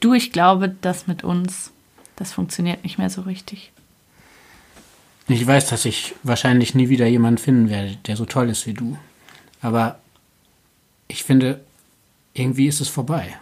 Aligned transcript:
Du, 0.00 0.12
ich 0.12 0.32
glaube, 0.32 0.74
das 0.80 1.06
mit 1.06 1.24
uns, 1.24 1.70
das 2.16 2.32
funktioniert 2.32 2.84
nicht 2.84 2.98
mehr 2.98 3.10
so 3.10 3.22
richtig. 3.22 3.72
Ich 5.28 5.44
weiß, 5.46 5.68
dass 5.68 5.84
ich 5.84 6.14
wahrscheinlich 6.22 6.74
nie 6.74 6.88
wieder 6.88 7.06
jemanden 7.06 7.38
finden 7.38 7.70
werde, 7.70 7.96
der 8.06 8.16
so 8.16 8.26
toll 8.26 8.48
ist 8.48 8.66
wie 8.66 8.74
du. 8.74 8.96
Aber 9.60 9.98
ich 11.08 11.24
finde, 11.24 11.64
irgendwie 12.34 12.68
ist 12.68 12.80
es 12.80 12.88
vorbei. 12.88 13.36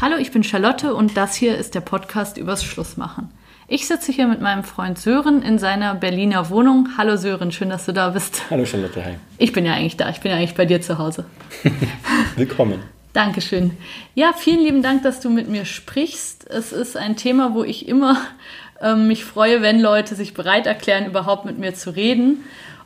Hallo, 0.00 0.16
ich 0.18 0.30
bin 0.30 0.44
Charlotte 0.44 0.94
und 0.94 1.16
das 1.16 1.34
hier 1.34 1.58
ist 1.58 1.74
der 1.74 1.80
Podcast 1.80 2.36
übers 2.36 2.62
Schlussmachen. 2.62 3.32
Ich 3.70 3.86
sitze 3.86 4.12
hier 4.12 4.26
mit 4.26 4.40
meinem 4.40 4.64
Freund 4.64 4.98
Sören 4.98 5.42
in 5.42 5.58
seiner 5.58 5.94
Berliner 5.94 6.48
Wohnung. 6.48 6.88
Hallo 6.96 7.18
Sören, 7.18 7.52
schön, 7.52 7.68
dass 7.68 7.84
du 7.84 7.92
da 7.92 8.08
bist. 8.08 8.44
Hallo 8.48 8.64
Charlotte, 8.64 9.04
hi. 9.04 9.16
Ich 9.36 9.52
bin 9.52 9.66
ja 9.66 9.74
eigentlich 9.74 9.98
da, 9.98 10.08
ich 10.08 10.20
bin 10.20 10.30
ja 10.30 10.38
eigentlich 10.38 10.54
bei 10.54 10.64
dir 10.64 10.80
zu 10.80 10.96
Hause. 10.96 11.26
Willkommen. 12.36 12.82
Dankeschön. 13.12 13.72
Ja, 14.14 14.32
vielen 14.34 14.60
lieben 14.60 14.82
Dank, 14.82 15.02
dass 15.02 15.20
du 15.20 15.28
mit 15.28 15.50
mir 15.50 15.66
sprichst. 15.66 16.48
Es 16.48 16.72
ist 16.72 16.96
ein 16.96 17.16
Thema, 17.16 17.52
wo 17.52 17.62
ich 17.62 17.86
immer 17.86 18.16
ähm, 18.80 19.06
mich 19.06 19.26
freue, 19.26 19.60
wenn 19.60 19.82
Leute 19.82 20.14
sich 20.14 20.32
bereit 20.32 20.66
erklären, 20.66 21.04
überhaupt 21.04 21.44
mit 21.44 21.58
mir 21.58 21.74
zu 21.74 21.94
reden. 21.94 22.44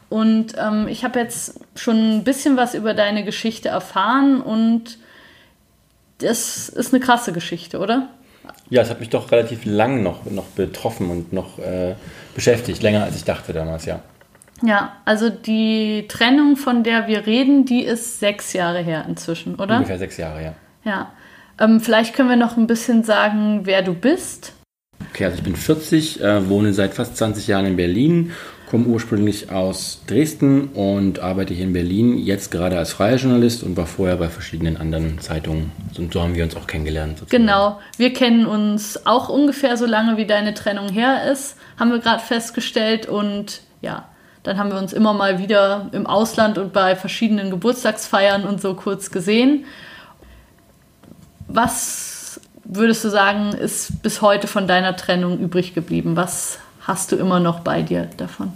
Und 0.08 0.54
ähm, 0.58 0.88
ich 0.88 1.04
habe 1.04 1.20
jetzt 1.20 1.60
schon 1.76 2.16
ein 2.16 2.24
bisschen 2.24 2.56
was 2.56 2.74
über 2.74 2.92
deine 2.92 3.22
Geschichte 3.22 3.68
erfahren 3.68 4.40
und 4.40 4.98
das 6.18 6.68
ist 6.68 6.92
eine 6.92 6.98
krasse 6.98 7.32
Geschichte, 7.32 7.78
oder? 7.78 8.08
Ja, 8.70 8.82
es 8.82 8.90
hat 8.90 9.00
mich 9.00 9.10
doch 9.10 9.30
relativ 9.30 9.64
lang 9.64 10.02
noch, 10.02 10.24
noch 10.30 10.46
betroffen 10.46 11.10
und 11.10 11.32
noch 11.32 11.58
äh, 11.58 11.94
beschäftigt, 12.34 12.82
länger 12.82 13.04
als 13.04 13.16
ich 13.16 13.24
dachte 13.24 13.52
damals, 13.52 13.84
ja. 13.84 14.00
Ja, 14.62 14.92
also 15.04 15.28
die 15.28 16.06
Trennung, 16.08 16.56
von 16.56 16.84
der 16.84 17.08
wir 17.08 17.26
reden, 17.26 17.64
die 17.64 17.82
ist 17.82 18.20
sechs 18.20 18.52
Jahre 18.52 18.80
her 18.80 19.04
inzwischen, 19.08 19.56
oder? 19.56 19.76
Ungefähr 19.76 19.98
sechs 19.98 20.16
Jahre, 20.16 20.42
ja. 20.42 20.54
Ja. 20.84 21.12
Ähm, 21.58 21.80
vielleicht 21.80 22.14
können 22.14 22.28
wir 22.28 22.36
noch 22.36 22.56
ein 22.56 22.66
bisschen 22.66 23.02
sagen, 23.02 23.60
wer 23.64 23.82
du 23.82 23.94
bist. 23.94 24.52
Okay, 25.10 25.24
also 25.24 25.36
ich 25.36 25.42
bin 25.42 25.56
40, 25.56 26.22
äh, 26.22 26.48
wohne 26.48 26.72
seit 26.72 26.94
fast 26.94 27.16
20 27.16 27.48
Jahren 27.48 27.66
in 27.66 27.76
Berlin, 27.76 28.32
komme 28.72 28.86
ursprünglich 28.86 29.50
aus 29.50 30.00
Dresden 30.06 30.68
und 30.68 31.18
arbeite 31.18 31.52
hier 31.52 31.66
in 31.66 31.74
Berlin, 31.74 32.16
jetzt 32.16 32.50
gerade 32.50 32.78
als 32.78 32.94
freier 32.94 33.16
Journalist 33.16 33.62
und 33.62 33.76
war 33.76 33.84
vorher 33.84 34.16
bei 34.16 34.30
verschiedenen 34.30 34.78
anderen 34.78 35.20
Zeitungen. 35.20 35.70
Und 35.98 36.14
so 36.14 36.22
haben 36.22 36.34
wir 36.34 36.42
uns 36.42 36.56
auch 36.56 36.66
kennengelernt. 36.66 37.18
Sozusagen. 37.18 37.42
Genau, 37.42 37.80
wir 37.98 38.14
kennen 38.14 38.46
uns 38.46 39.04
auch 39.04 39.28
ungefähr 39.28 39.76
so 39.76 39.84
lange, 39.84 40.16
wie 40.16 40.24
deine 40.24 40.54
Trennung 40.54 40.88
her 40.88 41.30
ist, 41.30 41.58
haben 41.78 41.90
wir 41.90 41.98
gerade 41.98 42.22
festgestellt 42.22 43.04
und 43.04 43.60
ja, 43.82 44.06
dann 44.42 44.56
haben 44.56 44.70
wir 44.70 44.78
uns 44.78 44.94
immer 44.94 45.12
mal 45.12 45.38
wieder 45.38 45.90
im 45.92 46.06
Ausland 46.06 46.56
und 46.56 46.72
bei 46.72 46.96
verschiedenen 46.96 47.50
Geburtstagsfeiern 47.50 48.44
und 48.44 48.62
so 48.62 48.72
kurz 48.72 49.10
gesehen. 49.10 49.66
Was 51.46 52.40
würdest 52.64 53.04
du 53.04 53.10
sagen, 53.10 53.52
ist 53.52 54.02
bis 54.02 54.22
heute 54.22 54.46
von 54.46 54.66
deiner 54.66 54.96
Trennung 54.96 55.38
übrig 55.40 55.74
geblieben? 55.74 56.16
Was 56.16 56.58
hast 56.80 57.12
du 57.12 57.16
immer 57.16 57.38
noch 57.38 57.60
bei 57.60 57.82
dir 57.82 58.08
davon? 58.16 58.54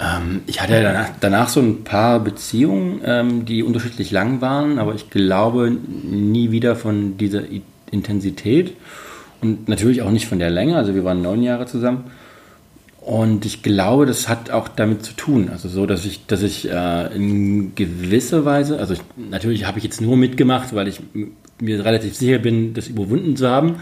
Ähm, 0.00 0.42
ich 0.46 0.60
hatte 0.60 0.82
danach, 0.82 1.10
danach, 1.20 1.48
so 1.48 1.60
ein 1.60 1.84
paar 1.84 2.20
Beziehungen, 2.20 3.00
ähm, 3.04 3.44
die 3.44 3.62
unterschiedlich 3.62 4.10
lang 4.10 4.40
waren, 4.40 4.78
aber 4.78 4.94
ich 4.94 5.10
glaube 5.10 5.70
nie 5.70 6.50
wieder 6.50 6.76
von 6.76 7.16
dieser 7.16 7.42
Intensität 7.90 8.76
und 9.40 9.68
natürlich 9.68 10.02
auch 10.02 10.10
nicht 10.10 10.26
von 10.26 10.38
der 10.38 10.50
Länge. 10.50 10.76
Also 10.76 10.94
wir 10.94 11.04
waren 11.04 11.22
neun 11.22 11.42
Jahre 11.42 11.66
zusammen. 11.66 12.04
Und 13.00 13.44
ich 13.44 13.62
glaube, 13.62 14.06
das 14.06 14.30
hat 14.30 14.50
auch 14.50 14.66
damit 14.66 15.04
zu 15.04 15.12
tun. 15.12 15.50
Also 15.50 15.68
so, 15.68 15.84
dass 15.84 16.06
ich, 16.06 16.24
dass 16.26 16.42
ich 16.42 16.70
äh, 16.70 17.14
in 17.14 17.74
gewisser 17.74 18.46
Weise, 18.46 18.78
also 18.78 18.94
ich, 18.94 19.00
natürlich 19.16 19.66
habe 19.66 19.76
ich 19.76 19.84
jetzt 19.84 20.00
nur 20.00 20.16
mitgemacht, 20.16 20.74
weil 20.74 20.88
ich 20.88 21.00
mir 21.60 21.84
relativ 21.84 22.16
sicher 22.16 22.38
bin, 22.38 22.72
das 22.72 22.88
überwunden 22.88 23.36
zu 23.36 23.46
haben, 23.46 23.76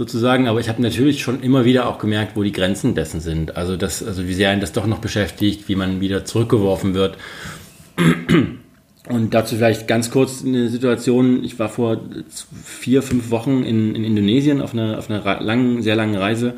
sozusagen. 0.00 0.48
Aber 0.48 0.60
ich 0.60 0.70
habe 0.70 0.80
natürlich 0.80 1.20
schon 1.20 1.42
immer 1.42 1.66
wieder 1.66 1.86
auch 1.86 1.98
gemerkt, 1.98 2.34
wo 2.34 2.42
die 2.42 2.52
Grenzen 2.52 2.94
dessen 2.94 3.20
sind. 3.20 3.58
Also 3.58 3.76
das, 3.76 4.02
also 4.02 4.26
wie 4.26 4.32
sehr 4.32 4.48
einen 4.48 4.62
das 4.62 4.72
doch 4.72 4.86
noch 4.86 4.98
beschäftigt, 4.98 5.68
wie 5.68 5.76
man 5.76 6.00
wieder 6.00 6.24
zurückgeworfen 6.24 6.94
wird. 6.94 7.18
Und 9.08 9.34
dazu 9.34 9.56
vielleicht 9.56 9.86
ganz 9.88 10.10
kurz 10.10 10.42
eine 10.42 10.70
Situation. 10.70 11.44
Ich 11.44 11.58
war 11.58 11.68
vor 11.68 12.00
vier, 12.64 13.02
fünf 13.02 13.30
Wochen 13.30 13.62
in, 13.62 13.94
in 13.94 14.04
Indonesien 14.04 14.62
auf 14.62 14.72
einer, 14.72 14.96
auf 14.96 15.10
einer 15.10 15.42
langen, 15.42 15.82
sehr 15.82 15.96
langen 15.96 16.14
Reise 16.14 16.54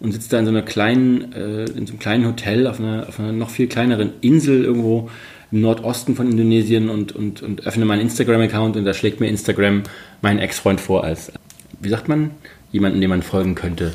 und 0.00 0.10
sitze 0.10 0.30
da 0.30 0.40
in 0.40 0.46
so 0.46 0.50
einer 0.50 0.62
kleinen, 0.62 1.32
äh, 1.32 1.66
in 1.66 1.86
so 1.86 1.92
einem 1.92 2.00
kleinen 2.00 2.26
Hotel 2.26 2.66
auf 2.66 2.80
einer, 2.80 3.06
auf 3.06 3.20
einer 3.20 3.30
noch 3.30 3.50
viel 3.50 3.68
kleineren 3.68 4.14
Insel 4.20 4.64
irgendwo 4.64 5.10
im 5.52 5.60
Nordosten 5.60 6.16
von 6.16 6.28
Indonesien 6.28 6.90
und, 6.90 7.14
und, 7.14 7.40
und 7.42 7.68
öffne 7.68 7.84
meinen 7.84 8.00
Instagram-Account 8.00 8.76
und 8.76 8.84
da 8.84 8.94
schlägt 8.94 9.20
mir 9.20 9.28
Instagram 9.28 9.84
meinen 10.22 10.40
Ex-Freund 10.40 10.80
vor 10.80 11.04
als, 11.04 11.30
wie 11.80 11.88
sagt 11.88 12.08
man, 12.08 12.30
jemanden, 12.72 13.00
dem 13.00 13.10
man 13.10 13.22
folgen 13.22 13.54
könnte. 13.54 13.92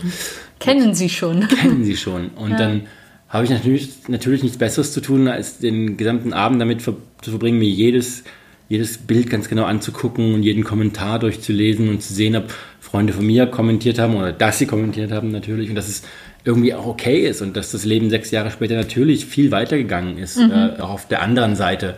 Kennen 0.59 0.93
Sie 0.93 1.09
schon. 1.09 1.47
Kennen 1.61 1.83
Sie 1.83 1.97
schon. 1.97 2.29
Und 2.29 2.51
ja. 2.51 2.57
dann 2.57 2.81
habe 3.29 3.45
ich 3.45 3.49
natürlich, 3.49 3.89
natürlich 4.07 4.43
nichts 4.43 4.57
Besseres 4.57 4.93
zu 4.93 5.01
tun, 5.01 5.27
als 5.27 5.59
den 5.59 5.97
gesamten 5.97 6.33
Abend 6.33 6.61
damit 6.61 6.81
ver 6.81 6.95
zu 7.21 7.31
verbringen, 7.31 7.57
mir 7.57 7.69
jedes, 7.69 8.23
jedes 8.69 8.99
Bild 8.99 9.29
ganz 9.29 9.49
genau 9.49 9.63
anzugucken 9.65 10.33
und 10.35 10.43
jeden 10.43 10.63
Kommentar 10.63 11.17
durchzulesen 11.19 11.89
und 11.89 12.03
zu 12.03 12.13
sehen, 12.13 12.35
ob 12.35 12.53
Freunde 12.79 13.13
von 13.13 13.25
mir 13.25 13.47
kommentiert 13.47 13.97
haben 13.97 14.15
oder 14.15 14.31
dass 14.31 14.59
sie 14.59 14.67
kommentiert 14.67 15.11
haben 15.11 15.31
natürlich 15.31 15.69
und 15.69 15.75
dass 15.75 15.87
es 15.87 16.03
irgendwie 16.45 16.75
auch 16.75 16.85
okay 16.85 17.27
ist 17.27 17.41
und 17.41 17.57
dass 17.57 17.71
das 17.71 17.83
Leben 17.83 18.09
sechs 18.11 18.29
Jahre 18.29 18.51
später 18.51 18.75
natürlich 18.75 19.25
viel 19.25 19.51
weitergegangen 19.51 20.19
ist, 20.19 20.37
mhm. 20.37 20.51
äh, 20.51 20.79
auch 20.79 20.91
auf 20.91 21.07
der 21.07 21.23
anderen 21.23 21.55
Seite 21.55 21.97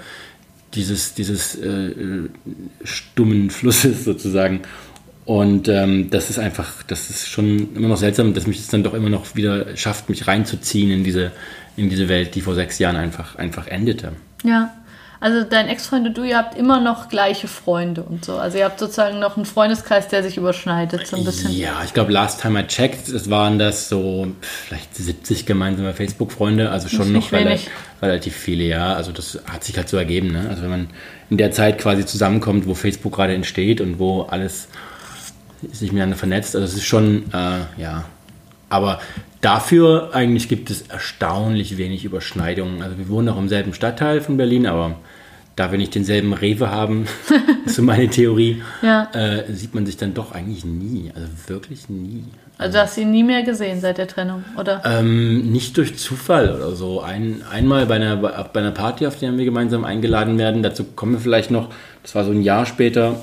dieses, 0.74 1.14
dieses 1.14 1.56
äh, 1.56 1.92
stummen 2.84 3.50
Flusses 3.50 4.04
sozusagen. 4.06 4.62
Und 5.28 5.68
ähm, 5.68 6.10
das 6.10 6.30
ist 6.30 6.40
einfach, 6.40 6.84
das 6.88 7.10
ist 7.10 7.28
schon 7.28 7.76
immer 7.76 7.90
noch 7.90 7.98
seltsam, 7.98 8.34
dass 8.34 8.48
mich 8.48 8.60
das 8.60 8.68
dann 8.68 8.82
doch 8.82 8.94
immer 8.94 9.10
noch 9.10 9.36
wieder 9.36 9.76
schafft, 9.76 10.08
mich 10.08 10.26
reinzuziehen 10.26 10.90
in 10.90 11.04
diese, 11.04 11.34
in 11.76 11.90
diese 11.90 12.08
Welt, 12.08 12.34
die 12.34 12.40
vor 12.40 12.56
sechs 12.56 12.80
Jahren 12.80 12.96
einfach, 12.96 13.36
einfach 13.36 13.68
endete. 13.68 14.14
Ja. 14.46 14.74
Also 15.20 15.44
dein 15.44 15.68
Ex-Freund 15.68 16.08
und 16.08 16.18
du, 16.18 16.24
ihr 16.24 16.38
habt 16.38 16.58
immer 16.58 16.80
noch 16.80 17.10
gleiche 17.10 17.50
Freunde 17.50 18.04
und 18.04 18.24
so. 18.24 18.38
Also 18.38 18.58
ihr 18.58 18.64
habt 18.64 18.80
sozusagen 18.80 19.20
noch 19.20 19.36
einen 19.36 19.46
Freundeskreis, 19.46 20.08
der 20.08 20.24
sich 20.24 20.38
überschneidet, 20.38 21.06
so 21.06 21.18
ein 21.18 21.26
bisschen. 21.26 21.52
Ja, 21.52 21.82
ich 21.84 21.94
glaube, 21.94 22.14
last 22.14 22.40
time 22.40 22.62
I 22.62 22.66
checked, 22.66 23.10
es 23.10 23.30
waren 23.30 23.60
das 23.60 23.90
so 23.90 24.28
vielleicht 24.40 24.96
70 24.96 25.46
gemeinsame 25.46 25.94
Facebook-Freunde, 25.94 26.70
also 26.70 26.88
schon 26.88 27.12
noch 27.12 27.34
relativ, 27.34 27.70
relativ, 28.02 28.34
viele, 28.34 28.64
ja. 28.64 28.94
Also 28.94 29.12
das 29.12 29.40
hat 29.52 29.66
sich 29.66 29.76
halt 29.76 29.90
so 29.90 29.98
ergeben, 29.98 30.32
ne? 30.32 30.46
Also 30.50 30.62
wenn 30.62 30.70
man 30.70 30.90
in 31.30 31.36
der 31.36 31.52
Zeit 31.52 31.80
quasi 31.80 32.06
zusammenkommt, 32.06 32.66
wo 32.66 32.76
Facebook 32.76 33.16
gerade 33.16 33.34
entsteht 33.34 33.82
und 33.82 34.00
wo 34.00 34.22
alles 34.22 34.70
sich 35.72 35.92
miteinander 35.92 36.18
vernetzt, 36.18 36.56
also 36.56 36.66
es 36.66 36.74
ist 36.76 36.86
schon, 36.86 37.26
äh, 37.34 37.82
ja. 37.82 38.06
Aber 38.70 39.00
dafür 39.42 40.10
eigentlich 40.14 40.50
gibt 40.50 40.70
es 40.70 40.84
erstaunlich 40.84 41.78
wenig 41.78 42.04
Überschneidungen. 42.04 42.82
Also 42.82 42.98
wir 42.98 43.08
wohnen 43.08 43.30
auch 43.30 43.38
im 43.38 43.48
selben 43.48 43.74
Stadtteil 43.74 44.20
von 44.22 44.36
Berlin, 44.36 44.68
aber 44.68 44.96
da 45.58 45.72
wir 45.72 45.78
nicht 45.80 45.96
denselben 45.96 46.34
Rewe 46.34 46.70
haben, 46.70 47.08
so 47.66 47.82
meine 47.82 48.08
Theorie, 48.10 48.62
ja. 48.82 49.10
äh, 49.14 49.52
sieht 49.52 49.74
man 49.74 49.86
sich 49.86 49.98
dann 49.98 50.14
doch 50.14 50.32
eigentlich 50.32 50.64
nie. 50.64 51.12
Also 51.16 51.28
wirklich 51.48 51.90
nie. 51.90 52.26
Also, 52.60 52.78
du 52.78 52.84
hast 52.84 52.98
ihn 52.98 53.12
nie 53.12 53.24
mehr 53.24 53.44
gesehen 53.44 53.82
seit 53.82 53.98
der 53.98 54.08
Trennung, 54.08 54.44
oder? 54.58 54.82
Ähm, 54.86 55.52
nicht 55.52 55.78
durch 55.78 55.98
Zufall 55.98 56.56
oder 56.56 56.76
so. 56.76 57.02
Ein, 57.02 57.44
einmal 57.52 57.86
bei 57.86 57.96
einer, 57.96 58.18
bei 58.18 58.60
einer 58.60 58.72
Party, 58.72 59.06
auf 59.08 59.18
der 59.18 59.36
wir 59.38 59.46
gemeinsam 59.46 59.84
eingeladen 59.84 60.38
werden. 60.38 60.64
Dazu 60.64 60.84
kommen 60.84 61.14
wir 61.14 61.20
vielleicht 61.20 61.52
noch. 61.52 61.70
Das 62.04 62.16
war 62.16 62.24
so 62.24 62.32
ein 62.32 62.42
Jahr 62.42 62.66
später. 62.66 63.20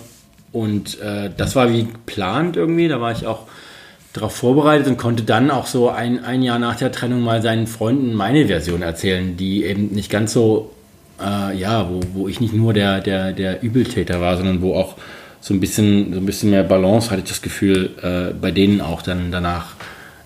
Und 0.54 1.00
äh, 1.00 1.31
das 1.37 1.54
war 1.54 1.70
wie 1.70 1.84
geplant 1.84 2.56
irgendwie. 2.56 2.88
Da 2.88 3.00
war 3.00 3.12
ich 3.12 3.26
auch 3.26 3.41
darauf 4.15 4.34
vorbereitet 4.34 4.87
und 4.87 4.97
konnte 4.97 5.25
dann 5.25 5.50
auch 5.50 5.66
so 5.66 5.91
ein, 5.91 6.25
ein 6.25 6.42
Jahr 6.42 6.59
nach 6.59 6.76
der 6.76 6.92
Trennung 6.92 7.20
mal 7.20 7.42
seinen 7.42 7.66
Freunden 7.66 8.15
meine 8.15 8.47
Version 8.47 8.81
erzählen, 8.81 9.37
die 9.37 9.64
eben 9.64 9.88
nicht 9.88 10.10
ganz 10.10 10.32
so 10.32 10.70
äh, 11.20 11.56
ja, 11.56 11.88
wo, 11.88 12.00
wo 12.12 12.28
ich 12.28 12.41
nicht 12.41 12.54
nur 12.54 12.72
der, 12.72 13.00
der, 13.00 13.32
der 13.32 13.62
Übeltäter 13.62 14.20
war, 14.20 14.37
sondern 14.37 14.62
wo 14.62 14.75
auch 14.75 14.96
so 15.40 15.52
ein 15.52 15.61
bisschen, 15.61 16.12
so 16.14 16.20
ein 16.20 16.26
bisschen 16.26 16.50
mehr 16.50 16.62
Balance, 16.62 17.11
hatte 17.11 17.23
ich 17.23 17.29
das 17.29 17.43
Gefühl, 17.43 17.90
äh, 18.02 18.32
bei 18.34 18.50
denen 18.50 18.81
auch 18.81 19.02
dann 19.02 19.31
danach 19.31 19.75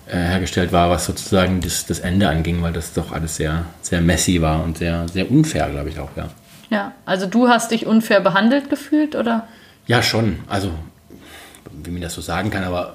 äh, 0.07 0.15
hergestellt 0.15 0.71
war, 0.71 0.89
was 0.89 1.05
sozusagen 1.05 1.59
das, 1.61 1.85
das 1.85 1.99
Ende 1.99 2.29
anging, 2.29 2.61
weil 2.61 2.73
das 2.73 2.93
doch 2.93 3.11
alles 3.11 3.35
sehr, 3.35 3.65
sehr 3.81 4.01
messy 4.01 4.41
war 4.41 4.63
und 4.63 4.77
sehr, 4.77 5.07
sehr 5.09 5.29
unfair, 5.29 5.69
glaube 5.69 5.89
ich 5.89 5.99
auch, 5.99 6.09
ja. 6.15 6.29
Ja, 6.69 6.91
also 7.05 7.25
du 7.25 7.49
hast 7.49 7.71
dich 7.71 7.87
unfair 7.87 8.21
behandelt 8.21 8.69
gefühlt, 8.69 9.15
oder? 9.15 9.47
Ja, 9.89 10.03
schon. 10.03 10.37
Also, 10.47 10.69
wie 11.83 11.89
man 11.89 12.01
das 12.01 12.13
so 12.13 12.21
sagen 12.21 12.51
kann, 12.51 12.63
aber 12.63 12.93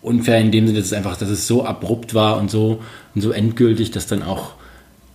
unfair 0.00 0.38
in 0.38 0.52
dem 0.52 0.68
Sinne, 0.68 0.78
dass 0.78 0.86
es 0.86 0.92
einfach, 0.92 1.16
dass 1.16 1.28
es 1.28 1.48
so 1.48 1.64
abrupt 1.64 2.14
war 2.14 2.36
und 2.36 2.48
so, 2.48 2.80
und 3.16 3.20
so 3.22 3.32
endgültig, 3.32 3.90
dass 3.90 4.06
dann 4.06 4.22
auch 4.22 4.52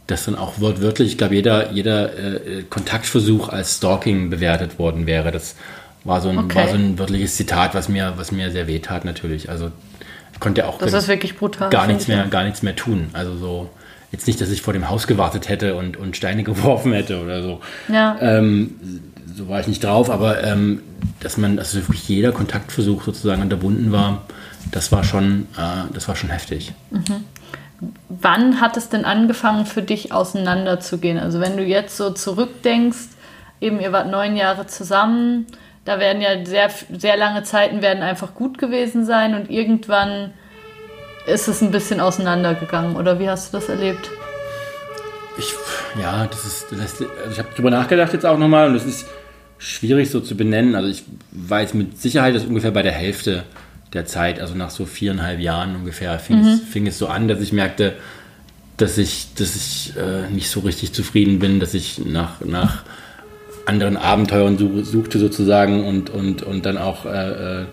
das 0.08 0.26
dann 0.26 0.36
auch 0.36 0.60
wortwörtlich, 0.60 1.14
ich 1.14 1.18
glaube, 1.18 1.36
jeder, 1.36 1.72
jeder 1.72 2.14
äh, 2.18 2.64
Kontaktversuch 2.70 3.48
als 3.48 3.78
Stalking 3.78 4.30
bewertet 4.30 4.80
worden 4.80 5.08
wäre. 5.08 5.32
Das 5.32 5.56
war 6.04 6.20
so 6.20 6.28
ein, 6.28 6.38
okay. 6.38 6.56
war 6.56 6.68
so 6.68 6.76
ein 6.76 7.00
wörtliches 7.00 7.38
Zitat, 7.38 7.74
was 7.74 7.88
mir, 7.88 8.14
was 8.18 8.34
mir 8.34 8.52
sehr 8.52 8.68
wehtat 8.68 9.06
natürlich. 9.06 9.50
Also 9.50 9.72
konnte 10.42 10.68
auch 10.68 10.78
das 10.80 10.94
ist 10.94 11.38
brutal, 11.38 11.70
gar 11.70 11.88
nichts 11.88 12.10
mehr, 12.10 12.28
gar 12.28 12.44
nichts 12.44 12.64
mehr 12.64 12.76
tun. 12.76 13.12
Also 13.14 13.38
so 13.38 13.70
jetzt 14.12 14.28
nicht, 14.28 14.42
dass 14.42 14.50
ich 14.50 14.62
vor 14.62 14.74
dem 14.74 14.90
Haus 14.90 15.08
gewartet 15.08 15.48
hätte 15.48 15.76
und, 15.76 15.96
und 15.96 16.18
Steine 16.18 16.44
geworfen 16.52 16.92
hätte 16.92 17.22
oder 17.24 17.42
so. 17.42 17.62
Ja. 17.88 18.18
Ähm, 18.20 18.76
so 19.36 19.48
war 19.48 19.60
ich 19.60 19.68
nicht 19.68 19.84
drauf, 19.84 20.10
aber 20.10 20.44
ähm, 20.44 20.82
dass 21.20 21.38
man, 21.38 21.60
also 21.60 21.78
wirklich 21.78 22.08
jeder 22.08 22.32
Kontaktversuch 22.32 23.04
sozusagen 23.04 23.42
unterbunden 23.42 23.92
war, 23.92 24.24
das 24.72 24.92
war 24.92 25.04
schon, 25.04 25.48
äh, 25.58 25.92
das 25.94 26.08
war 26.08 26.16
schon 26.16 26.30
heftig. 26.30 26.74
Wann 28.10 28.62
hat 28.62 28.78
es 28.78 28.90
denn 28.90 29.06
angefangen 29.06 29.66
für 29.66 29.82
dich 29.82 30.12
auseinanderzugehen? 30.12 31.18
Also 31.18 31.40
wenn 31.40 31.58
du 31.58 31.64
jetzt 31.64 31.98
so 31.98 32.12
zurückdenkst, 32.12 33.10
eben 33.60 33.80
ihr 33.80 33.92
wart 33.92 34.10
neun 34.10 34.36
Jahre 34.36 34.68
zusammen, 34.68 35.48
da 35.86 36.00
werden 36.00 36.22
ja 36.22 36.46
sehr, 36.46 36.70
sehr 36.92 37.18
lange 37.18 37.44
Zeiten 37.44 37.82
werden 37.82 38.04
einfach 38.04 38.36
gut 38.36 38.58
gewesen 38.58 39.06
sein 39.06 39.34
und 39.34 39.50
irgendwann 39.50 40.34
ist 41.26 41.48
es 41.48 41.62
ein 41.62 41.72
bisschen 41.72 42.00
auseinandergegangen 42.00 42.96
oder 42.96 43.20
wie 43.20 43.30
hast 43.30 43.54
du 43.54 43.58
das 43.58 43.70
erlebt? 43.70 44.10
Ich, 45.38 45.54
ja, 46.00 46.28
das 46.28 46.46
ist, 46.46 46.72
das 46.72 46.80
ist 46.80 47.02
also 47.02 47.32
ich 47.32 47.40
habe 47.40 47.50
drüber 47.56 47.72
nachgedacht 47.72 48.14
jetzt 48.14 48.26
auch 48.26 48.38
nochmal 48.38 48.70
und 48.70 48.76
es 48.76 48.86
ist 48.86 49.08
schwierig 49.62 50.10
so 50.10 50.20
zu 50.20 50.36
benennen. 50.36 50.76
Also 50.76 50.90
ich 50.90 51.04
weiß 51.32 51.76
mit 51.76 52.02
Sicherheit, 52.02 52.36
dass 52.36 52.44
ungefähr 52.44 52.72
bei 52.72 52.82
der 52.82 52.92
Hälfte 52.92 53.44
der 53.94 54.06
Zeit, 54.06 54.40
also 54.40 54.56
nach 54.56 54.72
so 54.72 54.86
viereinhalb 54.86 55.40
Jahren 55.40 55.76
ungefähr, 55.76 56.18
fing, 56.18 56.40
es, 56.46 56.62
fing 56.62 56.88
es 56.88 56.98
so 56.98 57.08
an, 57.08 57.28
dass 57.28 57.42
ich 57.42 57.54
merkte, 57.54 57.94
dass 58.78 58.98
ich, 58.98 59.28
dass 59.36 59.56
ich 59.56 59.94
äh, 59.98 60.30
nicht 60.32 60.50
so 60.50 60.62
richtig 60.62 60.94
zufrieden 60.94 61.40
bin, 61.40 61.60
dass 61.60 61.74
ich 61.74 62.00
nach, 62.04 62.42
nach 62.42 62.84
anderen 63.66 63.98
Abenteuern 63.98 64.58
such, 64.58 64.84
suchte 64.84 65.20
sozusagen 65.20 65.86
und, 65.86 66.10
und, 66.10 66.42
und 66.42 66.66
dann 66.66 66.78
auch 66.78 67.06
äh, 67.06 67.62
äh, 67.62 67.66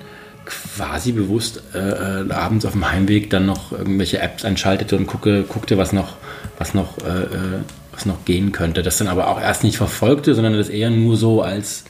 quasi 0.44 1.12
bewusst 1.12 1.62
äh, 1.74 1.78
äh, 1.78 2.32
abends 2.32 2.66
auf 2.66 2.72
dem 2.72 2.90
Heimweg 2.90 3.30
dann 3.30 3.46
noch 3.46 3.72
irgendwelche 3.72 4.18
Apps 4.18 4.44
einschaltete 4.44 4.96
und 4.96 5.06
gucke, 5.06 5.44
guckte, 5.44 5.78
was 5.78 5.92
noch, 5.92 6.16
was 6.58 6.74
noch, 6.74 6.98
äh, 6.98 7.60
was 7.98 8.06
noch 8.06 8.24
gehen 8.24 8.52
könnte. 8.52 8.82
Das 8.82 8.98
dann 8.98 9.08
aber 9.08 9.28
auch 9.28 9.40
erst 9.40 9.64
nicht 9.64 9.76
verfolgte, 9.76 10.34
sondern 10.34 10.56
das 10.56 10.68
eher 10.68 10.90
nur 10.90 11.16
so 11.16 11.42
als, 11.42 11.84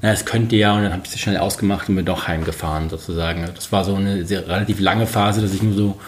na, 0.00 0.12
es 0.12 0.24
könnte 0.24 0.56
ja, 0.56 0.74
und 0.74 0.82
dann 0.84 0.92
habe 0.92 1.02
ich 1.04 1.12
es 1.12 1.20
schnell 1.20 1.36
ausgemacht 1.36 1.88
und 1.88 1.96
bin 1.96 2.04
doch 2.04 2.28
heimgefahren 2.28 2.88
sozusagen. 2.88 3.44
Das 3.54 3.72
war 3.72 3.84
so 3.84 3.94
eine 3.94 4.24
sehr, 4.24 4.46
relativ 4.48 4.80
lange 4.80 5.06
Phase, 5.06 5.40
dass 5.40 5.52
ich 5.52 5.62
nur 5.62 5.74
so, 5.74 6.00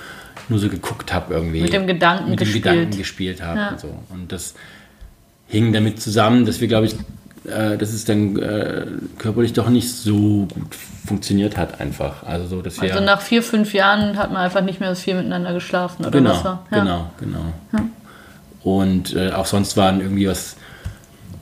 nur 0.49 0.59
so 0.59 0.69
geguckt 0.69 1.13
habe 1.13 1.35
irgendwie. 1.35 1.63
Mit 1.63 1.73
dem 1.73 1.87
Gedanken 1.87 2.31
mit 2.31 2.41
dem 2.41 2.45
gespielt. 2.45 2.65
Gedanken 2.65 2.99
gespielt 2.99 3.43
habe 3.43 3.59
Ja. 3.59 3.69
und 3.71 3.81
so. 3.81 3.95
Und 4.11 4.33
das 4.33 4.55
hing 5.49 5.73
damit 5.73 6.01
zusammen, 6.01 6.47
dass 6.47 6.61
wir, 6.61 6.69
glaube 6.69 6.87
ich, 6.87 6.95
äh, 7.51 7.77
dass 7.77 7.93
es 7.93 8.05
dann 8.05 8.39
äh, 8.39 8.87
körperlich 9.19 9.53
doch 9.53 9.69
nicht 9.69 9.89
so 9.93 10.47
gut 10.53 10.75
funktioniert 11.07 11.57
hat 11.57 11.81
einfach. 11.81 12.23
Also 12.23 12.47
so, 12.47 12.63
dass 12.63 12.81
wir 12.81 12.91
Also 12.91 13.05
nach 13.05 13.21
vier, 13.21 13.43
fünf 13.43 13.75
Jahren 13.75 14.17
hat 14.17 14.33
man 14.33 14.43
einfach 14.43 14.63
nicht 14.63 14.81
mehr 14.81 14.95
so 14.95 15.03
viel 15.03 15.15
miteinander 15.15 15.53
geschlafen 15.53 16.03
oder 16.03 16.11
genau, 16.11 16.31
was 16.31 16.45
war? 16.45 16.67
Ja. 16.71 16.79
genau, 16.79 17.11
genau. 17.21 17.85
Und 18.65 19.15
äh, 19.15 19.31
auch 19.31 19.47
sonst 19.47 19.77
waren 19.77 20.01
irgendwie 20.01 20.27
was, 20.27 20.57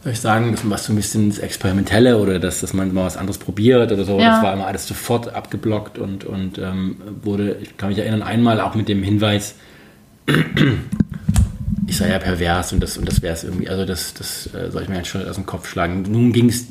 soll 0.02 0.12
ich 0.12 0.20
sagen, 0.20 0.50
das 0.50 0.68
was 0.68 0.86
so 0.86 0.92
ein 0.92 0.96
bisschen 0.96 1.30
das 1.30 1.38
Experimentelle 1.38 2.18
oder 2.18 2.40
das, 2.40 2.60
dass 2.60 2.74
man 2.74 2.92
mal 2.92 3.04
was 3.04 3.16
anderes 3.16 3.38
probiert 3.38 3.92
oder 3.92 4.04
so. 4.04 4.18
Ja. 4.18 4.34
Das 4.34 4.42
war 4.42 4.52
immer 4.52 4.66
alles 4.66 4.88
sofort 4.88 5.32
abgeblockt 5.32 5.98
und, 5.98 6.24
und 6.24 6.58
ähm, 6.58 6.96
wurde, 7.22 7.56
ich 7.62 7.76
kann 7.76 7.90
mich 7.90 7.98
erinnern, 7.98 8.22
einmal 8.22 8.60
auch 8.60 8.74
mit 8.74 8.88
dem 8.88 9.04
Hinweis, 9.04 9.54
ich 11.86 11.96
sei 11.96 12.10
ja 12.10 12.18
pervers 12.18 12.72
und 12.72 12.82
das, 12.82 12.98
und 12.98 13.06
das 13.06 13.22
wäre 13.22 13.34
es 13.34 13.44
irgendwie, 13.44 13.68
also 13.68 13.84
das, 13.84 14.14
das 14.14 14.52
äh, 14.52 14.72
soll 14.72 14.82
ich 14.82 14.88
mir 14.88 14.96
jetzt 14.96 15.08
schon 15.08 15.26
aus 15.28 15.36
dem 15.36 15.46
Kopf 15.46 15.68
schlagen. 15.68 16.02
Nun 16.02 16.32
ging 16.32 16.48
es 16.48 16.66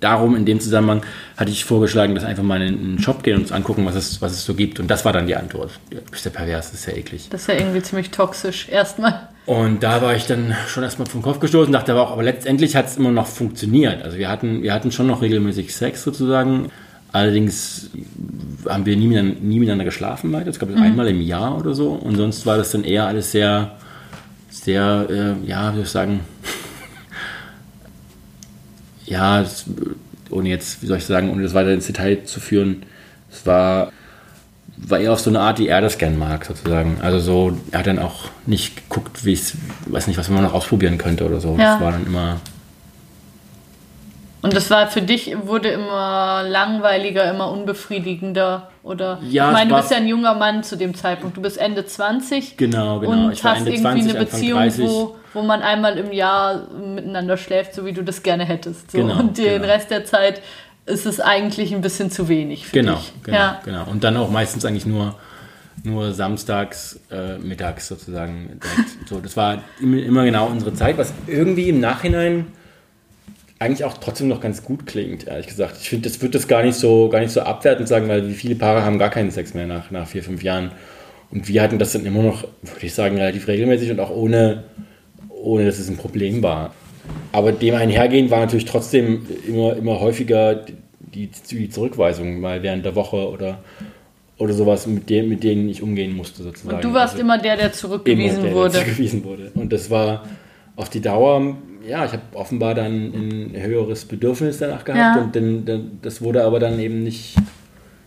darum, 0.00 0.34
in 0.34 0.44
dem 0.44 0.58
Zusammenhang 0.58 1.02
hatte 1.36 1.52
ich 1.52 1.64
vorgeschlagen, 1.64 2.16
dass 2.16 2.24
einfach 2.24 2.42
mal 2.42 2.60
in 2.62 2.78
einen 2.78 2.98
Shop 2.98 3.22
gehen 3.22 3.36
und 3.36 3.42
uns 3.42 3.52
angucken, 3.52 3.86
was 3.86 3.94
es, 3.94 4.20
was 4.20 4.32
es 4.32 4.44
so 4.44 4.54
gibt. 4.54 4.80
Und 4.80 4.90
das 4.90 5.04
war 5.04 5.12
dann 5.12 5.28
die 5.28 5.36
Antwort. 5.36 5.70
Du 5.90 6.00
bist 6.10 6.24
ja 6.24 6.32
pervers, 6.32 6.72
das 6.72 6.80
ist 6.80 6.86
ja 6.86 6.94
eklig. 6.94 7.28
Das 7.30 7.42
ist 7.42 7.46
ja 7.46 7.54
irgendwie 7.54 7.82
ziemlich 7.82 8.10
toxisch. 8.10 8.68
Erstmal. 8.68 9.28
Und 9.44 9.82
da 9.82 10.00
war 10.02 10.14
ich 10.14 10.26
dann 10.26 10.54
schon 10.68 10.84
erstmal 10.84 11.08
vom 11.08 11.22
Kopf 11.22 11.40
gestoßen, 11.40 11.72
dachte 11.72 11.92
aber 11.92 12.02
auch, 12.02 12.12
aber 12.12 12.22
letztendlich 12.22 12.76
hat 12.76 12.86
es 12.86 12.96
immer 12.96 13.10
noch 13.10 13.26
funktioniert. 13.26 14.02
Also 14.02 14.16
wir 14.16 14.28
hatten, 14.28 14.62
wir 14.62 14.72
hatten 14.72 14.92
schon 14.92 15.08
noch 15.08 15.20
regelmäßig 15.20 15.74
Sex 15.74 16.04
sozusagen. 16.04 16.70
Allerdings 17.10 17.90
haben 18.68 18.86
wir 18.86 18.96
nie 18.96 19.08
miteinander, 19.08 19.40
nie 19.40 19.58
miteinander 19.58 19.84
geschlafen 19.84 20.32
weiter. 20.32 20.48
Ich 20.48 20.58
glaube, 20.58 20.76
einmal 20.76 21.08
im 21.08 21.20
Jahr 21.20 21.58
oder 21.58 21.74
so. 21.74 21.90
Und 21.90 22.16
sonst 22.16 22.46
war 22.46 22.56
das 22.56 22.70
dann 22.70 22.84
eher 22.84 23.06
alles 23.06 23.32
sehr, 23.32 23.72
sehr, 24.48 25.06
äh, 25.10 25.46
ja, 25.46 25.72
wie 25.72 25.76
soll 25.76 25.84
ich 25.84 25.90
sagen, 25.90 26.20
ja, 29.04 29.42
es, 29.42 29.66
ohne 30.30 30.48
jetzt, 30.48 30.82
wie 30.82 30.86
soll 30.86 30.98
ich 30.98 31.04
sagen, 31.04 31.30
ohne 31.30 31.42
das 31.42 31.52
weiter 31.52 31.72
ins 31.72 31.86
Detail 31.86 32.24
zu 32.24 32.40
führen, 32.40 32.84
es 33.30 33.44
war, 33.44 33.92
war 34.76 35.00
eher 35.00 35.12
auf 35.12 35.20
so 35.20 35.30
eine 35.30 35.40
Art, 35.40 35.58
die 35.58 35.68
er 35.68 35.80
das 35.80 35.98
gern 35.98 36.18
mag, 36.18 36.44
sozusagen. 36.44 36.98
Also 37.02 37.18
so, 37.18 37.58
er 37.72 37.80
hat 37.80 37.86
dann 37.88 37.98
auch 37.98 38.30
nicht 38.46 38.81
geguckt, 38.92 39.24
wie 39.24 39.32
es, 39.32 39.56
weiß 39.86 40.06
nicht, 40.06 40.18
was 40.18 40.28
man 40.28 40.42
noch 40.42 40.54
ausprobieren 40.54 40.98
könnte 40.98 41.24
oder 41.26 41.40
so. 41.40 41.56
Ja. 41.58 41.74
Das 41.74 41.80
war 41.80 41.92
dann 41.92 42.06
immer, 42.06 42.40
Und 44.42 44.54
das 44.54 44.70
war 44.70 44.88
für 44.88 45.02
dich, 45.02 45.34
wurde 45.44 45.68
immer 45.68 46.44
langweiliger, 46.46 47.30
immer 47.30 47.50
unbefriedigender, 47.50 48.70
oder? 48.82 49.18
Ja, 49.28 49.48
ich 49.48 49.52
meine, 49.52 49.70
du 49.70 49.76
bist 49.76 49.90
ja 49.90 49.98
ein 49.98 50.08
junger 50.08 50.34
Mann 50.34 50.64
zu 50.64 50.76
dem 50.76 50.94
Zeitpunkt. 50.94 51.36
Du 51.36 51.42
bist 51.42 51.58
Ende 51.58 51.86
20 51.86 52.56
genau, 52.56 52.98
genau. 53.00 53.12
und 53.12 53.32
ich 53.32 53.44
hast 53.44 53.60
irgendwie 53.60 53.80
20, 53.80 54.02
eine 54.10 54.18
Anfang 54.20 54.40
Beziehung, 54.40 54.58
30. 54.58 54.84
wo, 54.84 55.16
wo 55.34 55.42
man 55.42 55.62
einmal 55.62 55.96
im 55.96 56.12
Jahr 56.12 56.68
miteinander 56.70 57.36
schläft, 57.36 57.74
so 57.74 57.86
wie 57.86 57.92
du 57.92 58.02
das 58.02 58.22
gerne 58.22 58.44
hättest. 58.44 58.90
So. 58.90 58.98
Genau, 58.98 59.18
und 59.20 59.38
den 59.38 59.62
genau. 59.62 59.72
Rest 59.72 59.90
der 59.90 60.04
Zeit 60.04 60.42
ist 60.84 61.06
es 61.06 61.20
eigentlich 61.20 61.72
ein 61.72 61.80
bisschen 61.80 62.10
zu 62.10 62.28
wenig 62.28 62.66
für 62.66 62.72
Genau, 62.72 62.96
dich. 62.96 63.12
genau, 63.22 63.38
Ja. 63.38 63.60
genau. 63.64 63.84
Und 63.88 64.02
dann 64.02 64.16
auch 64.16 64.30
meistens 64.30 64.64
eigentlich 64.64 64.86
nur, 64.86 65.14
nur 65.84 66.12
samstags, 66.12 67.00
äh, 67.10 67.38
mittags 67.38 67.88
sozusagen. 67.88 68.60
So, 69.08 69.20
das 69.20 69.36
war 69.36 69.62
immer, 69.80 70.24
genau 70.24 70.46
unsere 70.48 70.74
Zeit, 70.74 70.98
was 70.98 71.12
irgendwie 71.26 71.68
im 71.68 71.80
Nachhinein 71.80 72.46
eigentlich 73.58 73.84
auch 73.84 73.98
trotzdem 73.98 74.28
noch 74.28 74.40
ganz 74.40 74.64
gut 74.64 74.86
klingt, 74.86 75.26
ehrlich 75.26 75.46
gesagt. 75.46 75.76
Ich 75.80 75.88
finde, 75.88 76.08
das 76.08 76.20
wird 76.20 76.34
das 76.34 76.48
gar 76.48 76.62
nicht 76.62 76.76
so, 76.76 77.12
so 77.28 77.40
abwertend 77.42 77.88
sagen, 77.88 78.08
weil 78.08 78.30
viele 78.30 78.56
Paare 78.56 78.84
haben 78.84 78.98
gar 78.98 79.10
keinen 79.10 79.30
Sex 79.30 79.54
mehr 79.54 79.66
nach, 79.66 79.90
nach 79.90 80.06
vier, 80.06 80.22
fünf 80.22 80.42
Jahren. 80.42 80.72
Und 81.30 81.48
wir 81.48 81.62
hatten 81.62 81.78
das 81.78 81.92
dann 81.92 82.04
immer 82.04 82.22
noch, 82.22 82.42
würde 82.42 82.86
ich 82.86 82.94
sagen, 82.94 83.16
relativ 83.16 83.46
regelmäßig 83.48 83.90
und 83.90 84.00
auch 84.00 84.10
ohne, 84.10 84.64
ohne 85.28 85.64
dass 85.64 85.78
es 85.78 85.88
ein 85.88 85.96
Problem 85.96 86.42
war. 86.42 86.74
Aber 87.32 87.52
dem 87.52 87.74
einhergehend 87.74 88.30
war 88.30 88.40
natürlich 88.40 88.64
trotzdem 88.64 89.26
immer, 89.46 89.76
immer 89.76 90.00
häufiger 90.00 90.64
die, 91.14 91.28
die 91.50 91.70
Zurückweisung, 91.70 92.40
mal 92.40 92.62
während 92.62 92.84
der 92.84 92.94
Woche 92.94 93.28
oder, 93.28 93.58
oder 94.42 94.54
sowas, 94.54 94.86
mit, 94.86 95.08
dem, 95.08 95.28
mit 95.28 95.42
denen 95.44 95.68
ich 95.68 95.82
umgehen 95.82 96.14
musste 96.16 96.42
sozusagen. 96.42 96.76
Und 96.76 96.84
du 96.84 96.92
warst 96.92 97.14
Also 97.14 97.22
immer 97.22 97.38
der, 97.38 97.56
der 97.56 97.66
immer 97.66 97.72
zurückgewiesen 97.74 98.42
der, 98.42 98.54
wurde. 98.54 98.72
Der 98.72 98.82
zurückgewiesen 98.82 99.24
wurde. 99.24 99.50
Und 99.54 99.72
das 99.72 99.90
war 99.90 100.24
auf 100.76 100.88
die 100.90 101.00
Dauer, 101.00 101.56
ja, 101.86 102.04
ich 102.04 102.12
habe 102.12 102.22
offenbar 102.34 102.74
dann 102.74 102.92
ein 102.92 103.52
höheres 103.54 104.04
Bedürfnis 104.04 104.58
danach 104.58 104.84
gehabt 104.84 105.16
Ja. 105.16 105.22
und 105.22 105.36
dann, 105.36 105.64
dann, 105.64 105.98
das 106.02 106.22
wurde 106.22 106.44
aber 106.44 106.60
dann 106.60 106.78
eben 106.78 107.02
nicht, 107.02 107.36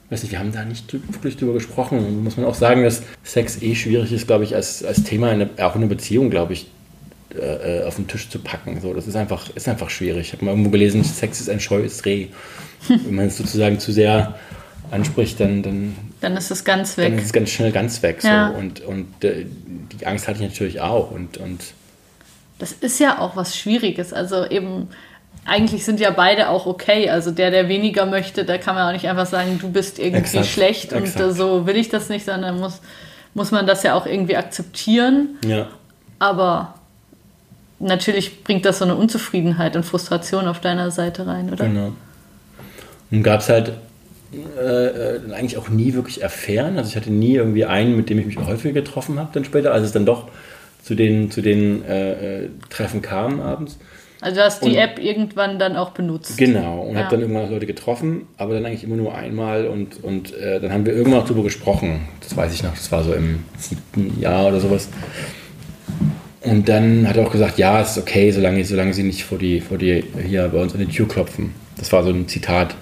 weiß 0.10 0.24
nicht, 0.24 0.32
wir 0.32 0.40
haben 0.40 0.52
da 0.52 0.64
nicht 0.66 0.94
wirklich 0.94 1.38
drüber 1.38 1.54
gesprochen. 1.54 2.00
Und 2.00 2.24
muss 2.24 2.38
man 2.38 2.46
auch 2.46 2.56
sagen, 2.56 2.84
dass 2.84 3.04
Sex 3.24 3.62
eh 3.62 3.76
schwierig 3.76 4.12
ist, 4.12 4.28
glaube 4.28 4.44
ich, 4.44 4.56
als, 4.56 4.84
als 4.84 5.04
Thema, 5.04 5.32
in 5.32 5.40
der, 5.40 5.68
auch 5.68 5.76
in 5.76 5.82
einer 5.82 5.90
Beziehung, 5.90 6.30
glaube 6.30 6.54
ich, 6.54 6.68
äh, 7.34 7.80
äh, 7.82 7.84
auf 7.84 7.96
den 7.98 8.08
Tisch 8.08 8.30
zu 8.30 8.40
packen. 8.40 8.80
So, 8.82 8.94
das 8.94 9.08
ist 9.08 9.16
einfach, 9.16 9.50
ist 9.56 9.68
einfach 9.68 9.90
schwierig. 9.90 10.28
Ich 10.28 10.34
habe 10.34 10.46
mal 10.46 10.52
irgendwo 10.52 10.70
gelesen, 10.70 11.04
Sex 11.04 11.42
ist 11.42 11.50
ein 11.50 11.60
scheues 11.60 12.06
Reh. 12.06 12.28
Wenn 12.88 13.16
man 13.16 13.26
es 13.28 13.38
sozusagen 13.38 13.80
zu 13.80 13.92
sehr 13.92 14.36
anspricht, 14.92 15.40
dann, 15.40 15.62
dann, 15.64 15.96
Dann 16.26 16.38
ist 16.38 16.50
es 16.50 16.64
ganz 16.66 16.96
dann 16.96 17.06
weg. 17.06 17.20
ist 17.20 17.26
es 17.28 17.34
ganz 17.34 17.52
schnell 17.52 17.72
ganz 17.72 18.02
weg. 18.02 18.24
Ja. 18.24 18.52
So. 18.52 18.58
Und, 18.58 18.82
und 18.82 19.24
äh, 19.24 19.46
die 19.46 20.08
Angst 20.08 20.28
hatte 20.28 20.44
ich 20.44 20.50
natürlich 20.50 20.82
auch. 20.82 21.12
Und, 21.12 21.38
und 21.38 21.62
Das 22.58 22.72
ist 22.72 23.00
ja 23.00 23.20
auch 23.20 23.36
was 23.36 23.56
Schwieriges. 23.56 24.12
Also 24.12 24.44
eben, 24.44 24.88
eigentlich 25.46 25.86
sind 25.86 26.00
ja 26.00 26.10
beide 26.10 26.50
auch 26.50 26.66
okay. 26.66 27.12
Also 27.12 27.30
der, 27.30 27.52
der 27.52 27.70
weniger 27.70 28.08
möchte, 28.08 28.44
da 28.44 28.58
kann 28.58 28.74
man 28.74 28.88
auch 28.88 28.94
nicht 28.94 29.08
einfach 29.08 29.28
sagen, 29.28 29.60
du 29.60 29.70
bist 29.70 30.00
irgendwie 30.00 30.22
Exakt, 30.22 30.48
schlecht 30.48 30.94
und 30.94 31.04
exakt. 31.04 31.20
äh, 31.26 31.32
so 31.32 31.68
will 31.68 31.78
ich 31.78 31.90
das 31.90 32.10
nicht, 32.10 32.26
sondern 32.26 32.60
muss, 32.60 32.82
muss 33.36 33.52
man 33.52 33.68
das 33.68 33.84
ja 33.84 33.94
auch 33.94 34.08
irgendwie 34.08 34.36
akzeptieren. 34.36 35.38
ja. 35.46 35.68
Aber 36.18 36.76
natürlich 37.78 38.44
bringt 38.44 38.66
das 38.66 38.80
so 38.80 38.86
eine 38.86 38.96
Unzufriedenheit 38.96 39.76
und 39.76 39.84
Frustration 39.84 40.48
auf 40.48 40.62
deiner 40.62 40.90
Seite 40.92 41.28
rein, 41.28 41.52
oder? 41.52 41.66
Genau. 41.66 41.92
Nun 43.12 43.22
gab 43.22 43.42
es 43.42 43.50
halt 43.50 43.74
äh, 44.60 44.86
äh, 44.88 45.20
eigentlich 45.34 45.58
auch 45.58 45.70
nie 45.70 45.94
wirklich 45.94 46.24
Affären. 46.24 46.78
Also 46.78 46.90
ich 46.90 46.96
hatte 46.96 47.12
nie 47.12 47.36
irgendwie 47.36 47.66
einen, 47.66 47.96
mit 47.96 48.10
dem 48.10 48.20
ich 48.20 48.26
mich 48.26 48.38
häufiger 48.38 48.74
getroffen 48.74 49.20
habe 49.20 49.30
dann 49.34 49.46
später, 49.46 49.72
als 49.74 49.84
es 49.86 49.92
dann 49.92 50.06
doch 50.06 50.28
zu 50.84 50.96
den, 50.96 51.32
zu 51.32 51.42
den 51.42 51.84
äh, 51.86 52.44
äh, 52.44 52.50
Treffen 52.70 53.02
kam 53.02 53.40
abends. 53.42 53.78
Also 54.22 54.38
du 54.38 54.44
hast 54.46 54.64
die 54.64 54.70
Und- 54.70 54.76
App 54.78 54.98
irgendwann 55.00 55.60
dann 55.60 55.76
auch 55.76 55.92
benutzt. 55.92 56.38
Genau, 56.38 56.82
und 56.82 56.96
Ja. 56.96 57.02
habe 57.02 57.12
dann 57.12 57.22
irgendwann 57.22 57.50
Leute 57.52 57.66
getroffen, 57.66 58.28
aber 58.38 58.54
dann 58.54 58.66
eigentlich 58.66 58.84
immer 58.84 58.96
nur 58.96 59.14
einmal 59.14 59.68
und, 59.68 60.04
und 60.04 60.34
äh, 60.36 60.60
dann 60.60 60.72
haben 60.72 60.86
wir 60.86 60.94
irgendwann 60.94 61.22
auch 61.22 61.28
drüber 61.28 61.44
gesprochen. 61.44 62.08
Das 62.22 62.36
weiß 62.36 62.54
ich 62.54 62.64
noch, 62.64 62.74
das 62.74 62.92
war 62.92 63.04
so 63.04 63.14
im 63.14 63.44
siebten 63.58 64.20
Jahr 64.20 64.48
oder 64.48 64.60
sowas. 64.60 64.90
Und 66.42 66.70
dann 66.70 67.08
hat 67.08 67.18
er 67.18 67.26
auch 67.26 67.32
gesagt, 67.32 67.58
ja, 67.58 67.82
es 67.82 67.92
ist 67.92 67.98
okay, 67.98 68.32
solange, 68.32 68.64
solange 68.64 68.94
sie 68.94 69.04
nicht 69.04 69.24
vor 69.24 69.38
die, 69.38 69.62
vor 69.62 69.78
die 69.78 70.04
hier 70.28 70.48
bei 70.50 70.62
uns 70.62 70.74
an 70.74 70.80
die 70.80 70.86
Tür 70.88 71.08
klopfen. 71.08 71.54
Das 71.78 71.92
war 71.92 72.04
so 72.04 72.10
ein 72.12 72.28
Zitat, 72.28 72.76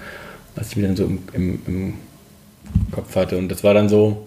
was 0.55 0.71
ich 0.71 0.77
mir 0.77 0.87
dann 0.87 0.95
so 0.95 1.05
im, 1.05 1.19
im, 1.33 1.59
im 1.67 1.93
Kopf 2.91 3.15
hatte. 3.15 3.37
Und 3.37 3.49
das 3.49 3.63
war 3.63 3.73
dann 3.73 3.89
so, 3.89 4.25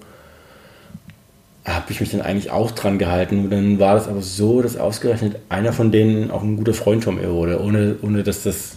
habe 1.64 1.90
ich 1.90 2.00
mich 2.00 2.11
dann 2.11 2.21
eigentlich 2.21 2.50
auch 2.50 2.71
dran 2.71 2.99
gehalten. 2.99 3.45
Und 3.45 3.50
dann 3.50 3.78
war 3.78 3.95
das 3.95 4.09
aber 4.09 4.23
so, 4.23 4.62
dass 4.62 4.76
ausgerechnet 4.76 5.37
einer 5.49 5.73
von 5.73 5.90
denen 5.90 6.30
auch 6.30 6.42
ein 6.42 6.56
guter 6.56 6.75
Freund 6.75 7.04
von 7.04 7.16
mir 7.16 7.30
wurde, 7.30 7.61
ohne, 7.61 7.97
ohne 8.02 8.23
dass 8.23 8.45
das 8.45 8.76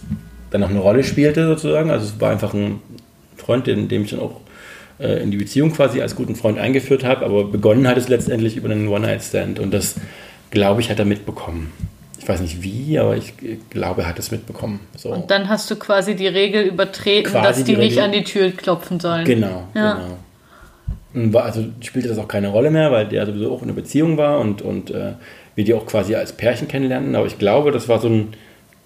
dann 0.50 0.64
auch 0.64 0.70
eine 0.70 0.80
Rolle 0.80 1.04
spielte 1.04 1.46
sozusagen. 1.46 1.90
Also 1.90 2.06
es 2.06 2.20
war 2.20 2.30
einfach 2.30 2.52
ein 2.52 2.80
Freund, 3.36 3.66
den, 3.66 3.88
dem 3.88 4.04
ich 4.04 4.10
dann 4.10 4.20
auch 4.20 4.40
äh, 4.98 5.22
in 5.22 5.30
die 5.30 5.36
Beziehung 5.36 5.72
quasi 5.72 6.00
als 6.00 6.16
guten 6.16 6.34
Freund 6.34 6.58
eingeführt 6.58 7.04
habe. 7.04 7.24
Aber 7.24 7.44
begonnen 7.44 7.86
hat 7.86 7.96
es 7.96 8.08
letztendlich 8.08 8.56
über 8.56 8.70
einen 8.70 8.88
One-Night-Stand. 8.88 9.60
Und 9.60 9.72
das, 9.72 9.94
glaube 10.50 10.80
ich, 10.80 10.90
hat 10.90 10.98
er 10.98 11.04
mitbekommen. 11.04 11.72
Ich 12.20 12.28
weiß 12.28 12.40
nicht 12.40 12.62
wie, 12.62 12.98
aber 12.98 13.16
ich 13.16 13.32
glaube, 13.70 14.02
er 14.02 14.08
hat 14.08 14.18
es 14.18 14.30
mitbekommen. 14.30 14.80
So. 14.96 15.10
Und 15.10 15.30
dann 15.30 15.48
hast 15.48 15.70
du 15.70 15.76
quasi 15.76 16.14
die 16.14 16.28
Regel 16.28 16.62
übertreten, 16.64 17.32
quasi 17.32 17.46
dass 17.46 17.64
die, 17.64 17.74
die 17.74 17.80
nicht 17.80 17.98
an 17.98 18.12
die 18.12 18.24
Tür 18.24 18.50
klopfen 18.52 19.00
sollen. 19.00 19.24
Genau, 19.24 19.64
ja. 19.74 19.94
genau 19.94 20.18
also 21.34 21.66
spielte 21.80 22.08
das 22.08 22.18
auch 22.18 22.28
keine 22.28 22.48
Rolle 22.48 22.70
mehr, 22.70 22.92
weil 22.92 23.06
der 23.06 23.26
sowieso 23.26 23.52
auch 23.52 23.62
in 23.62 23.68
einer 23.68 23.74
Beziehung 23.74 24.16
war 24.16 24.38
und, 24.38 24.62
und 24.62 24.90
äh, 24.90 25.14
wir 25.54 25.64
die 25.64 25.74
auch 25.74 25.86
quasi 25.86 26.14
als 26.14 26.32
Pärchen 26.32 26.68
kennenlernten. 26.68 27.16
Aber 27.16 27.26
ich 27.26 27.38
glaube, 27.38 27.72
das 27.72 27.88
war 27.88 28.00
so 28.00 28.08
ein, 28.08 28.28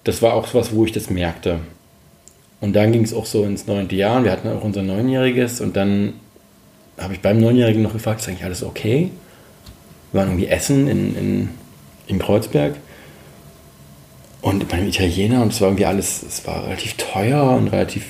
das 0.05 0.23
war 0.23 0.35
auch 0.35 0.47
so 0.47 0.59
was, 0.59 0.75
wo 0.75 0.85
ich 0.85 0.93
das 0.93 1.11
merkte. 1.11 1.61
Und 2.61 2.75
dann 2.75 2.93
ging 2.93 3.03
es 3.03 3.13
auch 3.13 3.27
so 3.27 3.45
ins 3.45 3.67
neunte 3.67 3.95
Jahr 3.95 4.17
und 4.17 4.25
wir 4.25 4.33
hatten 4.33 4.49
auch 4.49 4.65
unser 4.65 4.83
Neunjähriges 4.83 5.61
und 5.61 5.77
dann 5.77 6.15
habe 6.97 7.13
ich 7.13 7.21
beim 7.21 7.39
Neunjährigen 7.39 7.83
noch 7.83 7.93
gefragt, 7.93 8.21
ist 8.21 8.29
eigentlich 8.29 8.45
alles 8.45 8.63
okay? 8.63 9.11
Wir 10.13 10.21
waren 10.21 10.29
irgendwie 10.29 10.47
essen 10.47 10.89
in, 10.89 11.17
in, 11.17 11.49
in 12.07 12.19
Kreuzberg 12.19 12.77
und 14.45 14.69
bei 14.69 14.77
einem 14.77 14.89
Italiener 14.89 15.41
und 15.41 15.55
es 15.55 15.61
war 15.63 15.69
irgendwie 15.69 15.87
alles, 15.87 16.23
es 16.23 16.47
war 16.47 16.67
relativ 16.67 16.99
teuer 16.99 17.53
und 17.53 17.69
relativ 17.69 18.05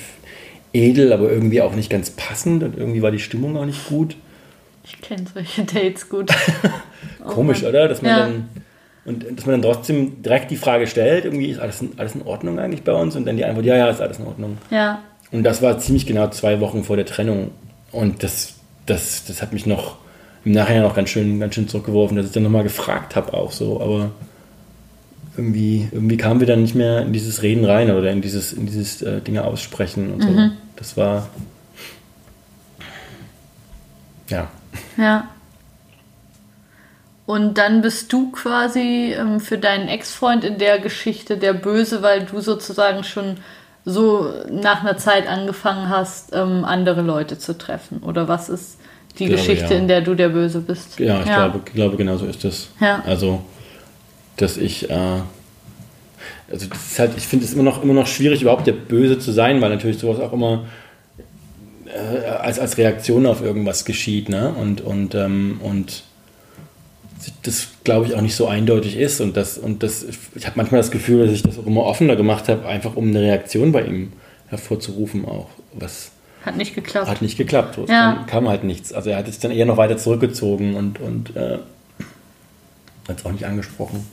edel, 0.73 1.13
aber 1.13 1.31
irgendwie 1.31 1.61
auch 1.61 1.73
nicht 1.73 1.89
ganz 1.89 2.09
passend 2.09 2.61
und 2.61 2.77
irgendwie 2.77 3.01
war 3.01 3.11
die 3.11 3.19
Stimmung 3.19 3.55
auch 3.55 3.63
nicht 3.63 3.87
gut. 3.87 4.17
Ich 4.83 4.99
kenne 5.01 5.23
solche 5.33 5.63
Dates 5.63 6.09
gut. 6.09 6.29
Komisch, 7.25 7.63
oh 7.63 7.69
oder? 7.69 7.87
Dass 7.87 8.01
man 8.01 8.11
ja. 8.11 8.19
dann 8.19 8.49
und 9.05 9.23
dass 9.37 9.45
man 9.45 9.61
dann 9.61 9.71
trotzdem 9.71 10.21
direkt 10.23 10.51
die 10.51 10.57
Frage 10.57 10.87
stellt, 10.87 11.23
irgendwie 11.23 11.51
ist 11.51 11.59
alles, 11.59 11.81
alles 11.95 12.15
in 12.15 12.23
Ordnung 12.23 12.59
eigentlich 12.59 12.83
bei 12.83 12.91
uns 12.91 13.15
und 13.15 13.25
dann 13.25 13.37
die 13.37 13.45
Antwort, 13.45 13.65
ja, 13.65 13.77
ja, 13.77 13.89
ist 13.89 14.01
alles 14.01 14.19
in 14.19 14.25
Ordnung. 14.25 14.57
Ja. 14.71 15.03
Und 15.31 15.43
das 15.43 15.61
war 15.61 15.77
ziemlich 15.77 16.05
genau 16.05 16.27
zwei 16.31 16.59
Wochen 16.59 16.83
vor 16.83 16.97
der 16.97 17.05
Trennung 17.05 17.51
und 17.93 18.23
das, 18.23 18.55
das, 18.87 19.23
das 19.23 19.41
hat 19.41 19.53
mich 19.53 19.65
noch 19.65 19.99
im 20.43 20.51
Nachhinein 20.51 20.83
noch 20.83 20.95
ganz 20.95 21.11
schön, 21.11 21.39
ganz 21.39 21.55
schön 21.55 21.69
zurückgeworfen, 21.69 22.17
dass 22.17 22.25
ich 22.25 22.33
dann 22.33 22.43
nochmal 22.43 22.63
gefragt 22.63 23.15
habe 23.15 23.33
auch 23.33 23.53
so, 23.53 23.79
aber 23.79 24.11
irgendwie, 25.37 25.87
irgendwie 25.91 26.17
kamen 26.17 26.39
wir 26.39 26.47
dann 26.47 26.61
nicht 26.61 26.75
mehr 26.75 27.01
in 27.01 27.13
dieses 27.13 27.41
Reden 27.41 27.65
rein 27.65 27.91
oder 27.91 28.11
in 28.11 28.21
dieses, 28.21 28.53
in 28.53 28.65
dieses 28.65 29.01
äh, 29.01 29.21
Dinge 29.21 29.43
aussprechen 29.43 30.13
und 30.13 30.21
so. 30.21 30.29
Mhm. 30.29 30.51
Das 30.75 30.97
war. 30.97 31.29
Ja. 34.29 34.49
Ja. 34.97 35.29
Und 37.25 37.57
dann 37.57 37.81
bist 37.81 38.13
du 38.13 38.31
quasi 38.31 39.15
ähm, 39.17 39.39
für 39.39 39.57
deinen 39.57 39.87
Ex-Freund 39.87 40.43
in 40.43 40.57
der 40.59 40.79
Geschichte 40.79 41.37
der 41.37 41.53
Böse, 41.53 42.01
weil 42.01 42.25
du 42.25 42.39
sozusagen 42.39 43.03
schon 43.03 43.37
so 43.83 44.31
nach 44.49 44.81
einer 44.81 44.97
Zeit 44.97 45.27
angefangen 45.27 45.89
hast, 45.89 46.33
ähm, 46.33 46.65
andere 46.65 47.01
Leute 47.01 47.37
zu 47.37 47.57
treffen. 47.57 47.99
Oder 48.03 48.27
was 48.27 48.49
ist 48.49 48.77
die 49.17 49.25
glaube, 49.25 49.41
Geschichte, 49.41 49.73
ja. 49.73 49.79
in 49.79 49.87
der 49.87 50.01
du 50.01 50.15
der 50.15 50.29
Böse 50.29 50.59
bist? 50.59 50.99
Ja, 50.99 51.21
ich 51.21 51.27
ja. 51.27 51.47
Glaube, 51.47 51.71
glaube, 51.71 51.97
genau 51.97 52.17
so 52.17 52.25
ist 52.25 52.43
es. 52.45 52.69
Ja. 52.79 53.01
Also, 53.05 53.43
dass 54.37 54.57
ich. 54.57 54.89
Äh, 54.89 55.21
also 56.51 56.67
das 56.67 56.91
ist 56.91 56.99
halt, 56.99 57.11
ich 57.17 57.25
finde 57.25 57.45
es 57.45 57.53
immer 57.53 57.63
noch, 57.63 57.81
immer 57.83 57.93
noch 57.93 58.07
schwierig, 58.07 58.41
überhaupt 58.43 58.67
der 58.67 58.73
Böse 58.73 59.17
zu 59.17 59.31
sein, 59.31 59.61
weil 59.61 59.71
natürlich 59.71 59.97
sowas 59.97 60.19
auch 60.19 60.31
immer 60.31 60.65
äh, 61.85 62.27
als, 62.27 62.59
als 62.59 62.77
Reaktion 62.77 63.25
auf 63.25 63.41
irgendwas 63.41 63.83
geschieht. 63.83 64.29
Ne? 64.29 64.53
Und, 64.53 64.81
und, 64.81 65.15
ähm, 65.15 65.59
und 65.63 66.03
das, 67.41 67.69
glaube 67.83 68.05
ich, 68.05 68.15
auch 68.15 68.21
nicht 68.21 68.35
so 68.35 68.47
eindeutig 68.47 68.97
ist. 68.97 69.21
Und, 69.21 69.35
das, 69.37 69.57
und 69.57 69.81
das, 69.81 70.05
ich 70.35 70.45
habe 70.45 70.57
manchmal 70.57 70.81
das 70.81 70.91
Gefühl, 70.91 71.25
dass 71.25 71.33
ich 71.33 71.41
das 71.41 71.57
auch 71.57 71.65
immer 71.65 71.83
offener 71.83 72.15
gemacht 72.15 72.47
habe, 72.47 72.67
einfach 72.67 72.95
um 72.95 73.07
eine 73.07 73.21
Reaktion 73.21 73.71
bei 73.71 73.83
ihm 73.83 74.13
hervorzurufen 74.47 75.25
auch. 75.25 75.49
Was 75.73 76.11
hat 76.45 76.57
nicht 76.57 76.75
geklappt. 76.75 77.07
Hat 77.07 77.21
nicht 77.23 77.37
geklappt. 77.37 77.77
Es 77.79 77.89
ja. 77.89 78.13
kam, 78.13 78.25
kam, 78.27 78.49
halt 78.49 78.63
nichts. 78.63 78.93
Also 78.93 79.09
er 79.09 79.17
hat 79.17 79.25
sich 79.25 79.39
dann 79.39 79.49
eher 79.49 79.65
noch 79.65 79.77
weiter 79.77 79.97
zurückgezogen 79.97 80.75
und, 80.75 80.99
und 80.99 81.35
äh, 81.35 81.57
hat 83.07 83.19
es 83.19 83.25
auch 83.25 83.31
nicht 83.31 83.45
angesprochen. 83.45 84.05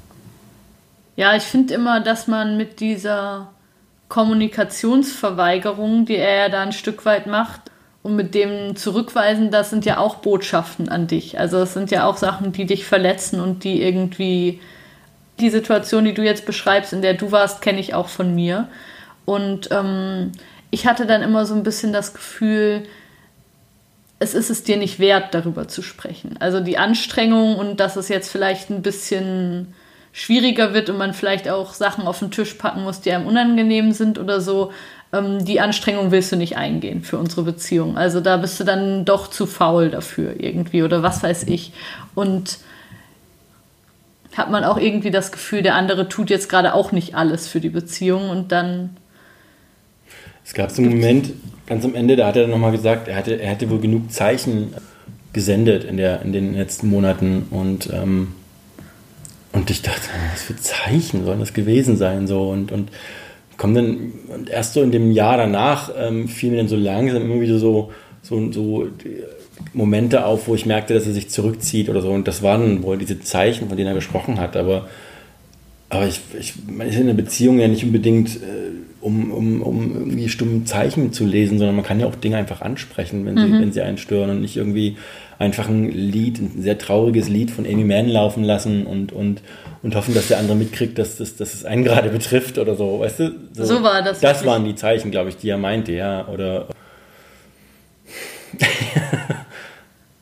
Ja, 1.17 1.37
ich 1.37 1.43
finde 1.43 1.75
immer, 1.75 2.01
dass 2.01 2.27
man 2.27 2.57
mit 2.57 2.81
dieser 2.81 3.51
Kommunikationsverweigerung, 4.09 6.07
die 6.07 6.17
er 6.17 6.37
ja 6.37 6.49
da 6.49 6.63
ein 6.63 6.73
Stück 6.73 7.05
weit 7.05 7.27
macht, 7.27 7.61
und 8.03 8.17
mit 8.17 8.35
dem 8.35 8.75
Zurückweisen, 8.75 9.51
das 9.51 9.71
sind 9.71 9.85
ja 9.85 9.99
auch 9.99 10.17
Botschaften 10.17 10.89
an 10.89 11.07
dich. 11.07 11.39
Also 11.39 11.59
es 11.59 11.73
sind 11.73 11.91
ja 11.93 12.05
auch 12.05 12.17
Sachen, 12.17 12.53
die 12.53 12.67
dich 12.67 12.85
verletzen 12.85 13.41
und 13.41 13.63
die 13.63 13.81
irgendwie 13.81 14.61
die 15.39 15.51
Situation, 15.51 16.05
die 16.05 16.15
du 16.15 16.23
jetzt 16.23 16.45
beschreibst, 16.45 16.93
in 16.93 17.03
der 17.03 17.15
du 17.15 17.31
warst, 17.31 17.63
kenne 17.63 17.79
ich 17.79 17.95
auch 17.95 18.09
von 18.09 18.35
mir. 18.35 18.69
Und 19.25 19.69
ähm, 19.71 20.33
ich 20.71 20.87
hatte 20.87 21.07
dann 21.07 21.23
immer 21.23 21.47
so 21.47 21.55
ein 21.55 21.63
bisschen 21.63 21.93
das 21.93 22.13
Gefühl, 22.13 22.83
es 24.19 24.35
ist 24.35 24.51
es 24.51 24.65
dir 24.65 24.77
nicht 24.77 24.99
wert, 24.99 25.33
darüber 25.33 25.69
zu 25.69 25.83
sprechen. 25.83 26.37
Also 26.41 26.61
die 26.61 26.79
Anstrengung 26.79 27.57
und 27.57 27.79
dass 27.79 27.97
es 27.97 28.09
jetzt 28.09 28.31
vielleicht 28.31 28.71
ein 28.71 28.83
bisschen 28.83 29.75
schwieriger 30.13 30.75
wird 30.75 30.91
und 30.91 30.99
man 30.99 31.15
vielleicht 31.15 31.49
auch 31.49 31.73
Sachen 31.73 32.07
auf 32.07 32.19
den 32.19 32.31
Tisch 32.31 32.55
packen 32.55 32.83
muss, 32.83 33.01
die 33.01 33.13
einem 33.13 33.27
unangenehm 33.27 33.93
sind 33.93 34.19
oder 34.19 34.41
so, 34.41 34.71
ähm, 35.13 35.45
die 35.45 35.61
Anstrengung 35.61 36.11
willst 36.11 36.33
du 36.33 36.37
nicht 36.37 36.57
eingehen 36.57 37.03
für 37.03 37.19
unsere 37.19 37.43
Beziehung. 37.43 37.97
Also 37.97 38.21
da 38.21 38.37
bist 38.37 38.61
du 38.61 38.65
dann 38.65 39.05
doch 39.05 39.29
zu 39.29 39.47
faul 39.47 39.91
dafür 39.91 40.35
irgendwie 40.39 40.83
oder 40.83 41.03
was 41.03 41.23
weiß 41.23 41.45
ich. 41.45 41.73
Und 42.15 42.59
hat 44.37 44.51
man 44.51 44.65
auch 44.65 44.79
irgendwie 44.79 45.11
das 45.11 45.33
Gefühl, 45.33 45.63
der 45.63 45.75
andere 45.75 46.09
tut 46.09 46.31
jetzt 46.31 46.49
gerade 46.49 46.75
auch 46.75 46.93
nicht 46.93 47.15
alles 47.15 47.49
für 47.49 47.61
die 47.61 47.69
Beziehung 47.69 48.31
und 48.31 48.53
dann. 48.53 48.97
Es 50.45 50.55
gab 50.55 50.71
so 50.71 50.83
einen 50.83 50.93
Moment, 50.93 51.33
ganz 51.67 51.85
am 51.85 51.95
Ende, 51.95 52.17
da 52.17 52.27
hat 52.27 52.37
er 52.37 52.49
nochmal 52.49 52.73
gesagt, 52.73 53.09
er 53.09 53.17
hatte, 53.17 53.41
er 53.41 53.51
hätte 53.51 53.71
wohl 53.71 53.81
genug 53.81 54.11
Zeichen 54.11 54.75
gesendet 55.33 55.85
in, 55.85 55.97
der, 55.97 56.23
in 56.23 56.33
den 56.33 56.55
letzten 56.55 56.89
Monaten 56.89 57.47
und 57.51 57.91
ähm, 57.93 58.35
und 59.53 59.71
ich 59.71 59.83
dachte, 59.83 60.09
was 60.33 60.43
für 60.43 60.57
Zeichen 60.57 61.25
sollen 61.25 61.41
das 61.41 61.53
gewesen 61.53 61.97
sein? 61.97 62.27
So 62.27 62.51
und, 62.51 62.73
und 62.73 62.91
kommen 63.57 63.75
dann, 63.75 64.13
und 64.35 64.51
erst 64.51 64.75
so 64.75 64.83
in 64.83 64.93
dem 64.93 65.13
Jahr 65.13 65.37
danach 65.37 65.91
ähm, 65.97 66.29
fiel 66.29 66.51
mir 66.51 66.57
dann 66.59 66.69
so 66.69 66.77
langsam 66.77 67.23
immer 67.23 67.41
wieder 67.41 67.59
so, 67.59 67.93
so, 68.23 68.51
so 68.51 68.89
Momente 69.75 70.25
auf, 70.25 70.49
wo 70.49 70.55
ich 70.55 70.67
merkte, 70.67 70.95
dass 70.95 71.07
er 71.07 71.13
sich 71.13 71.31
zurückzieht 71.31 71.89
oder 71.89 72.01
so. 72.01 72.11
Und 72.11 72.27
das 72.29 72.43
waren 72.43 72.83
wohl 72.83 72.99
diese 72.99 73.21
Zeichen, 73.21 73.69
von 73.69 73.77
denen 73.77 73.89
er 73.89 73.95
gesprochen 73.95 74.41
hat. 74.41 74.57
Aber, 74.57 74.89
aber 75.89 76.07
ich, 76.07 76.21
ich, 76.39 76.55
man 76.67 76.89
ist 76.89 76.97
in 76.97 77.03
einer 77.03 77.15
Beziehung 77.15 77.59
ja 77.59 77.69
nicht 77.69 77.85
unbedingt, 77.85 78.37
äh, 78.37 78.71
um, 79.03 79.33
um, 79.33 79.63
um 79.63 79.95
irgendwie 79.95 80.29
stumme 80.29 80.65
Zeichen 80.65 81.13
zu 81.13 81.27
lesen, 81.27 81.59
sondern 81.59 81.77
man 81.77 81.85
kann 81.85 82.01
ja 82.01 82.07
auch 82.07 82.15
Dinge 82.15 82.37
einfach 82.37 82.63
ansprechen, 82.63 83.27
wenn 83.27 83.37
sie, 83.37 83.47
mhm. 83.47 83.61
wenn 83.61 83.73
sie 83.73 83.83
einen 83.83 83.99
stören 83.99 84.31
und 84.31 84.41
nicht 84.41 84.57
irgendwie 84.57 84.97
einfach 85.39 85.69
ein 85.69 85.91
Lied, 85.91 86.39
ein 86.39 86.63
sehr 86.63 86.79
trauriges 86.79 87.29
Lied 87.29 87.51
von 87.51 87.67
Amy 87.67 87.85
Mann 87.85 88.09
laufen 88.09 88.45
lassen 88.45 88.87
und, 88.87 89.13
und, 89.13 89.43
und 89.83 89.97
hoffen, 89.97 90.15
dass 90.15 90.29
der 90.29 90.39
andere 90.39 90.57
mitkriegt, 90.57 90.99
dass, 90.99 91.17
das, 91.17 91.37
dass 91.37 91.53
es 91.53 91.65
einen 91.65 91.83
gerade 91.83 92.09
betrifft 92.19 92.59
oder 92.59 92.77
so, 92.77 93.01
weißt 93.01 93.19
du? 93.21 93.35
So, 93.53 93.65
so 93.65 93.83
war 93.83 94.03
das. 94.03 94.21
Das 94.21 94.47
waren 94.47 94.65
die 94.65 94.77
Zeichen, 94.77 95.11
glaube 95.11 95.31
ich, 95.31 95.37
die 95.37 95.49
er 95.49 95.59
meinte, 95.59 95.93
ja, 95.93 96.29
oder... 96.29 96.69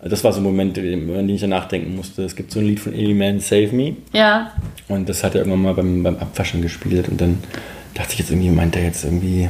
das 0.02 0.24
war 0.24 0.32
so 0.32 0.40
ein 0.40 0.44
Moment, 0.44 0.78
über 0.78 1.16
den 1.16 1.28
ich 1.28 1.42
ja 1.42 1.48
nachdenken 1.48 1.94
musste. 1.94 2.24
Es 2.24 2.34
gibt 2.34 2.50
so 2.50 2.60
ein 2.60 2.66
Lied 2.66 2.80
von 2.80 2.94
Amy 2.94 3.12
Mann, 3.12 3.40
Save 3.40 3.68
Me. 3.72 3.96
Ja. 4.14 4.52
Und 4.88 5.08
das 5.08 5.22
hat 5.22 5.34
er 5.34 5.42
irgendwann 5.42 5.62
mal 5.62 5.74
beim, 5.74 6.02
beim 6.02 6.16
Abwaschen 6.16 6.62
gespielt 6.62 7.08
und 7.08 7.20
dann 7.20 7.42
dachte 8.00 8.14
ich 8.14 8.18
jetzt 8.20 8.30
irgendwie, 8.30 8.50
meint 8.50 8.76
er 8.76 8.84
jetzt 8.84 9.04
irgendwie 9.04 9.48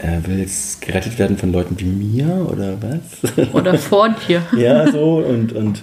er 0.00 0.26
will 0.26 0.40
jetzt 0.40 0.80
gerettet 0.82 1.18
werden 1.18 1.38
von 1.38 1.52
Leuten 1.52 1.78
wie 1.78 1.84
mir 1.84 2.48
oder 2.50 2.76
was? 2.82 3.52
Oder 3.54 3.78
vor 3.78 4.14
dir. 4.26 4.42
ja, 4.56 4.90
so 4.90 5.18
und, 5.18 5.52
und 5.52 5.82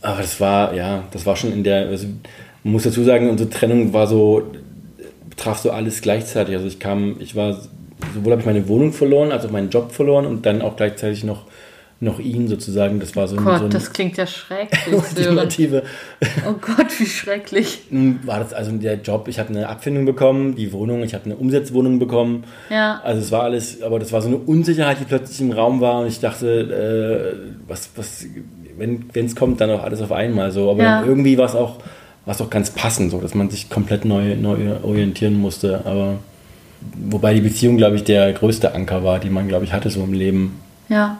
aber 0.00 0.22
das 0.22 0.40
war, 0.40 0.74
ja, 0.74 1.04
das 1.10 1.26
war 1.26 1.36
schon 1.36 1.52
in 1.52 1.64
der, 1.64 1.88
also 1.88 2.06
man 2.62 2.72
muss 2.72 2.84
dazu 2.84 3.02
sagen, 3.02 3.28
unsere 3.28 3.50
Trennung 3.50 3.92
war 3.92 4.06
so, 4.06 4.42
traf 5.36 5.58
so 5.58 5.72
alles 5.72 6.00
gleichzeitig. 6.00 6.54
Also 6.54 6.68
ich 6.68 6.78
kam, 6.78 7.16
ich 7.18 7.34
war, 7.34 7.60
sowohl 8.14 8.32
habe 8.32 8.40
ich 8.40 8.46
meine 8.46 8.68
Wohnung 8.68 8.92
verloren, 8.92 9.32
als 9.32 9.44
auch 9.44 9.50
meinen 9.50 9.70
Job 9.70 9.92
verloren 9.92 10.26
und 10.26 10.46
dann 10.46 10.62
auch 10.62 10.76
gleichzeitig 10.76 11.24
noch 11.24 11.46
noch 11.98 12.18
ihn 12.18 12.46
sozusagen. 12.46 13.00
Das 13.00 13.16
war 13.16 13.26
so, 13.26 13.36
Gott, 13.36 13.58
so 13.58 13.64
ein, 13.64 13.70
das 13.70 13.92
klingt 13.92 14.16
ja 14.16 14.26
schrecklich. 14.26 14.94
ultimative. 14.94 15.82
oh 16.46 16.52
Gott, 16.52 16.88
wie 16.98 17.06
schrecklich. 17.06 17.80
War 18.24 18.40
das 18.40 18.52
also 18.52 18.72
der 18.72 18.96
Job? 18.96 19.28
Ich 19.28 19.38
habe 19.38 19.50
eine 19.50 19.68
Abfindung 19.68 20.04
bekommen, 20.04 20.54
die 20.54 20.72
Wohnung, 20.72 21.02
ich 21.02 21.14
habe 21.14 21.24
eine 21.24 21.36
Umsetzwohnung 21.36 21.98
bekommen. 21.98 22.44
Ja. 22.68 23.00
Also 23.02 23.22
es 23.22 23.32
war 23.32 23.44
alles, 23.44 23.82
aber 23.82 23.98
das 23.98 24.12
war 24.12 24.20
so 24.20 24.28
eine 24.28 24.36
Unsicherheit, 24.36 25.00
die 25.00 25.04
plötzlich 25.04 25.40
im 25.40 25.52
Raum 25.52 25.80
war 25.80 26.00
und 26.00 26.08
ich 26.08 26.20
dachte, 26.20 27.34
äh, 27.34 27.56
was, 27.66 27.90
was, 27.96 28.26
wenn 28.76 29.06
es 29.14 29.34
kommt, 29.34 29.60
dann 29.62 29.70
auch 29.70 29.82
alles 29.82 30.02
auf 30.02 30.12
einmal 30.12 30.50
so. 30.50 30.70
Aber 30.70 30.82
ja. 30.82 31.02
irgendwie 31.02 31.38
war 31.38 31.46
es 31.46 31.54
auch, 31.54 31.78
auch 32.26 32.50
ganz 32.50 32.70
passend, 32.70 33.10
so, 33.10 33.20
dass 33.20 33.34
man 33.34 33.48
sich 33.48 33.70
komplett 33.70 34.04
neu, 34.04 34.36
neu 34.36 34.58
orientieren 34.82 35.40
musste. 35.40 35.80
Aber 35.86 36.18
wobei 36.94 37.32
die 37.32 37.40
Beziehung, 37.40 37.78
glaube 37.78 37.96
ich, 37.96 38.04
der 38.04 38.34
größte 38.34 38.74
Anker 38.74 39.02
war, 39.02 39.18
die 39.18 39.30
man, 39.30 39.48
glaube 39.48 39.64
ich, 39.64 39.72
hatte 39.72 39.88
so 39.88 40.04
im 40.04 40.12
Leben. 40.12 40.60
Ja 40.90 41.16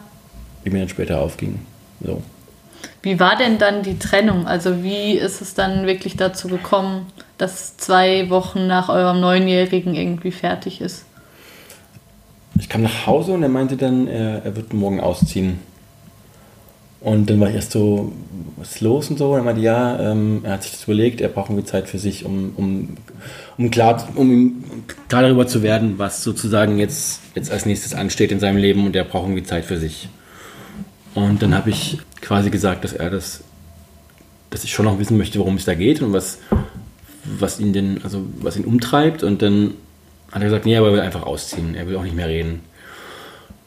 die 0.67 0.73
mir 0.73 0.79
dann 0.79 0.89
später 0.89 1.21
aufging. 1.21 1.59
So. 2.03 2.21
Wie 3.01 3.19
war 3.19 3.37
denn 3.37 3.57
dann 3.57 3.83
die 3.83 3.97
Trennung? 3.97 4.47
Also 4.47 4.83
wie 4.83 5.13
ist 5.13 5.41
es 5.41 5.53
dann 5.53 5.87
wirklich 5.87 6.17
dazu 6.17 6.47
gekommen, 6.47 7.07
dass 7.37 7.77
zwei 7.77 8.29
Wochen 8.29 8.67
nach 8.67 8.89
eurem 8.89 9.19
Neunjährigen 9.19 9.95
irgendwie 9.95 10.31
fertig 10.31 10.81
ist? 10.81 11.05
Ich 12.59 12.69
kam 12.69 12.81
nach 12.81 13.05
Hause 13.05 13.33
und 13.33 13.43
er 13.43 13.49
meinte 13.49 13.77
dann, 13.77 14.07
er, 14.07 14.43
er 14.43 14.55
wird 14.55 14.73
morgen 14.73 14.99
ausziehen. 14.99 15.59
Und 16.99 17.29
dann 17.29 17.39
war 17.39 17.49
ich 17.49 17.55
erst 17.55 17.71
so, 17.71 18.11
was 18.57 18.71
ist 18.71 18.81
los 18.81 19.09
und 19.09 19.17
so. 19.17 19.31
Und 19.33 19.39
er 19.39 19.43
meinte, 19.43 19.61
ja, 19.61 19.99
ähm, 19.99 20.41
er 20.43 20.53
hat 20.53 20.63
sich 20.63 20.71
das 20.71 20.83
überlegt, 20.85 21.21
er 21.21 21.29
braucht 21.29 21.49
irgendwie 21.49 21.65
Zeit 21.65 21.87
für 21.87 21.99
sich, 21.99 22.25
um, 22.25 22.53
um, 22.57 22.97
um, 23.57 23.69
klar, 23.69 24.07
um 24.15 24.63
klar 25.07 25.21
darüber 25.21 25.45
zu 25.45 25.61
werden, 25.61 25.99
was 25.99 26.23
sozusagen 26.23 26.79
jetzt, 26.79 27.21
jetzt 27.35 27.51
als 27.51 27.67
nächstes 27.67 27.93
ansteht 27.93 28.31
in 28.31 28.39
seinem 28.39 28.57
Leben 28.57 28.85
und 28.85 28.95
er 28.95 29.03
braucht 29.03 29.25
irgendwie 29.25 29.43
Zeit 29.43 29.65
für 29.65 29.77
sich. 29.77 30.09
Und 31.17 31.41
dann 31.41 31.55
habe 31.55 31.71
ich 31.71 31.97
quasi 32.21 32.51
gesagt, 32.51 32.83
dass 32.83 32.93
er 32.93 33.09
das, 33.09 33.41
dass 34.51 34.63
ich 34.63 34.71
schon 34.71 34.85
noch 34.85 34.99
wissen 34.99 35.17
möchte, 35.17 35.39
worum 35.39 35.55
es 35.55 35.65
da 35.65 35.73
geht 35.73 36.03
und 36.03 36.13
was, 36.13 36.37
was 37.23 37.59
ihn 37.59 37.73
denn, 37.73 38.01
also 38.03 38.23
was 38.39 38.55
ihn 38.55 38.65
umtreibt. 38.65 39.23
Und 39.23 39.41
dann 39.41 39.73
hat 40.31 40.43
er 40.43 40.49
gesagt, 40.49 40.67
nee, 40.67 40.77
aber 40.77 40.89
er 40.89 40.93
will 40.93 40.99
einfach 40.99 41.23
ausziehen, 41.23 41.73
er 41.73 41.87
will 41.87 41.95
auch 41.95 42.03
nicht 42.03 42.15
mehr 42.15 42.27
reden 42.27 42.61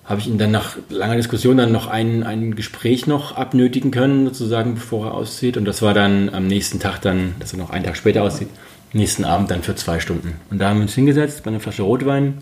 habe 0.04 0.20
ich 0.20 0.26
ihn 0.26 0.38
dann 0.38 0.50
nach 0.50 0.76
langer 0.88 1.14
Diskussion 1.14 1.56
dann 1.56 1.70
noch 1.70 1.86
ein, 1.86 2.24
ein 2.24 2.56
Gespräch 2.56 3.06
noch 3.06 3.36
abnötigen 3.36 3.92
können, 3.92 4.26
sozusagen, 4.26 4.74
bevor 4.74 5.06
er 5.06 5.14
auszieht. 5.14 5.56
Und 5.56 5.66
das 5.66 5.82
war 5.82 5.94
dann 5.94 6.30
am 6.30 6.48
nächsten 6.48 6.80
Tag 6.80 7.00
dann, 7.00 7.36
dass 7.38 7.52
er 7.52 7.60
noch 7.60 7.70
einen 7.70 7.84
Tag 7.84 7.96
später 7.96 8.24
auszieht, 8.24 8.48
nächsten 8.92 9.24
Abend 9.24 9.52
dann 9.52 9.62
für 9.62 9.76
zwei 9.76 10.00
Stunden. 10.00 10.34
Und 10.50 10.58
da 10.58 10.68
haben 10.68 10.78
wir 10.78 10.82
uns 10.82 10.94
hingesetzt 10.96 11.44
bei 11.44 11.50
einer 11.50 11.60
Flasche 11.60 11.82
Rotwein. 11.82 12.38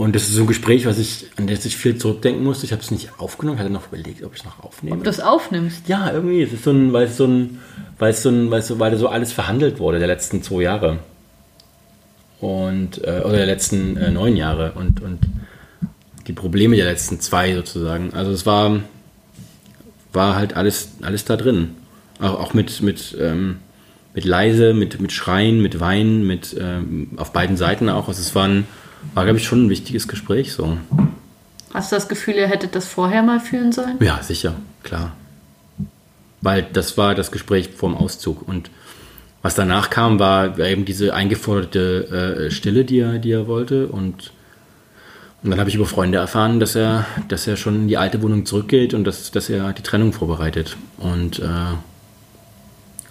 Und 0.00 0.16
das 0.16 0.22
ist 0.22 0.32
so 0.32 0.44
ein 0.44 0.46
Gespräch, 0.46 0.86
was 0.86 0.96
ich, 0.96 1.26
an 1.36 1.46
das 1.46 1.66
ich 1.66 1.76
viel 1.76 1.98
zurückdenken 1.98 2.42
musste. 2.42 2.64
Ich 2.64 2.72
habe 2.72 2.80
es 2.80 2.90
nicht 2.90 3.10
aufgenommen, 3.18 3.58
ich 3.58 3.60
hatte 3.60 3.70
noch 3.70 3.88
überlegt, 3.88 4.24
ob 4.24 4.32
ich 4.32 4.40
es 4.40 4.46
noch 4.46 4.64
aufnehme. 4.64 4.96
Ob 4.96 5.04
du 5.04 5.10
es 5.10 5.20
aufnimmst? 5.20 5.88
Ja, 5.88 6.10
irgendwie. 6.10 6.40
Es 6.40 6.54
ist 6.54 6.64
so 6.64 6.70
ein, 6.70 6.94
weil 6.94 7.04
es 7.04 7.18
so 7.18 7.26
ein, 7.26 7.58
weil 7.98 8.12
es 8.12 8.22
so 8.22 8.30
ein, 8.30 8.50
weil, 8.50 8.62
so, 8.62 8.78
weil 8.78 8.96
so 8.96 9.08
alles 9.08 9.34
verhandelt 9.34 9.78
wurde 9.78 9.98
der 9.98 10.08
letzten 10.08 10.42
zwei 10.42 10.62
Jahre. 10.62 11.00
Und, 12.40 13.04
äh, 13.04 13.20
oder 13.20 13.36
der 13.36 13.44
letzten 13.44 13.98
äh, 13.98 14.10
neun 14.10 14.38
Jahre. 14.38 14.72
Und, 14.72 15.02
und 15.02 15.18
die 16.26 16.32
Probleme 16.32 16.76
der 16.76 16.86
letzten 16.86 17.20
zwei 17.20 17.52
sozusagen. 17.54 18.14
Also 18.14 18.32
es 18.32 18.46
war, 18.46 18.80
war 20.14 20.34
halt 20.34 20.56
alles, 20.56 20.92
alles 21.02 21.26
da 21.26 21.36
drin. 21.36 21.72
Auch, 22.20 22.40
auch 22.40 22.54
mit, 22.54 22.80
mit, 22.80 23.18
ähm, 23.20 23.56
mit 24.14 24.24
leise, 24.24 24.72
mit, 24.72 24.98
mit 24.98 25.12
Schreien, 25.12 25.60
mit 25.60 25.78
Weinen, 25.78 26.26
mit 26.26 26.56
ähm, 26.58 27.10
auf 27.18 27.34
beiden 27.34 27.58
Seiten 27.58 27.90
auch. 27.90 28.08
Also 28.08 28.22
es 28.22 28.34
war, 28.34 28.48
ein, 28.48 28.66
war 29.14 29.24
glaube 29.24 29.38
ich, 29.38 29.44
schon 29.44 29.66
ein 29.66 29.70
wichtiges 29.70 30.08
Gespräch 30.08 30.52
so. 30.52 30.76
Hast 31.72 31.92
du 31.92 31.96
das 31.96 32.08
Gefühl, 32.08 32.34
ihr 32.34 32.48
hättet 32.48 32.74
das 32.74 32.86
vorher 32.86 33.22
mal 33.22 33.40
führen 33.40 33.72
sollen? 33.72 33.96
Ja, 34.00 34.22
sicher, 34.22 34.54
klar. 34.82 35.12
Weil 36.40 36.66
das 36.72 36.98
war 36.98 37.14
das 37.14 37.30
Gespräch 37.30 37.70
vorm 37.76 37.96
Auszug. 37.96 38.46
Und 38.46 38.70
was 39.42 39.54
danach 39.54 39.90
kam, 39.90 40.18
war 40.18 40.58
eben 40.58 40.84
diese 40.84 41.14
eingeforderte 41.14 42.46
äh, 42.46 42.50
Stille, 42.50 42.84
die 42.84 42.98
er, 42.98 43.18
die 43.18 43.30
er 43.30 43.46
wollte. 43.46 43.86
Und 43.86 44.32
und 45.42 45.50
dann 45.50 45.58
habe 45.58 45.70
ich 45.70 45.76
über 45.76 45.86
Freunde 45.86 46.18
erfahren, 46.18 46.60
dass 46.60 46.74
er, 46.74 47.06
dass 47.28 47.46
er 47.46 47.56
schon 47.56 47.74
in 47.76 47.88
die 47.88 47.96
alte 47.96 48.20
Wohnung 48.20 48.44
zurückgeht 48.44 48.92
und 48.92 49.04
dass, 49.04 49.30
dass 49.30 49.48
er 49.48 49.72
die 49.72 49.82
Trennung 49.82 50.12
vorbereitet. 50.12 50.76
Und, 50.98 51.38
äh, 51.38 51.44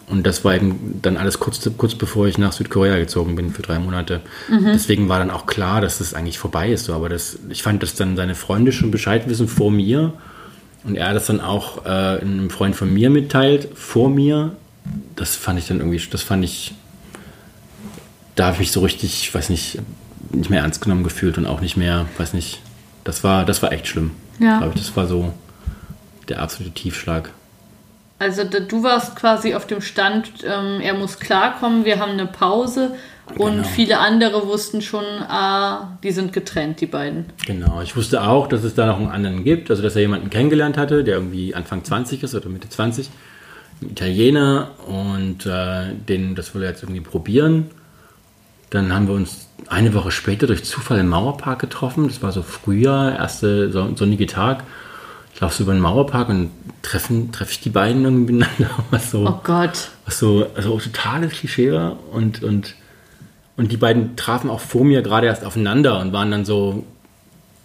und 0.10 0.26
das 0.26 0.44
war 0.44 0.56
eben 0.56 1.00
dann 1.04 1.18
alles 1.18 1.40
kurz, 1.40 1.70
kurz 1.78 1.94
bevor 1.94 2.28
ich 2.28 2.40
nach 2.40 2.52
Südkorea 2.52 2.98
gezogen 2.98 3.36
bin 3.36 3.52
für 3.52 3.62
drei 3.62 3.78
Monate. 3.78 4.22
Mhm. 4.50 4.66
Deswegen 4.66 5.08
war 5.08 5.20
dann 5.20 5.30
auch 5.30 5.46
klar, 5.46 5.82
dass 5.82 6.00
das 6.00 6.16
eigentlich 6.16 6.40
vorbei 6.40 6.72
ist. 6.72 6.86
So. 6.86 6.94
Aber 6.94 7.10
das, 7.10 7.38
ich 7.50 7.62
fand, 7.62 7.84
dass 7.84 7.94
dann 7.94 8.16
seine 8.16 8.34
Freunde 8.34 8.72
schon 8.72 8.90
Bescheid 8.90 9.30
wissen 9.30 9.48
vor 9.48 9.70
mir 9.70 10.14
und 10.84 10.96
er 10.96 11.14
das 11.14 11.28
dann 11.28 11.42
auch 11.42 11.86
äh, 11.86 11.90
einem 11.90 12.50
Freund 12.50 12.76
von 12.76 12.92
mir 12.92 13.12
mitteilt, 13.12 13.70
vor 13.76 14.10
mir. 14.10 14.56
Das 15.16 15.36
fand 15.36 15.60
ich 15.60 15.68
dann 15.68 15.78
irgendwie, 15.78 16.02
das 16.10 16.24
fand 16.24 16.44
ich, 16.44 16.74
da 18.36 18.46
habe 18.46 18.56
ich 18.56 18.60
mich 18.60 18.72
so 18.72 18.80
richtig, 18.80 19.22
ich 19.22 19.36
weiß 19.36 19.50
nicht, 19.50 19.78
nicht 20.32 20.50
mehr 20.50 20.62
ernst 20.62 20.82
genommen 20.82 21.04
gefühlt 21.04 21.38
und 21.38 21.46
auch 21.46 21.62
nicht 21.62 21.78
mehr, 21.78 22.08
weiß 22.18 22.34
nicht, 22.34 22.62
das 23.04 23.24
war, 23.24 23.46
das 23.46 23.62
war 23.62 23.72
echt 23.72 23.88
schlimm. 23.88 24.12
Ja. 24.40 24.58
Glaube 24.58 24.74
ich, 24.74 24.82
das 24.82 24.96
war 24.96 25.06
so 25.06 25.34
der 26.30 26.42
absolute 26.42 26.74
Tiefschlag. 26.74 27.32
Also 28.20 28.44
du 28.44 28.84
warst 28.84 29.16
quasi 29.16 29.56
auf 29.56 29.66
dem 29.66 29.82
Stand, 29.82 30.44
ähm, 30.44 30.82
er 30.82 30.94
muss 30.94 31.20
klarkommen, 31.20 31.86
wir 31.86 32.00
haben 32.00 32.12
eine 32.12 32.28
Pause 32.28 32.96
und 33.38 33.58
genau. 33.58 33.68
viele 33.68 34.00
andere 34.00 34.46
wussten 34.46 34.82
schon, 34.82 35.06
ah, 35.06 35.98
die 36.04 36.12
sind 36.12 36.34
getrennt, 36.34 36.82
die 36.82 36.86
beiden. 36.86 37.28
Genau, 37.46 37.82
ich 37.82 37.96
wusste 37.96 38.22
auch, 38.24 38.48
dass 38.48 38.64
es 38.66 38.76
da 38.76 38.88
noch 38.88 38.98
einen 38.98 39.08
anderen 39.08 39.46
gibt, 39.46 39.70
also 39.70 39.82
dass 39.82 39.96
er 39.96 40.02
jemanden 40.02 40.30
kennengelernt 40.30 40.78
hatte, 40.78 41.06
der 41.06 41.16
irgendwie 41.16 41.56
Anfang 41.56 41.86
20 41.86 42.22
ist 42.22 42.36
oder 42.36 42.50
Mitte 42.50 42.68
20, 42.68 43.10
ein 43.82 43.92
Italiener 43.92 44.72
und 44.86 45.46
äh, 45.46 45.94
den, 45.94 46.36
das 46.36 46.54
will 46.54 46.64
er 46.64 46.72
jetzt 46.72 46.84
irgendwie 46.84 47.02
probieren. 47.02 47.72
Dann 48.70 48.94
haben 48.94 49.08
wir 49.08 49.16
uns 49.16 49.48
eine 49.68 49.94
Woche 49.94 50.12
später 50.12 50.46
durch 50.46 50.66
Zufall 50.66 51.00
im 51.00 51.08
Mauerpark 51.08 51.60
getroffen. 51.60 52.08
Das 52.08 52.22
war 52.22 52.32
so 52.32 52.42
Frühjahr, 52.42 53.16
erster 53.16 53.72
sonnige 53.72 54.28
Tag. 54.28 54.64
Ich 55.40 55.42
laufe 55.42 55.56
so 55.56 55.64
über 55.64 55.72
den 55.72 55.80
Mauerpark 55.82 56.28
und 56.28 56.52
treffen, 56.82 57.32
treffe 57.32 57.54
ich 57.54 57.62
die 57.62 57.70
beiden 57.70 58.04
irgendwie 58.04 58.34
miteinander. 58.34 58.84
Was 58.92 59.12
so, 59.12 59.26
oh 59.26 59.40
Gott. 59.42 59.88
Was 60.04 60.20
so, 60.20 60.46
also 60.54 60.78
totales 60.80 61.32
Klischee 61.32 61.72
war. 61.72 61.98
Und, 62.12 62.44
und, 62.44 62.76
und 63.56 63.72
die 63.72 63.78
beiden 63.78 64.18
trafen 64.18 64.50
auch 64.50 64.60
vor 64.60 64.84
mir 64.84 65.02
gerade 65.02 65.28
erst 65.28 65.46
aufeinander 65.46 66.02
und 66.02 66.12
waren 66.12 66.30
dann 66.30 66.44
so 66.44 66.84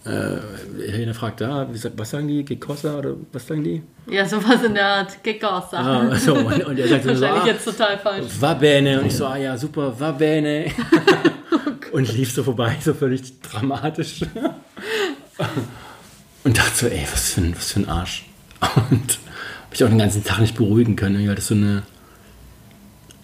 äh, 0.05 1.13
fragt 1.13 1.41
da, 1.41 1.67
was 1.97 2.11
sagen 2.11 2.29
die? 2.29 2.45
Gekossa 2.45 2.97
oder 2.97 3.15
was 3.33 3.45
sagen 3.45 3.65
die? 3.65 3.83
Ja, 4.09 4.25
sowas 4.25 4.63
in 4.63 4.73
der 4.73 4.85
Art. 4.85 5.21
Gekossa. 5.21 5.77
Ah, 5.77 6.15
so, 6.15 6.33
und, 6.33 6.63
und 6.63 6.79
er 6.79 6.87
sagt 6.87 7.05
Wahrscheinlich 7.05 7.19
so, 7.19 7.25
ah, 7.25 7.45
jetzt 7.45 7.65
total 7.65 7.97
falsch. 7.97 8.27
Va 8.39 8.53
bene. 8.53 9.01
Und 9.01 9.07
ich 9.07 9.17
so, 9.17 9.25
ah 9.25 9.35
ja, 9.35 9.57
super, 9.57 9.99
va 9.99 10.13
bene. 10.13 10.67
oh 11.91 11.97
und 11.97 12.09
lief 12.15 12.31
so 12.31 12.41
vorbei, 12.41 12.77
so 12.79 12.93
völlig 12.93 13.41
dramatisch. 13.41 14.21
Und 16.45 16.57
dachte 16.57 16.75
so, 16.75 16.87
ey, 16.87 17.05
was 17.11 17.33
für 17.33 17.41
ein, 17.41 17.55
was 17.55 17.73
für 17.73 17.81
ein 17.81 17.89
Arsch. 17.89 18.25
Und 18.89 18.91
habe 18.91 19.73
ich 19.73 19.83
auch 19.83 19.89
den 19.89 19.97
ganzen 19.97 20.23
Tag 20.23 20.39
nicht 20.39 20.55
beruhigen 20.55 20.95
können, 20.95 21.27
weil 21.27 21.35
das 21.35 21.47
so 21.47 21.55
eine. 21.55 21.83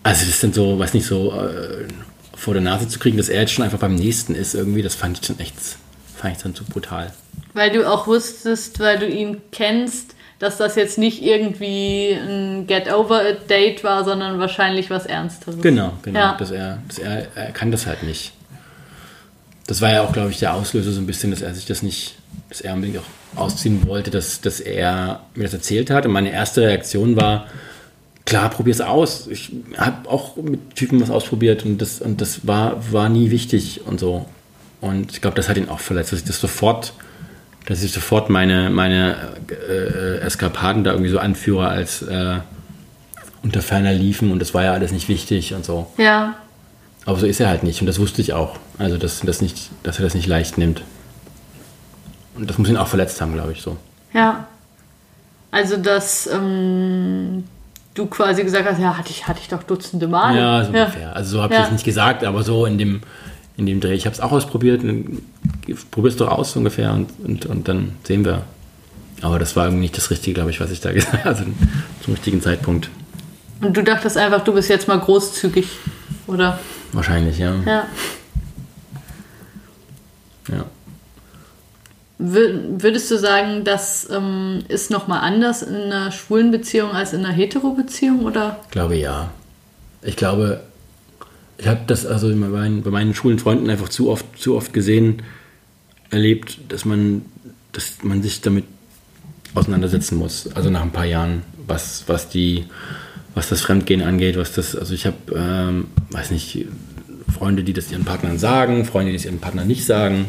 Also, 0.04 0.26
das 0.26 0.42
sind 0.42 0.54
so, 0.54 0.78
weiß 0.78 0.94
nicht, 0.94 1.06
so 1.06 1.32
äh, 1.32 1.88
vor 2.36 2.54
der 2.54 2.62
Nase 2.62 2.90
zu 2.90 3.00
kriegen, 3.00 3.18
dass 3.18 3.30
er 3.30 3.42
jetzt 3.42 3.54
schon 3.54 3.64
einfach 3.64 3.80
beim 3.80 3.96
nächsten 3.96 4.36
ist, 4.36 4.56
irgendwie, 4.56 4.82
das 4.82 4.96
fand 4.96 5.20
ich 5.20 5.26
schon 5.26 5.40
echt 5.40 5.56
fand 6.22 6.38
ich 6.38 6.44
dann 6.44 6.56
zu 6.56 6.64
brutal. 6.64 7.12
Weil 7.54 7.72
du 7.72 7.90
auch 7.90 8.08
wusstest, 8.08 8.80
weil 8.80 9.00
du 9.00 9.08
ihn 9.08 9.42
kennst, 9.52 10.16
dass 10.40 10.58
das 10.58 10.76
jetzt 10.76 10.98
nicht 10.98 11.22
irgendwie 11.22 12.14
ein 12.14 12.68
Get-Over-Date 12.68 13.84
war, 13.84 14.06
sondern 14.06 14.40
wahrscheinlich 14.40 14.90
was 14.90 15.06
Ernsteres. 15.06 15.62
Genau, 15.62 15.94
genau. 16.02 16.20
Ja. 16.20 16.36
Dass 16.38 16.52
er, 16.52 16.80
dass 16.88 17.00
er, 17.00 17.28
er 17.36 17.52
kann 17.52 17.72
das 17.72 17.86
halt 17.86 18.04
nicht. 18.04 18.34
Das 19.68 19.82
war 19.82 19.92
ja 19.92 20.04
auch, 20.04 20.14
glaube 20.14 20.32
ich, 20.32 20.40
der 20.40 20.54
Auslöser 20.54 20.92
so 20.92 21.00
ein 21.00 21.08
bisschen, 21.08 21.32
dass 21.32 21.42
er 21.42 21.54
sich 21.54 21.66
das 21.66 21.82
nicht, 21.82 22.16
dass 22.52 22.60
er 22.60 22.74
unbedingt 22.74 23.00
auch 23.00 23.40
ausziehen 23.42 23.88
wollte, 23.88 24.12
dass, 24.12 24.42
dass 24.42 24.60
er 24.60 25.22
mir 25.36 25.44
das 25.46 25.54
erzählt 25.54 25.90
hat. 25.90 26.06
Und 26.06 26.12
meine 26.12 26.34
erste 26.34 26.64
Reaktion 26.64 27.16
war, 27.16 27.48
klar, 28.26 28.50
probier 28.50 28.74
es 28.74 28.82
aus. 28.82 29.28
Ich 29.28 29.54
habe 29.78 30.10
auch 30.10 30.36
mit 30.36 30.76
Typen 30.76 31.00
was 31.00 31.10
ausprobiert 31.10 31.64
und 31.64 31.82
das, 31.82 32.02
und 32.02 32.20
das 32.20 32.46
war, 32.46 32.92
war 32.92 33.08
nie 33.08 33.32
wichtig 33.32 33.82
und 33.86 34.02
so. 34.02 34.26
Und 34.82 35.14
ich 35.14 35.22
glaube, 35.22 35.38
das 35.38 35.48
hat 35.48 35.56
ihn 35.56 35.70
auch 35.70 35.80
verletzt, 35.80 36.12
dass 36.12 36.20
ich 36.20 36.26
das 36.26 36.42
sofort, 36.42 36.94
dass 37.68 37.82
ich 37.84 37.94
sofort 37.94 38.30
meine, 38.30 38.70
meine 38.70 39.16
äh, 39.70 40.18
Eskapaden 40.18 40.84
da 40.84 40.92
irgendwie 40.92 41.12
so 41.12 41.20
anführe 41.20 41.70
als 41.70 42.02
äh, 42.02 42.40
unter 43.44 43.62
ferner 43.62 43.94
liefen 43.94 44.30
und 44.30 44.40
das 44.40 44.54
war 44.54 44.66
ja 44.66 44.74
alles 44.74 44.92
nicht 44.92 45.08
wichtig 45.08 45.54
und 45.54 45.64
so. 45.64 45.88
Ja. 45.98 46.36
Aber 47.06 47.18
so 47.18 47.26
ist 47.26 47.40
er 47.40 47.48
halt 47.48 47.64
nicht 47.64 47.80
und 47.80 47.88
das 47.88 47.98
wusste 47.98 48.22
ich 48.22 48.34
auch. 48.34 48.58
Also, 48.78 48.98
dass, 48.98 49.22
das 49.22 49.40
nicht, 49.40 49.70
dass 49.84 50.00
er 50.00 50.04
das 50.04 50.16
nicht 50.16 50.28
leicht 50.28 50.58
nimmt. 50.58 50.84
Und 52.36 52.50
das 52.50 52.58
muss 52.58 52.70
ihn 52.70 52.78
auch 52.78 52.88
verletzt 52.88 53.20
haben, 53.22 53.34
glaube 53.34 53.52
ich, 53.52 53.62
so. 53.62 53.78
Ja. 54.14 54.48
Also, 55.52 55.78
dass 55.78 56.28
ähm, 56.28 57.44
du 57.94 58.06
quasi 58.06 58.44
gesagt 58.44 58.70
hast, 58.70 58.80
ja, 58.80 58.98
hatte 58.98 59.12
ich, 59.12 59.28
hatte 59.28 59.40
ich 59.42 59.50
doch 59.50 59.64
Dutzende 59.64 60.08
Mal. 60.08 60.36
Ja, 60.36 60.66
so 60.66 60.74
ja. 60.74 60.84
ungefähr. 60.84 61.16
Also, 61.16 61.38
so 61.38 61.44
habe 61.44 61.54
ich 61.54 61.60
ja. 61.60 61.64
das 61.64 61.74
nicht 61.74 61.84
gesagt, 61.84 62.24
aber 62.24 62.44
so 62.44 62.66
in 62.66 62.78
dem, 62.78 63.02
in 63.58 63.66
dem 63.66 63.82
Dreh. 63.82 63.94
Ich 63.94 64.06
habe 64.06 64.14
es 64.14 64.22
auch 64.22 64.32
ausprobiert. 64.32 64.82
Probier 65.92 66.10
es 66.10 66.18
doch 66.18 66.30
aus 66.30 66.56
ungefähr 66.56 66.94
und, 66.94 67.10
und, 67.24 67.46
und 67.46 67.68
dann 67.68 67.96
sehen 68.04 68.24
wir. 68.26 68.44
Aber 69.22 69.38
das 69.38 69.56
war 69.56 69.66
irgendwie 69.66 69.84
nicht 69.84 69.98
das 69.98 70.10
Richtige, 70.10 70.36
glaube 70.36 70.50
ich, 70.50 70.60
was 70.60 70.72
ich 70.72 70.82
da 70.82 70.92
gesagt 70.94 71.14
habe. 71.14 71.30
Also 71.30 71.44
zum 72.04 72.14
richtigen 72.14 72.42
Zeitpunkt. 72.42 72.90
Und 73.62 73.78
du 73.78 73.84
dachtest 73.84 74.18
einfach, 74.18 74.44
du 74.44 74.54
bist 74.54 74.70
jetzt 74.70 74.88
mal 74.88 75.00
großzügig, 75.00 75.68
oder? 76.28 76.60
Wahrscheinlich, 76.94 77.38
ja. 77.38 77.54
Ja. 77.66 77.86
Ja. 80.50 80.66
Würdest 82.24 83.10
du 83.10 83.18
sagen, 83.18 83.64
das 83.64 84.08
ähm, 84.12 84.60
ist 84.68 84.92
nochmal 84.92 85.22
anders 85.22 85.64
in 85.64 85.76
einer 85.76 86.12
schwulen 86.12 86.52
Beziehung 86.52 86.92
als 86.92 87.14
in 87.14 87.26
einer 87.26 87.34
hetero 87.34 87.72
Beziehung, 87.72 88.26
oder? 88.26 88.60
Ich 88.66 88.72
glaube 88.72 88.96
ja. 88.96 89.32
Ich 90.04 90.16
glaube, 90.16 90.62
ich 91.58 91.68
habe 91.68 91.82
das 91.88 92.06
also 92.06 92.30
bei 92.30 92.36
meinen, 92.36 92.84
bei 92.84 92.92
meinen 92.92 93.16
schwulen 93.16 93.40
Freunden 93.40 93.70
einfach 93.70 93.90
zu 93.90 94.10
oft, 94.10 94.26
zu 94.38 94.56
oft 94.56 94.72
gesehen, 94.72 95.24
erlebt, 96.12 96.60
dass 96.70 96.86
man, 96.86 97.24
dass 97.72 98.04
man 98.04 98.22
sich 98.22 98.42
damit 98.42 98.66
auseinandersetzen 99.56 100.18
muss. 100.18 100.48
Also 100.54 100.70
nach 100.70 100.82
ein 100.82 100.92
paar 100.92 101.06
Jahren, 101.06 101.42
was, 101.66 102.04
was 102.08 102.30
die, 102.30 102.66
was 103.34 103.50
das 103.50 103.62
Fremdgehen 103.62 104.02
angeht, 104.02 104.38
was 104.38 104.54
das, 104.54 104.76
also 104.76 104.94
ich 104.94 105.06
habe, 105.06 105.18
ähm, 105.36 105.88
weiß 106.12 106.32
nicht, 106.32 106.68
Freunde, 107.32 107.64
die 107.64 107.74
das 107.74 107.92
ihren 107.92 108.06
Partnern 108.06 108.38
sagen, 108.38 108.86
Freunde, 108.86 109.12
die 109.12 109.18
es 109.18 109.26
ihren 109.26 109.40
Partnern 109.40 109.68
nicht 109.68 109.86
sagen. 109.86 110.26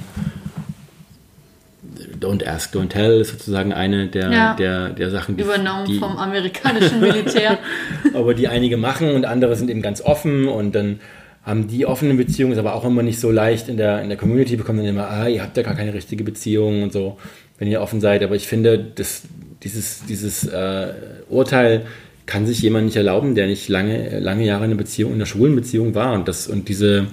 Don't 2.22 2.46
ask, 2.46 2.74
don't 2.74 2.88
tell 2.88 3.20
ist 3.20 3.30
sozusagen 3.30 3.72
eine 3.72 4.06
der, 4.06 4.30
Ja. 4.30 4.54
der, 4.54 4.90
der 4.90 5.10
Sachen, 5.10 5.36
die, 5.36 5.42
Übernommen 5.42 5.86
die, 5.86 5.98
vom 5.98 6.16
amerikanischen 6.16 7.00
Militär. 7.00 7.58
aber 8.14 8.34
die 8.34 8.48
einige 8.48 8.76
machen 8.76 9.10
und 9.10 9.24
andere 9.24 9.56
sind 9.56 9.70
eben 9.70 9.82
ganz 9.82 10.00
offen 10.00 10.46
und 10.48 10.74
dann 10.74 11.00
haben 11.42 11.66
die 11.66 11.86
offene 11.86 12.14
Beziehungen, 12.14 12.52
ist 12.52 12.58
aber 12.58 12.74
auch 12.74 12.84
immer 12.84 13.02
nicht 13.02 13.18
so 13.18 13.30
leicht 13.30 13.68
in 13.68 13.76
der, 13.76 14.02
in 14.02 14.08
der 14.08 14.16
Community, 14.16 14.56
bekommen 14.56 14.78
dann 14.78 14.86
immer, 14.86 15.10
ah, 15.10 15.26
ihr 15.26 15.42
habt 15.42 15.56
ja 15.56 15.64
gar 15.64 15.74
keine 15.74 15.92
richtige 15.92 16.22
Beziehung 16.22 16.84
und 16.84 16.92
so, 16.92 17.18
wenn 17.58 17.68
ihr 17.68 17.80
offen 17.80 18.00
seid. 18.00 18.22
Aber 18.22 18.36
ich 18.36 18.46
finde, 18.46 18.78
das, 18.78 19.22
dieses, 19.64 20.04
dieses 20.06 20.44
äh, 20.44 20.92
Urteil 21.28 21.86
kann 22.26 22.46
sich 22.46 22.60
jemand 22.62 22.84
nicht 22.86 22.96
erlauben, 22.96 23.34
der 23.34 23.48
nicht 23.48 23.68
lange, 23.68 24.20
lange 24.20 24.44
Jahre 24.44 24.64
in 24.64 24.70
einer 24.70 24.78
Beziehung, 24.78 25.10
in 25.10 25.16
einer 25.16 25.26
schwulen 25.26 25.56
Beziehung 25.56 25.96
war. 25.96 26.12
Und 26.12 26.28
das, 26.28 26.46
und 26.46 26.68
diese, 26.68 27.08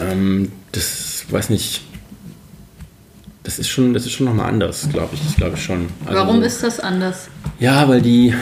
ähm, 0.00 0.50
das, 0.72 1.26
weiß 1.28 1.50
nicht, 1.50 1.82
das 3.48 3.58
ist 3.58 3.68
schon, 3.70 3.94
das 3.94 4.04
ist 4.04 4.12
schon 4.12 4.26
nochmal 4.26 4.50
anders, 4.50 4.86
glaube 4.92 5.14
ich. 5.14 5.22
Das 5.24 5.34
glaube 5.36 5.56
ich 5.56 5.62
schon. 5.64 5.86
Also- 6.04 6.18
Warum 6.18 6.42
ist 6.42 6.62
das 6.62 6.80
anders? 6.80 7.28
ja, 7.58 7.88
weil 7.88 8.02
die. 8.02 8.34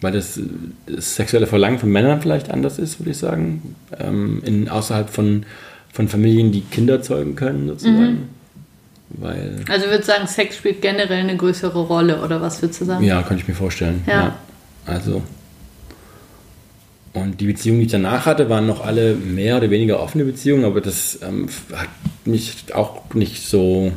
Weil 0.00 0.10
das, 0.12 0.40
das 0.86 1.14
sexuelle 1.14 1.46
Verlangen 1.46 1.78
von 1.78 1.90
Männern 1.92 2.20
vielleicht 2.20 2.50
anders 2.50 2.80
ist, 2.80 2.98
würde 2.98 3.12
ich 3.12 3.18
sagen. 3.18 3.76
Ähm, 4.00 4.42
in, 4.44 4.68
außerhalb 4.68 5.08
von, 5.10 5.46
von 5.92 6.08
Familien, 6.08 6.50
die 6.50 6.62
Kinder 6.62 7.00
zeugen 7.02 7.36
können, 7.36 7.68
sozusagen. 7.68 8.28
Weil. 9.10 9.60
Also 9.68 9.84
ich 9.86 9.92
würde 9.92 10.04
sagen, 10.04 10.26
Sex 10.26 10.56
spielt 10.56 10.82
generell 10.82 11.20
eine 11.20 11.36
größere 11.36 11.78
Rolle, 11.86 12.20
oder 12.20 12.42
was 12.42 12.60
würdest 12.60 12.80
du 12.80 12.84
sagen? 12.84 13.04
Ja, 13.04 13.22
könnte 13.22 13.42
ich 13.44 13.48
mir 13.48 13.54
vorstellen. 13.54 14.02
Ja. 14.08 14.34
Also. 14.86 15.22
Und 17.14 17.40
die 17.40 17.46
Beziehungen, 17.46 17.78
die 17.78 17.86
ich 17.86 17.92
danach 17.92 18.26
hatte, 18.26 18.50
waren 18.50 18.66
noch 18.66 18.84
alle 18.84 19.14
mehr 19.14 19.56
oder 19.56 19.70
weniger 19.70 20.00
offene 20.00 20.24
Beziehungen, 20.24 20.64
aber 20.64 20.80
das 20.80 21.20
ähm, 21.22 21.48
hat 21.72 21.88
mich 22.24 22.74
auch 22.74 23.14
nicht 23.14 23.46
so, 23.46 23.92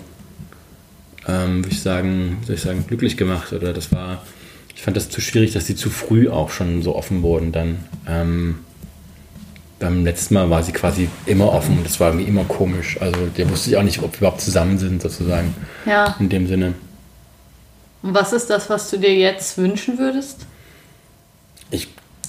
ähm, 1.28 1.64
würde 1.64 1.70
ich 1.72 1.82
sagen, 1.82 2.38
soll 2.46 2.56
ich 2.56 2.62
sagen, 2.62 2.86
glücklich 2.88 3.18
gemacht. 3.18 3.54
Oder 3.54 3.74
das 3.74 3.92
war, 3.92 4.22
ich 4.76 4.84
fand 4.84 4.96
das 4.96 5.10
zu 5.10 5.20
schwierig, 5.20 5.52
dass 5.52 5.66
die 5.66 5.76
zu 5.76 5.90
früh 5.90 6.30
auch 6.30 6.52
schon 6.52 6.84
so 6.84 6.96
offen 6.96 7.24
wurden 7.24 7.52
dann. 7.52 7.80
Ähm, 8.08 8.60
beim 9.80 10.04
letzten 10.04 10.36
Mal 10.36 10.52
war 10.52 10.62
sie 10.62 10.72
quasi 10.72 11.10
immer 11.26 11.52
offen 11.52 11.78
und 11.78 11.86
das 11.86 12.00
war 12.00 12.10
irgendwie 12.10 12.28
immer 12.28 12.44
komisch. 12.44 13.02
Also 13.02 13.28
der 13.36 13.50
wusste 13.50 13.72
ich 13.72 13.78
auch 13.78 13.84
nicht, 13.84 14.02
ob 14.04 14.14
wir 14.14 14.20
überhaupt 14.20 14.42
zusammen 14.42 14.78
sind, 14.78 15.02
sozusagen. 15.02 15.56
Ja. 15.88 16.16
In 16.20 16.30
dem 16.30 16.48
Sinne. 16.48 16.76
Und 18.04 18.14
was 18.14 18.32
ist 18.32 18.52
das, 18.52 18.70
was 18.70 18.92
du 18.92 18.98
dir 18.98 19.16
jetzt 19.16 19.58
wünschen 19.58 19.98
würdest? 19.98 20.46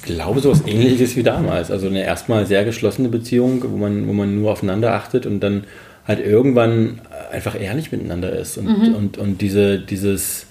Ich 0.00 0.14
glaube, 0.14 0.40
so 0.40 0.50
was 0.50 0.66
ähnliches 0.66 1.16
wie 1.16 1.22
damals. 1.22 1.70
Also 1.70 1.88
eine 1.88 2.02
erstmal 2.04 2.46
sehr 2.46 2.64
geschlossene 2.64 3.08
Beziehung, 3.08 3.62
wo 3.66 3.76
man, 3.76 4.06
wo 4.08 4.12
man 4.12 4.40
nur 4.40 4.52
aufeinander 4.52 4.94
achtet 4.94 5.26
und 5.26 5.40
dann 5.40 5.64
halt 6.06 6.24
irgendwann 6.24 7.00
einfach 7.30 7.61
ehrlich 7.61 7.92
miteinander 7.92 8.32
ist. 8.32 8.56
Und, 8.58 8.68
und, 8.94 9.18
und 9.18 9.40
diese, 9.40 9.78
dieses 9.78 10.46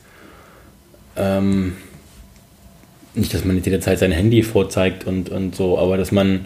ähm, 1.15 1.73
nicht, 3.15 3.33
dass 3.33 3.43
man 3.43 3.55
nicht 3.55 3.65
jederzeit 3.65 3.99
sein 3.99 4.12
Handy 4.12 4.43
vorzeigt 4.43 5.05
und, 5.05 5.29
und 5.29 5.55
so, 5.55 5.77
aber 5.79 5.97
dass 5.97 6.12
man 6.12 6.45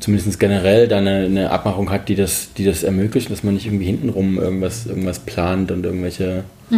zumindest 0.00 0.40
generell 0.40 0.88
da 0.88 0.98
eine, 0.98 1.24
eine 1.24 1.50
Abmachung 1.50 1.90
hat, 1.90 2.08
die 2.08 2.16
das, 2.16 2.52
die 2.54 2.64
das 2.64 2.82
ermöglicht, 2.82 3.30
dass 3.30 3.44
man 3.44 3.54
nicht 3.54 3.66
irgendwie 3.66 3.84
hintenrum 3.84 4.38
irgendwas, 4.38 4.86
irgendwas 4.86 5.20
plant 5.20 5.70
und 5.70 5.84
irgendwelche 5.84 6.44
äh, 6.70 6.76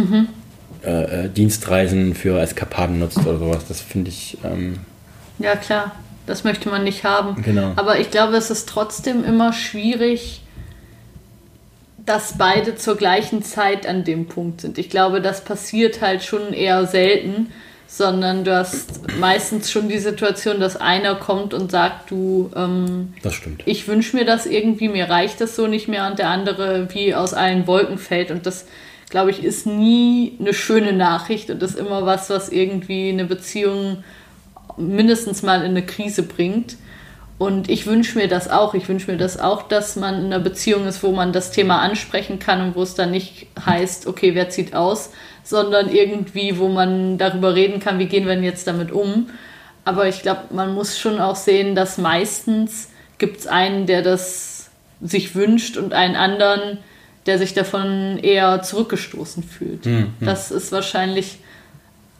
äh, 0.85 1.29
Dienstreisen 1.29 2.15
für 2.15 2.39
Eskapaden 2.39 2.99
nutzt 2.99 3.17
oder 3.19 3.37
sowas. 3.37 3.63
Das 3.67 3.81
finde 3.81 4.09
ich, 4.09 4.37
ähm, 4.43 4.79
Ja, 5.39 5.55
klar. 5.55 5.91
Das 6.25 6.43
möchte 6.43 6.69
man 6.69 6.83
nicht 6.83 7.03
haben. 7.03 7.41
Genau. 7.43 7.73
Aber 7.75 7.99
ich 7.99 8.09
glaube, 8.09 8.35
es 8.35 8.49
ist 8.49 8.67
trotzdem 8.67 9.23
immer 9.23 9.53
schwierig, 9.53 10.41
dass 12.05 12.37
beide 12.37 12.75
zur 12.75 12.95
gleichen 12.95 13.43
Zeit 13.43 13.87
an 13.87 14.03
dem 14.03 14.27
Punkt 14.27 14.61
sind. 14.61 14.77
Ich 14.77 14.89
glaube, 14.89 15.21
das 15.21 15.43
passiert 15.43 16.01
halt 16.01 16.23
schon 16.23 16.53
eher 16.53 16.85
selten, 16.87 17.51
sondern 17.87 18.43
du 18.43 18.55
hast 18.55 19.17
meistens 19.19 19.71
schon 19.71 19.89
die 19.89 19.99
Situation, 19.99 20.59
dass 20.59 20.75
einer 20.75 21.15
kommt 21.15 21.53
und 21.53 21.71
sagt, 21.71 22.11
du, 22.11 22.51
ähm, 22.55 23.13
das 23.21 23.35
stimmt. 23.35 23.63
ich 23.65 23.87
wünsche 23.87 24.15
mir 24.15 24.25
das 24.25 24.45
irgendwie, 24.45 24.89
mir 24.89 25.09
reicht 25.09 25.39
das 25.41 25.55
so 25.55 25.67
nicht 25.67 25.87
mehr 25.87 26.07
und 26.07 26.19
der 26.19 26.29
andere 26.29 26.87
wie 26.93 27.13
aus 27.13 27.33
allen 27.33 27.67
Wolken 27.67 27.97
fällt 27.97 28.31
und 28.31 28.45
das 28.45 28.65
glaube 29.09 29.31
ich 29.31 29.43
ist 29.43 29.65
nie 29.65 30.37
eine 30.39 30.53
schöne 30.53 30.93
Nachricht 30.93 31.49
und 31.49 31.61
ist 31.61 31.77
immer 31.77 32.05
was, 32.05 32.29
was 32.29 32.49
irgendwie 32.49 33.09
eine 33.09 33.25
Beziehung 33.25 34.03
mindestens 34.77 35.43
mal 35.43 35.61
in 35.61 35.71
eine 35.71 35.85
Krise 35.85 36.23
bringt. 36.23 36.77
Und 37.37 37.69
ich 37.69 37.85
wünsche 37.85 38.17
mir 38.17 38.27
das 38.29 38.49
auch. 38.49 38.73
Ich 38.73 38.87
wünsche 38.87 39.11
mir 39.11 39.17
das 39.17 39.37
auch, 39.37 39.63
dass 39.63 39.97
man 39.97 40.19
in 40.19 40.25
einer 40.25 40.39
Beziehung 40.39 40.87
ist, 40.87 41.03
wo 41.03 41.11
man 41.11 41.33
das 41.33 41.51
Thema 41.51 41.81
ansprechen 41.81 42.39
kann 42.39 42.61
und 42.61 42.75
wo 42.75 42.81
es 42.81 42.95
dann 42.95 43.11
nicht 43.11 43.47
heißt, 43.65 44.07
okay, 44.07 44.35
wer 44.35 44.49
zieht 44.49 44.73
aus, 44.73 45.11
sondern 45.43 45.89
irgendwie, 45.91 46.57
wo 46.57 46.69
man 46.69 47.17
darüber 47.17 47.53
reden 47.53 47.79
kann, 47.81 47.99
wie 47.99 48.05
gehen 48.05 48.25
wir 48.25 48.35
denn 48.35 48.43
jetzt 48.43 48.67
damit 48.67 48.91
um. 48.91 49.29
Aber 49.83 50.07
ich 50.07 50.21
glaube, 50.21 50.41
man 50.51 50.73
muss 50.73 50.97
schon 50.97 51.19
auch 51.19 51.35
sehen, 51.35 51.75
dass 51.75 51.97
meistens 51.97 52.89
gibt 53.17 53.39
es 53.39 53.47
einen, 53.47 53.85
der 53.85 54.01
das 54.01 54.69
sich 55.01 55.35
wünscht 55.35 55.77
und 55.77 55.93
einen 55.93 56.15
anderen, 56.15 56.79
der 57.25 57.37
sich 57.39 57.53
davon 57.53 58.19
eher 58.21 58.61
zurückgestoßen 58.61 59.43
fühlt. 59.43 59.85
Das 60.19 60.51
ist 60.51 60.71
wahrscheinlich, 60.71 61.39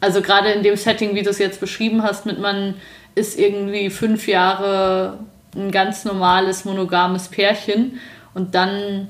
also 0.01 0.21
gerade 0.21 0.51
in 0.51 0.63
dem 0.63 0.75
Setting, 0.75 1.15
wie 1.15 1.23
du 1.23 1.29
es 1.29 1.37
jetzt 1.37 1.59
beschrieben 1.59 2.03
hast, 2.03 2.25
mit 2.25 2.39
man 2.39 2.75
ist 3.13 3.39
irgendwie 3.39 3.89
fünf 3.89 4.27
Jahre 4.27 5.19
ein 5.55 5.71
ganz 5.71 6.05
normales 6.05 6.65
monogames 6.65 7.29
Pärchen 7.29 7.99
und 8.33 8.55
dann 8.55 9.07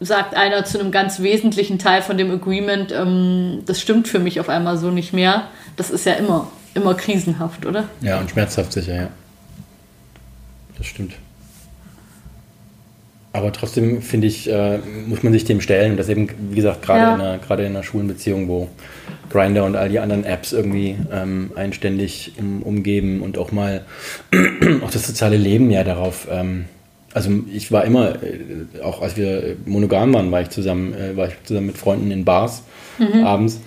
sagt 0.00 0.34
einer 0.34 0.64
zu 0.64 0.80
einem 0.80 0.90
ganz 0.90 1.20
wesentlichen 1.20 1.78
Teil 1.78 2.02
von 2.02 2.18
dem 2.18 2.30
Agreement, 2.30 2.92
ähm, 2.92 3.62
das 3.66 3.80
stimmt 3.80 4.08
für 4.08 4.18
mich 4.18 4.40
auf 4.40 4.48
einmal 4.48 4.78
so 4.78 4.90
nicht 4.90 5.12
mehr. 5.12 5.48
Das 5.76 5.90
ist 5.90 6.06
ja 6.06 6.14
immer, 6.14 6.50
immer 6.74 6.94
krisenhaft, 6.94 7.66
oder? 7.66 7.88
Ja, 8.00 8.18
und 8.18 8.30
schmerzhaft 8.30 8.72
sicher, 8.72 8.94
ja. 8.94 9.08
Das 10.76 10.86
stimmt. 10.86 11.14
Aber 13.34 13.50
trotzdem 13.52 14.02
finde 14.02 14.26
ich, 14.26 14.50
äh, 14.50 14.78
muss 15.06 15.22
man 15.22 15.32
sich 15.32 15.44
dem 15.44 15.60
stellen. 15.60 15.92
Und 15.92 15.96
das 15.96 16.08
eben, 16.08 16.28
wie 16.50 16.56
gesagt, 16.56 16.82
gerade 16.82 17.00
Ja. 17.00 17.14
in, 17.14 17.20
einer, 17.20 17.38
gerade 17.38 17.62
in 17.64 17.70
einer 17.70 17.82
schwulen 17.82 18.06
Beziehung, 18.06 18.46
wo 18.48 18.68
Grinder 19.30 19.64
und 19.64 19.74
all 19.76 19.88
die 19.88 19.98
anderen 20.00 20.24
Apps 20.24 20.52
irgendwie 20.52 20.96
ähm, 21.10 21.50
einständig 21.54 22.32
um, 22.38 22.62
umgeben 22.62 23.22
und 23.22 23.38
auch 23.38 23.50
mal 23.50 23.84
auch 24.84 24.90
das 24.90 25.06
soziale 25.06 25.38
Leben 25.38 25.70
ja 25.70 25.82
darauf. 25.84 26.28
Ähm, 26.30 26.66
also 27.14 27.30
ich 27.50 27.72
war 27.72 27.84
immer, 27.84 28.16
äh, 28.22 28.82
auch 28.82 29.00
als 29.00 29.16
wir 29.16 29.56
monogam 29.64 30.12
waren, 30.12 30.30
war 30.30 30.42
ich 30.42 30.50
zusammen, 30.50 30.92
äh, 30.92 31.16
war 31.16 31.28
ich 31.28 31.34
zusammen 31.44 31.68
mit 31.68 31.78
Freunden 31.78 32.10
in 32.10 32.24
Bars 32.24 32.62
abends. 33.24 33.60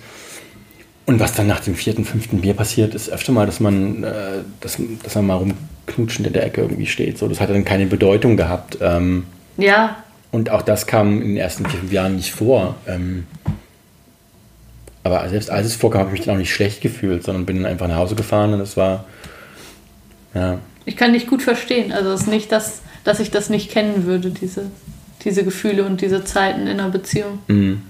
Und 1.06 1.20
was 1.20 1.34
dann 1.34 1.46
nach 1.48 1.60
dem 1.60 1.74
vierten, 1.74 2.04
fünften 2.04 2.40
Bier 2.40 2.54
passiert, 2.54 2.94
ist 2.94 3.10
öfter 3.10 3.32
mal, 3.32 3.46
dass 3.46 3.60
man, 3.60 4.02
äh, 4.04 4.12
dass, 4.60 4.78
dass 5.02 5.14
man 5.16 5.26
mal 5.26 5.34
rumknutschend 5.86 6.26
in 6.28 6.32
der 6.32 6.44
Ecke 6.46 6.62
irgendwie 6.62 6.86
steht. 6.86 7.18
So, 7.18 7.28
das 7.28 7.40
hat 7.40 7.50
dann 7.50 7.64
keine 7.64 7.86
Bedeutung 7.86 8.36
gehabt. 8.36 8.78
Ähm, 8.80 9.24
Ja, 9.56 9.96
und 10.36 10.50
auch 10.50 10.62
das 10.62 10.86
kam 10.86 11.22
in 11.22 11.28
den 11.28 11.36
ersten 11.38 11.64
vier, 11.64 11.80
fünf 11.80 11.92
Jahren 11.92 12.16
nicht 12.16 12.32
vor. 12.32 12.74
Ähm, 12.86 13.26
aber 15.02 15.26
selbst 15.28 15.50
als 15.50 15.66
es 15.66 15.76
vorkam, 15.76 16.00
habe 16.00 16.10
ich 16.10 16.18
mich 16.18 16.26
dann 16.26 16.34
auch 16.34 16.38
nicht 16.38 16.52
schlecht 16.52 16.82
gefühlt, 16.82 17.22
sondern 17.24 17.46
bin 17.46 17.56
dann 17.56 17.72
einfach 17.72 17.88
nach 17.88 17.96
Hause 17.96 18.16
gefahren 18.16 18.52
und 18.52 18.60
es 18.60 18.76
war, 18.76 19.06
ja, 20.34 20.58
ich 20.84 20.96
kann 20.96 21.14
dich 21.14 21.26
gut 21.26 21.42
verstehen. 21.42 21.90
Also 21.90 22.10
es 22.10 22.22
ist 22.22 22.26
nicht, 22.26 22.52
dass, 22.52 22.82
dass 23.02 23.18
ich 23.18 23.30
das 23.30 23.48
nicht 23.48 23.70
kennen 23.70 24.04
würde, 24.04 24.30
diese, 24.30 24.70
diese 25.24 25.42
Gefühle 25.42 25.84
und 25.84 26.00
diese 26.00 26.22
Zeiten 26.24 26.66
in 26.66 26.80
einer 26.80 26.90
Beziehung. 26.90 27.38
Mhm. 27.48 27.82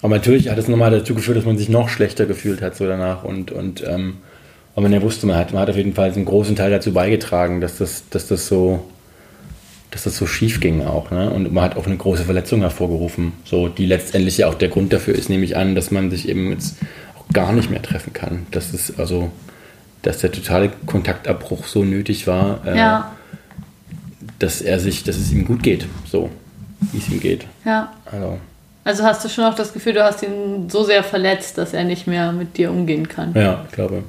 Aber 0.00 0.16
natürlich 0.16 0.48
hat 0.48 0.58
es 0.58 0.68
nochmal 0.68 0.90
dazu 0.90 1.14
geführt, 1.14 1.36
dass 1.36 1.44
man 1.44 1.58
sich 1.58 1.68
noch 1.68 1.88
schlechter 1.90 2.26
gefühlt 2.26 2.62
hat 2.62 2.76
so 2.76 2.86
danach 2.86 3.24
und, 3.24 3.52
und 3.52 3.84
ähm, 3.86 4.18
aber 4.76 4.88
man 4.88 5.02
wusste, 5.02 5.26
man 5.26 5.36
hat, 5.36 5.52
man 5.52 5.62
hat 5.62 5.70
auf 5.70 5.76
jeden 5.76 5.94
Fall 5.94 6.12
einen 6.12 6.24
großen 6.24 6.56
Teil 6.56 6.70
dazu 6.70 6.92
beigetragen, 6.92 7.60
dass 7.60 7.78
das, 7.78 8.04
dass 8.10 8.26
das 8.28 8.46
so 8.46 8.84
dass 9.94 10.02
das 10.02 10.16
so 10.16 10.26
schief 10.26 10.58
ging 10.58 10.84
auch. 10.84 11.12
Ne? 11.12 11.30
Und 11.30 11.52
man 11.52 11.62
hat 11.62 11.76
auch 11.76 11.86
eine 11.86 11.96
große 11.96 12.24
Verletzung 12.24 12.62
hervorgerufen, 12.62 13.32
so 13.44 13.68
die 13.68 13.86
letztendlich 13.86 14.38
ja 14.38 14.48
auch 14.48 14.54
der 14.54 14.68
Grund 14.68 14.92
dafür 14.92 15.14
ist, 15.14 15.28
nehme 15.30 15.44
ich 15.44 15.56
an, 15.56 15.76
dass 15.76 15.92
man 15.92 16.10
sich 16.10 16.28
eben 16.28 16.50
jetzt 16.50 16.78
auch 17.16 17.32
gar 17.32 17.52
nicht 17.52 17.70
mehr 17.70 17.80
treffen 17.80 18.12
kann. 18.12 18.44
Dass 18.50 18.74
es 18.74 18.98
also, 18.98 19.30
dass 20.02 20.18
der 20.18 20.32
totale 20.32 20.72
Kontaktabbruch 20.86 21.66
so 21.68 21.84
nötig 21.84 22.26
war, 22.26 22.66
äh, 22.66 22.76
Ja, 22.76 23.12
dass 24.40 24.60
er 24.60 24.80
sich, 24.80 25.04
dass 25.04 25.16
es 25.16 25.30
ihm 25.30 25.44
gut 25.44 25.62
geht, 25.62 25.86
so 26.10 26.28
wie 26.90 26.98
es 26.98 27.08
ihm 27.08 27.20
geht. 27.20 27.46
ja. 27.64 27.92
Also, 28.10 28.38
Also 28.82 29.04
hast 29.04 29.24
du 29.24 29.28
schon 29.28 29.44
auch 29.44 29.54
das 29.54 29.72
Gefühl, 29.72 29.92
du 29.92 30.02
hast 30.04 30.24
ihn 30.24 30.68
so 30.68 30.82
sehr 30.82 31.04
verletzt, 31.04 31.56
dass 31.56 31.72
er 31.72 31.84
nicht 31.84 32.08
mehr 32.08 32.32
mit 32.32 32.56
dir 32.56 32.72
umgehen 32.72 33.08
kann. 33.08 33.32
ja, 33.34 33.64
ich 33.64 33.72
glaube. 33.72 34.02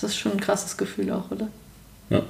Das 0.00 0.10
ist 0.10 0.16
schon 0.18 0.32
ein 0.32 0.40
krasses 0.40 0.76
Gefühl 0.76 1.10
auch, 1.10 1.30
oder? 1.30 1.48
Ja. 2.10 2.22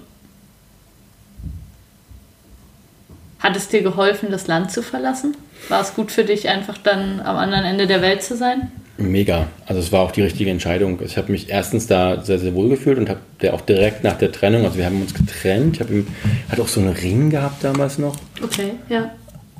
Hat 3.40 3.56
es 3.56 3.68
dir 3.68 3.82
geholfen, 3.82 4.30
das 4.30 4.46
Land 4.46 4.72
zu 4.72 4.82
verlassen? 4.82 5.36
War 5.68 5.80
es 5.80 5.94
gut 5.94 6.10
für 6.10 6.24
dich, 6.24 6.48
einfach 6.48 6.78
dann 6.78 7.20
am 7.20 7.36
anderen 7.36 7.64
Ende 7.64 7.86
der 7.86 8.02
Welt 8.02 8.22
zu 8.22 8.36
sein? 8.36 8.72
Mega. 8.96 9.46
Also 9.66 9.80
es 9.80 9.92
war 9.92 10.00
auch 10.00 10.10
die 10.10 10.22
richtige 10.22 10.50
Entscheidung. 10.50 10.98
Ich 11.04 11.16
habe 11.16 11.30
mich 11.30 11.50
erstens 11.50 11.86
da 11.86 12.24
sehr, 12.24 12.40
sehr 12.40 12.54
wohl 12.54 12.68
gefühlt 12.68 12.98
und 12.98 13.08
habe 13.08 13.20
der 13.40 13.54
auch 13.54 13.60
direkt 13.60 14.02
nach 14.02 14.18
der 14.18 14.32
Trennung, 14.32 14.64
also 14.64 14.76
wir 14.76 14.86
haben 14.86 15.00
uns 15.00 15.14
getrennt. 15.14 15.76
Ich 15.76 15.80
habe 15.80 15.92
ihm, 15.92 16.06
hat 16.48 16.58
auch 16.58 16.66
so 16.66 16.80
einen 16.80 16.92
Ring 16.92 17.30
gehabt 17.30 17.62
damals 17.62 17.98
noch. 17.98 18.16
Okay, 18.42 18.72
ja. 18.88 19.12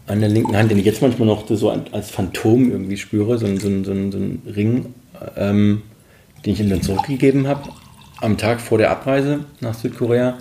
An 0.09 0.21
der 0.21 0.29
linken 0.29 0.57
Hand, 0.57 0.71
den 0.71 0.79
ich 0.79 0.87
jetzt 0.87 1.03
manchmal 1.03 1.29
noch 1.29 1.47
so 1.49 1.71
als 1.71 2.11
Phantom 2.11 2.71
irgendwie 2.73 2.97
spüre, 2.97 3.39
so 3.39 3.47
ein, 3.47 3.59
so 3.59 3.69
ein, 3.69 3.85
so 3.85 3.93
ein, 3.93 4.11
so 4.11 4.19
ein 4.19 4.43
Ring, 4.57 4.95
ähm, 5.37 5.83
den 6.45 6.55
ich 6.55 6.61
ihm 6.61 6.71
dann 6.71 6.83
zurückgegeben 6.83 7.47
habe, 7.47 7.69
am 8.21 8.37
Tag 8.37 8.61
vor 8.61 8.79
der 8.79 8.91
Abreise 8.91 9.41
nach 9.61 9.75
Südkorea. 9.75 10.39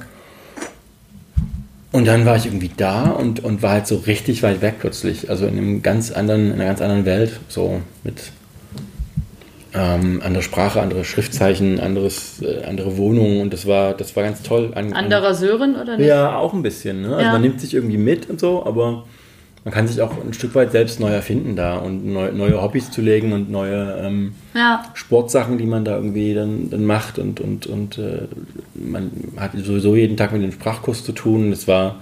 Und 1.91 2.05
dann 2.05 2.25
war 2.25 2.35
ich 2.35 2.45
irgendwie 2.45 2.71
da 2.75 3.09
und, 3.09 3.43
und 3.43 3.61
war 3.61 3.71
halt 3.71 3.87
so 3.87 3.95
richtig 3.95 4.43
weit 4.43 4.61
weg 4.61 4.75
plötzlich. 4.79 5.29
Also 5.29 5.45
in 5.45 5.57
einem 5.57 5.81
ganz 5.81 6.11
anderen, 6.11 6.47
in 6.47 6.53
einer 6.53 6.65
ganz 6.65 6.81
anderen 6.81 7.05
Welt, 7.05 7.39
so 7.47 7.81
mit 8.03 8.31
ähm, 9.73 10.21
andere 10.23 10.43
Sprache, 10.43 10.81
andere 10.81 11.05
Schriftzeichen, 11.05 11.79
anderes, 11.79 12.41
äh, 12.41 12.65
andere 12.65 12.97
Wohnungen 12.97 13.41
und 13.41 13.53
das 13.53 13.65
war, 13.65 13.93
das 13.93 14.15
war 14.15 14.23
ganz 14.23 14.41
toll. 14.41 14.71
An, 14.75 14.93
Anderer 14.93 15.33
Sören 15.33 15.75
oder 15.75 15.97
nicht? 15.97 16.07
Ja, 16.07 16.37
auch 16.37 16.53
ein 16.53 16.63
bisschen. 16.63 17.01
Ne? 17.01 17.09
Also 17.09 17.21
ja. 17.21 17.31
man 17.31 17.41
nimmt 17.41 17.61
sich 17.61 17.73
irgendwie 17.73 17.97
mit 17.97 18.29
und 18.29 18.39
so, 18.39 18.65
aber 18.65 19.05
man 19.67 19.73
kann 19.73 19.85
sich 19.85 20.01
auch 20.01 20.13
ein 20.23 20.31
Stück 20.31 20.55
weit 20.55 20.71
selbst 20.71 21.01
neu 21.01 21.09
erfinden 21.09 21.57
da 21.57 21.75
und 21.75 22.05
neu, 22.05 22.31
neue 22.31 22.61
Hobbys 22.61 22.89
zu 22.89 23.01
legen 23.01 23.33
und 23.33 23.51
neue 23.51 23.99
ähm, 24.01 24.33
ja. 24.55 24.81
Sportsachen, 24.93 25.57
die 25.57 25.65
man 25.65 25.83
da 25.83 25.97
irgendwie 25.97 26.33
dann, 26.33 26.69
dann 26.69 26.85
macht 26.85 27.19
und, 27.19 27.41
und, 27.41 27.67
und 27.67 27.97
äh, 27.97 28.29
man 28.75 29.11
hat 29.35 29.51
sowieso 29.57 29.97
jeden 29.97 30.15
Tag 30.15 30.31
mit 30.31 30.41
dem 30.41 30.53
Sprachkurs 30.53 31.03
zu 31.03 31.11
tun. 31.11 31.51
Es 31.51 31.67
war 31.67 31.97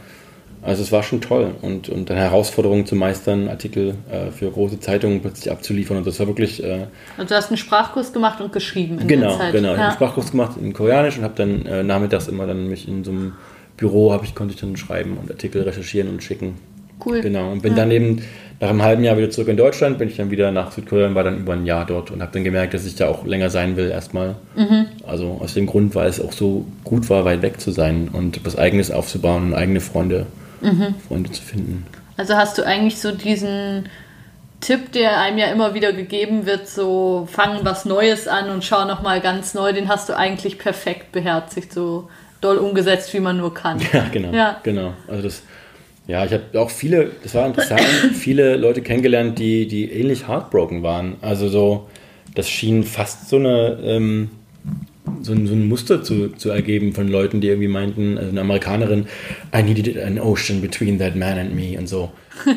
also 0.61 0.83
es 0.83 0.91
war 0.91 1.01
schon 1.01 1.21
toll 1.21 1.55
und, 1.63 1.89
und 1.89 2.11
dann 2.11 2.17
Herausforderungen 2.17 2.85
zu 2.85 2.95
meistern, 2.95 3.49
Artikel 3.49 3.95
äh, 4.11 4.29
für 4.29 4.51
große 4.51 4.79
Zeitungen 4.79 5.21
plötzlich 5.21 5.51
abzuliefern 5.51 5.97
und 5.97 6.05
das 6.05 6.19
war 6.19 6.27
wirklich... 6.27 6.63
Äh, 6.63 6.85
also 7.17 7.29
du 7.29 7.35
hast 7.35 7.47
einen 7.47 7.57
Sprachkurs 7.57 8.13
gemacht 8.13 8.41
und 8.41 8.53
geschrieben 8.53 8.99
in 8.99 9.07
genau, 9.07 9.29
der 9.29 9.37
Zeit. 9.39 9.53
Genau, 9.53 9.69
ja. 9.69 9.73
ich 9.73 9.79
habe 9.79 9.87
einen 9.89 9.95
Sprachkurs 9.95 10.29
gemacht 10.29 10.57
in 10.61 10.71
Koreanisch 10.71 11.17
und 11.17 11.23
habe 11.23 11.33
dann 11.35 11.65
äh, 11.65 11.81
nachmittags 11.81 12.27
immer 12.27 12.45
dann 12.45 12.67
mich 12.67 12.87
in 12.87 13.03
so 13.03 13.09
einem 13.09 13.33
Büro, 13.75 14.15
ich, 14.23 14.35
konnte 14.35 14.53
ich 14.53 14.61
dann 14.61 14.77
schreiben 14.77 15.17
und 15.17 15.31
Artikel 15.31 15.63
recherchieren 15.63 16.09
und 16.09 16.21
schicken. 16.21 16.59
Cool. 17.03 17.21
Genau, 17.21 17.51
und 17.51 17.61
bin 17.61 17.73
ja. 17.73 17.79
dann 17.79 17.91
eben 17.91 18.21
nach 18.59 18.69
einem 18.69 18.83
halben 18.83 19.03
Jahr 19.03 19.17
wieder 19.17 19.29
zurück 19.29 19.49
in 19.49 19.57
Deutschland, 19.57 19.97
bin 19.97 20.07
ich 20.07 20.15
dann 20.15 20.31
wieder 20.31 20.51
nach 20.51 20.71
Südkorea 20.71 21.07
und 21.07 21.15
war 21.15 21.23
dann 21.23 21.39
über 21.39 21.53
ein 21.53 21.65
Jahr 21.65 21.85
dort 21.85 22.11
und 22.11 22.21
habe 22.21 22.31
dann 22.31 22.43
gemerkt, 22.43 22.73
dass 22.73 22.85
ich 22.85 22.95
da 22.95 23.07
auch 23.07 23.25
länger 23.25 23.49
sein 23.49 23.75
will 23.75 23.89
erstmal. 23.89 24.35
Mhm. 24.55 24.85
Also 25.05 25.39
aus 25.41 25.53
dem 25.53 25.65
Grund, 25.65 25.93
weil 25.93 26.07
es 26.07 26.21
auch 26.21 26.31
so 26.31 26.65
gut 26.83 27.09
war, 27.09 27.25
weit 27.25 27.41
weg 27.41 27.59
zu 27.59 27.71
sein 27.71 28.09
und 28.11 28.45
was 28.45 28.57
Eigenes 28.57 28.91
aufzubauen 28.91 29.47
und 29.47 29.53
eigene 29.53 29.81
Freunde 29.81 30.25
mhm. 30.61 30.95
Freunde 31.07 31.31
zu 31.31 31.41
finden. 31.41 31.85
Also 32.17 32.35
hast 32.35 32.57
du 32.57 32.65
eigentlich 32.65 32.99
so 32.99 33.11
diesen 33.11 33.89
Tipp, 34.61 34.93
der 34.93 35.19
einem 35.19 35.37
ja 35.37 35.47
immer 35.47 35.73
wieder 35.73 35.91
gegeben 35.91 36.45
wird, 36.45 36.67
so 36.67 37.27
fangen 37.29 37.59
was 37.63 37.85
Neues 37.85 38.27
an 38.27 38.49
und 38.49 38.63
schau 38.63 38.85
nochmal 38.85 39.19
ganz 39.21 39.53
neu, 39.53 39.73
den 39.73 39.89
hast 39.89 40.09
du 40.09 40.17
eigentlich 40.17 40.57
perfekt 40.57 41.11
beherzigt, 41.11 41.73
so 41.73 42.09
doll 42.41 42.57
umgesetzt, 42.57 43.13
wie 43.13 43.19
man 43.19 43.37
nur 43.37 43.53
kann. 43.53 43.79
Ja, 43.93 44.05
genau. 44.11 44.31
Ja. 44.31 44.59
genau. 44.63 44.93
Also 45.07 45.23
das, 45.23 45.43
ja, 46.07 46.25
ich 46.25 46.33
habe 46.33 46.59
auch 46.59 46.69
viele, 46.69 47.11
das 47.23 47.33
war 47.33 47.47
interessant, 47.47 47.81
viele 48.13 48.57
Leute 48.57 48.81
kennengelernt, 48.81 49.39
die, 49.39 49.67
die 49.67 49.91
ähnlich 49.91 50.27
heartbroken 50.27 50.83
waren. 50.83 51.15
Also 51.21 51.47
so, 51.49 51.87
das 52.35 52.49
schien 52.49 52.83
fast 52.83 53.29
so 53.29 53.37
eine 53.37 53.79
ähm, 53.83 54.29
so 55.21 55.33
ein, 55.33 55.47
so 55.47 55.53
ein 55.53 55.67
Muster 55.67 56.03
zu, 56.03 56.29
zu 56.29 56.49
ergeben 56.49 56.93
von 56.93 57.07
Leuten, 57.07 57.41
die 57.41 57.47
irgendwie 57.47 57.67
meinten, 57.67 58.17
also 58.17 58.29
eine 58.29 58.41
Amerikanerin, 58.41 59.07
I 59.53 59.63
needed 59.63 60.01
an 60.01 60.19
ocean 60.19 60.61
between 60.61 60.99
that 60.99 61.15
man 61.15 61.37
and 61.37 61.55
me 61.55 61.77
und 61.77 61.87
so. 61.87 62.11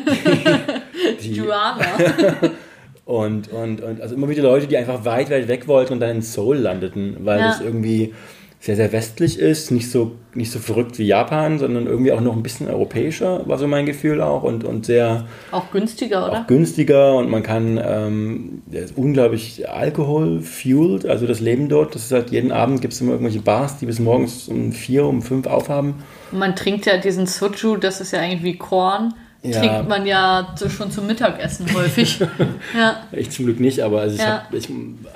Drama. 1.35 1.79
und, 3.05 3.51
und, 3.51 3.81
und 3.81 4.01
also 4.01 4.15
immer 4.15 4.29
wieder 4.29 4.43
Leute, 4.43 4.67
die 4.67 4.77
einfach 4.77 5.05
weit, 5.05 5.29
weit 5.29 5.47
weg 5.47 5.67
wollten 5.67 5.93
und 5.93 5.99
dann 5.99 6.17
in 6.17 6.21
Seoul 6.21 6.57
landeten, 6.57 7.17
weil 7.21 7.39
ja. 7.39 7.47
das 7.49 7.61
irgendwie 7.61 8.13
sehr, 8.61 8.75
sehr 8.75 8.91
westlich 8.91 9.39
ist, 9.39 9.71
nicht 9.71 9.89
so, 9.89 10.17
nicht 10.33 10.51
so 10.51 10.59
verrückt 10.59 10.99
wie 10.99 11.05
Japan, 11.05 11.59
sondern 11.59 11.87
irgendwie 11.87 12.11
auch 12.11 12.19
noch 12.19 12.35
ein 12.35 12.43
bisschen 12.43 12.67
europäischer, 12.67 13.47
war 13.47 13.57
so 13.57 13.67
mein 13.67 13.85
Gefühl 13.85 14.19
auch 14.21 14.43
und, 14.43 14.65
und 14.65 14.85
sehr... 14.85 15.25
Auch 15.51 15.71
günstiger, 15.71 16.27
oder? 16.27 16.41
Auch 16.41 16.47
günstiger 16.47 17.15
und 17.15 17.29
man 17.29 17.41
kann 17.41 17.79
ähm, 17.81 18.61
unglaublich 18.97 19.69
Alkohol-fueled, 19.69 21.05
also 21.05 21.25
das 21.25 21.39
Leben 21.39 21.69
dort, 21.69 21.95
das 21.95 22.05
ist 22.05 22.11
halt 22.11 22.31
jeden 22.31 22.51
Abend 22.51 22.81
gibt 22.81 22.93
es 22.93 22.99
immer 22.99 23.13
irgendwelche 23.13 23.39
Bars, 23.39 23.77
die 23.77 23.85
bis 23.85 23.99
morgens 23.99 24.49
um 24.49 24.73
vier, 24.73 25.05
um 25.05 25.21
fünf 25.21 25.47
aufhaben. 25.47 25.95
Und 26.33 26.39
man 26.39 26.53
trinkt 26.53 26.85
ja 26.85 26.97
diesen 26.97 27.27
Soju, 27.27 27.77
das 27.77 28.01
ist 28.01 28.11
ja 28.11 28.19
eigentlich 28.19 28.43
wie 28.43 28.57
Korn, 28.57 29.13
ja. 29.41 29.57
trinkt 29.57 29.87
man 29.87 30.05
ja 30.05 30.53
schon 30.67 30.91
zum 30.91 31.07
Mittagessen 31.07 31.73
häufig. 31.73 32.19
ja. 32.77 33.03
Ich 33.13 33.31
zum 33.31 33.45
Glück 33.45 33.61
nicht, 33.61 33.79
aber 33.79 34.01
also 34.01 34.15
ich 34.15 34.21
ja. 34.21 34.43
habe 34.43 34.59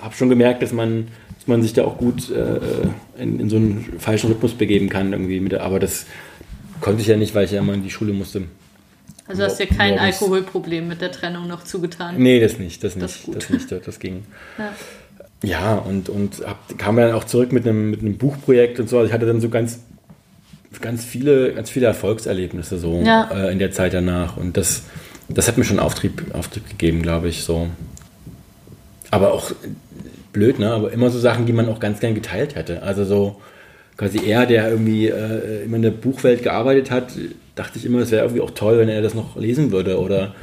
hab 0.02 0.16
schon 0.16 0.30
gemerkt, 0.30 0.62
dass 0.62 0.72
man 0.72 1.10
dass 1.44 1.50
man 1.50 1.62
sich 1.62 1.74
da 1.74 1.84
auch 1.84 1.98
gut 1.98 2.32
äh, 2.32 3.22
in, 3.22 3.38
in, 3.38 3.50
so 3.50 3.58
einen 3.58 3.96
falschen 4.00 4.32
Rhythmus 4.32 4.54
begeben 4.54 4.88
kann 4.88 5.12
irgendwie. 5.12 5.42
Mit, 5.42 5.54
aber 5.56 5.78
das 5.78 6.06
konnte 6.80 7.02
ich 7.02 7.08
ja 7.08 7.18
nicht, 7.18 7.36
weil 7.36 7.44
ich 7.44 7.52
ja 7.52 7.60
immer 7.60 7.74
in 7.74 7.84
die 7.84 7.90
Schule 7.90 8.14
musste. 8.14 8.44
Also 9.28 9.44
hast 9.44 9.60
du 9.60 9.66
dir 9.66 9.76
kein 9.76 9.96
morgens. 9.96 10.22
Alkoholproblem 10.22 10.88
mit 10.88 11.02
der 11.02 11.12
Trennung 11.12 11.50
noch 11.50 11.66
zugetan? 11.66 12.16
Nee, 12.18 12.40
das 12.40 12.60
nicht, 12.60 12.82
das 12.82 12.96
nicht, 12.96 13.28
das, 13.28 13.34
das 13.36 13.50
nicht, 13.50 13.88
das 13.88 14.00
ging. 14.00 14.24
Ja. 14.58 14.74
Ja, 15.44 15.76
und, 15.76 16.08
und 16.08 16.48
hab, 16.48 16.78
kam 16.78 16.96
dann 16.96 17.12
auch 17.12 17.26
zurück 17.26 17.52
mit 17.52 17.68
einem, 17.68 17.90
mit 17.90 18.00
einem 18.00 18.18
Buchprojekt 18.18 18.80
und 18.80 18.88
so. 18.88 19.00
Also 19.00 19.08
ich 19.08 19.14
hatte 19.14 19.26
dann 19.26 19.42
so 19.42 19.50
ganz, 19.50 19.80
ganz 20.80 21.04
viele, 21.04 21.52
ganz 21.54 21.70
viele 21.70 21.88
Erfolgserlebnisse 21.88 22.80
so 22.80 23.02
ja. 23.06 23.30
äh, 23.34 23.52
in 23.52 23.60
der 23.60 23.74
Zeit 23.74 23.94
danach. 23.94 24.38
Und 24.38 24.56
das, 24.56 24.84
das 25.28 25.50
hat 25.50 25.58
mir 25.58 25.66
schon 25.66 25.80
Auftrieb, 25.80 26.34
Auftrieb 26.34 26.70
gegeben, 26.70 27.02
glaube 27.02 27.28
ich, 27.28 27.44
so. 27.44 27.68
Aber 29.12 29.34
auch 29.34 29.52
blöd, 30.34 30.60
ne? 30.60 30.72
Aber 30.72 30.92
immer 30.92 31.10
so 31.10 31.20
Sachen, 31.20 31.46
die 31.46 31.54
man 31.54 31.70
auch 31.70 31.80
ganz 31.80 32.00
gern 32.00 32.16
geteilt 32.16 32.56
hätte. 32.56 32.84
Also 32.84 33.06
so 33.06 33.42
quasi 33.98 34.20
er, 34.26 34.46
der 34.46 34.70
irgendwie 34.70 35.08
äh, 35.08 35.64
immer 35.64 35.78
in 35.78 35.84
der 35.84 35.92
Buchwelt 35.92 36.44
gearbeitet 36.44 36.92
hat, 36.92 37.14
dachte 37.56 37.78
ich 37.78 37.86
immer, 37.86 38.00
es 38.00 38.12
wäre 38.12 38.24
irgendwie 38.24 38.42
auch 38.42 38.52
toll, 38.52 38.80
wenn 38.80 38.90
er 38.90 39.02
das 39.02 39.14
noch 39.14 39.36
lesen 39.36 39.72
würde 39.72 40.00
oder 40.00 40.34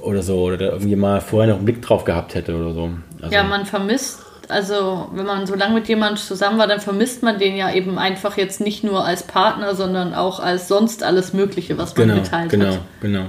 oder 0.00 0.22
so 0.22 0.40
oder 0.42 0.56
da 0.56 0.66
irgendwie 0.66 0.94
mal 0.94 1.20
vorher 1.20 1.48
noch 1.50 1.56
einen 1.56 1.64
Blick 1.64 1.82
drauf 1.82 2.04
gehabt 2.04 2.34
hätte 2.34 2.54
oder 2.54 2.72
so. 2.72 2.90
Also, 3.22 3.34
ja, 3.34 3.42
man 3.42 3.64
vermisst 3.66 4.20
also 4.48 5.08
wenn 5.12 5.26
man 5.26 5.44
so 5.44 5.56
lange 5.56 5.74
mit 5.74 5.88
jemandem 5.88 6.18
zusammen 6.18 6.56
war, 6.58 6.68
dann 6.68 6.78
vermisst 6.78 7.24
man 7.24 7.40
den 7.40 7.56
ja 7.56 7.72
eben 7.72 7.98
einfach 7.98 8.36
jetzt 8.36 8.60
nicht 8.60 8.84
nur 8.84 9.04
als 9.04 9.24
Partner, 9.24 9.74
sondern 9.74 10.14
auch 10.14 10.38
als 10.38 10.68
sonst 10.68 11.02
alles 11.02 11.32
Mögliche, 11.32 11.78
was 11.78 11.96
man 11.96 12.08
genau, 12.08 12.20
geteilt 12.20 12.50
genau, 12.50 12.66
hat. 12.66 12.78
Genau, 13.00 13.24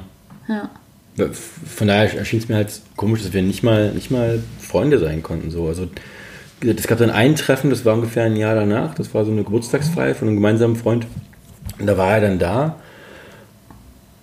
genau. 0.47 0.59
Ja 0.61 0.69
von 1.25 1.87
daher 1.87 2.15
erschien 2.17 2.39
es 2.39 2.47
mir 2.47 2.55
halt 2.55 2.81
komisch, 2.95 3.23
dass 3.23 3.33
wir 3.33 3.41
nicht 3.41 3.63
mal, 3.63 3.91
nicht 3.91 4.11
mal 4.11 4.41
Freunde 4.59 4.99
sein 4.99 5.23
konnten. 5.23 5.49
So. 5.49 5.67
Also, 5.67 5.87
es 6.61 6.87
gab 6.87 6.99
dann 6.99 7.09
ein 7.09 7.35
Treffen, 7.35 7.69
das 7.69 7.85
war 7.85 7.95
ungefähr 7.95 8.23
ein 8.23 8.35
Jahr 8.35 8.55
danach, 8.55 8.95
das 8.95 9.13
war 9.13 9.25
so 9.25 9.31
eine 9.31 9.43
Geburtstagsfeier 9.43 10.15
von 10.15 10.27
einem 10.27 10.37
gemeinsamen 10.37 10.75
Freund. 10.75 11.07
Und 11.79 11.87
da 11.87 11.97
war 11.97 12.13
er 12.13 12.21
dann 12.21 12.39
da. 12.39 12.75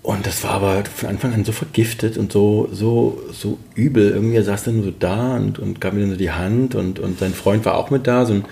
Und 0.03 0.27
das 0.27 0.45
war 0.45 0.51
aber 0.51 0.85
von 0.85 1.09
Anfang 1.09 1.33
an 1.33 1.45
so 1.45 1.53
vergiftet 1.53 2.19
und 2.19 2.31
so, 2.31 2.69
so, 2.71 3.23
so 3.33 3.59
übel. 3.75 4.11
Irgendwie 4.11 4.37
er 4.37 4.45
saß 4.45 4.65
dann 4.65 4.83
so 4.83 4.91
da 4.91 5.37
und, 5.37 5.59
und 5.59 5.81
gab 5.81 5.95
mir 5.95 6.01
dann 6.01 6.11
so 6.11 6.17
die 6.17 6.31
Hand 6.31 6.75
und, 6.75 6.99
und 6.99 7.19
sein 7.19 7.33
Freund 7.33 7.65
war 7.65 7.77
auch 7.77 7.91
mit 7.91 8.07
da, 8.07 8.27
so 8.27 8.35
ein 8.35 8.45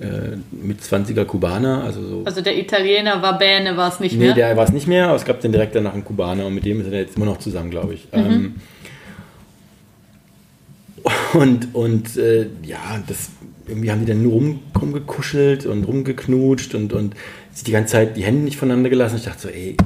äh, 0.00 0.36
mit 0.50 0.80
20er 0.80 1.24
Kubaner. 1.24 1.82
Also, 1.84 2.06
so. 2.06 2.22
also 2.24 2.42
der 2.42 2.58
Italiener 2.58 3.22
war 3.22 3.38
Bäne, 3.38 3.76
war 3.76 3.88
es 3.88 3.98
nicht 3.98 4.18
mehr? 4.18 4.28
Nee, 4.28 4.34
der 4.34 4.56
war 4.56 4.64
es 4.64 4.72
nicht 4.72 4.86
mehr, 4.86 5.06
aber 5.06 5.16
es 5.16 5.24
gab 5.24 5.40
dann 5.40 5.52
direkt 5.52 5.74
danach 5.74 5.94
einen 5.94 6.04
Kubaner 6.04 6.44
und 6.46 6.54
mit 6.54 6.66
dem 6.66 6.80
ist 6.80 6.92
er 6.92 7.00
jetzt 7.00 7.16
immer 7.16 7.26
noch 7.26 7.38
zusammen, 7.38 7.70
glaube 7.70 7.94
ich. 7.94 8.06
Mhm. 8.12 8.20
Ähm, 8.20 8.54
und 11.32 11.74
und 11.74 12.16
äh, 12.16 12.46
ja, 12.62 13.02
das, 13.06 13.30
irgendwie 13.66 13.90
haben 13.90 14.00
die 14.00 14.06
dann 14.06 14.22
nur 14.22 14.32
rum, 14.32 14.60
rumgekuschelt 14.78 15.64
und 15.66 15.84
rumgeknutscht 15.84 16.74
und, 16.74 16.92
und 16.92 17.14
sich 17.52 17.64
die 17.64 17.72
ganze 17.72 17.92
Zeit 17.92 18.16
die 18.16 18.24
Hände 18.24 18.42
nicht 18.42 18.58
voneinander 18.58 18.90
gelassen. 18.90 19.16
Ich 19.16 19.24
dachte 19.24 19.40
so, 19.40 19.48
ey, 19.48 19.76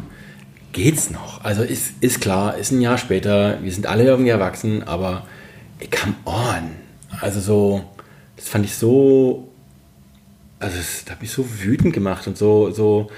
geht's 0.72 1.10
noch? 1.10 1.44
Also 1.44 1.62
ist, 1.62 1.92
ist 2.00 2.20
klar, 2.20 2.56
ist 2.56 2.72
ein 2.72 2.80
Jahr 2.80 2.98
später, 2.98 3.58
wir 3.62 3.72
sind 3.72 3.86
alle 3.86 4.04
irgendwie 4.04 4.30
erwachsen, 4.30 4.82
aber 4.82 5.26
ey, 5.78 5.88
come 5.88 6.14
on. 6.24 6.70
Also 7.20 7.40
so, 7.40 7.84
das 8.36 8.48
fand 8.48 8.64
ich 8.64 8.74
so 8.74 9.49
also 10.60 10.76
das 10.76 11.04
hat 11.10 11.20
mich 11.20 11.32
so 11.32 11.44
wütend 11.62 11.92
gemacht 11.92 12.26
und 12.26 12.36
so, 12.36 12.70
so 12.70 13.10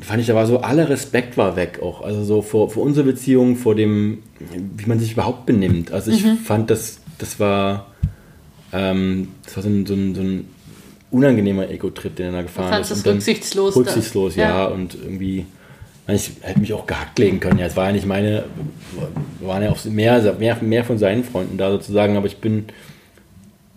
fand 0.00 0.20
ich, 0.20 0.26
da 0.26 0.34
war 0.34 0.46
so 0.46 0.60
aller 0.60 0.88
Respekt 0.88 1.36
war 1.36 1.56
weg 1.56 1.80
auch. 1.82 2.00
Also 2.02 2.24
so 2.24 2.40
vor, 2.40 2.70
vor 2.70 2.82
unserer 2.82 3.04
Beziehung, 3.04 3.56
vor 3.56 3.74
dem, 3.74 4.22
wie 4.76 4.86
man 4.86 4.98
sich 4.98 5.12
überhaupt 5.12 5.44
benimmt. 5.44 5.92
Also 5.92 6.10
ich 6.10 6.24
mhm. 6.24 6.38
fand, 6.38 6.70
das, 6.70 7.00
das 7.18 7.38
war, 7.38 7.88
ähm, 8.72 9.28
das 9.44 9.56
war 9.56 9.62
so 9.62 9.68
ein, 9.68 9.86
so 9.86 9.94
ein, 9.94 10.14
so 10.14 10.22
ein 10.22 10.48
unangenehmer 11.10 11.68
Ego-Trip, 11.68 12.14
den 12.14 12.26
er 12.26 12.32
da 12.32 12.42
gefahren 12.42 12.80
ist. 12.80 12.92
Und 12.92 13.06
rücksichtslos. 13.06 13.76
Rücksichtslos, 13.76 14.36
ja. 14.36 14.48
ja. 14.48 14.64
Und 14.66 14.94
irgendwie, 14.94 15.46
ich 16.08 16.30
hätte 16.40 16.60
mich 16.60 16.72
auch 16.72 16.86
gehackt 16.86 17.18
legen 17.18 17.40
können. 17.40 17.58
Ja, 17.58 17.66
es 17.66 17.76
war 17.76 17.86
ja 17.86 17.92
nicht 17.92 18.06
meine, 18.06 18.44
waren 19.40 19.62
ja 19.62 19.70
auch 19.70 19.84
mehr, 19.84 20.36
mehr, 20.38 20.56
mehr 20.62 20.84
von 20.84 20.98
seinen 20.98 21.24
Freunden 21.24 21.58
da 21.58 21.70
sozusagen, 21.70 22.16
aber 22.16 22.26
ich 22.26 22.38
bin 22.38 22.66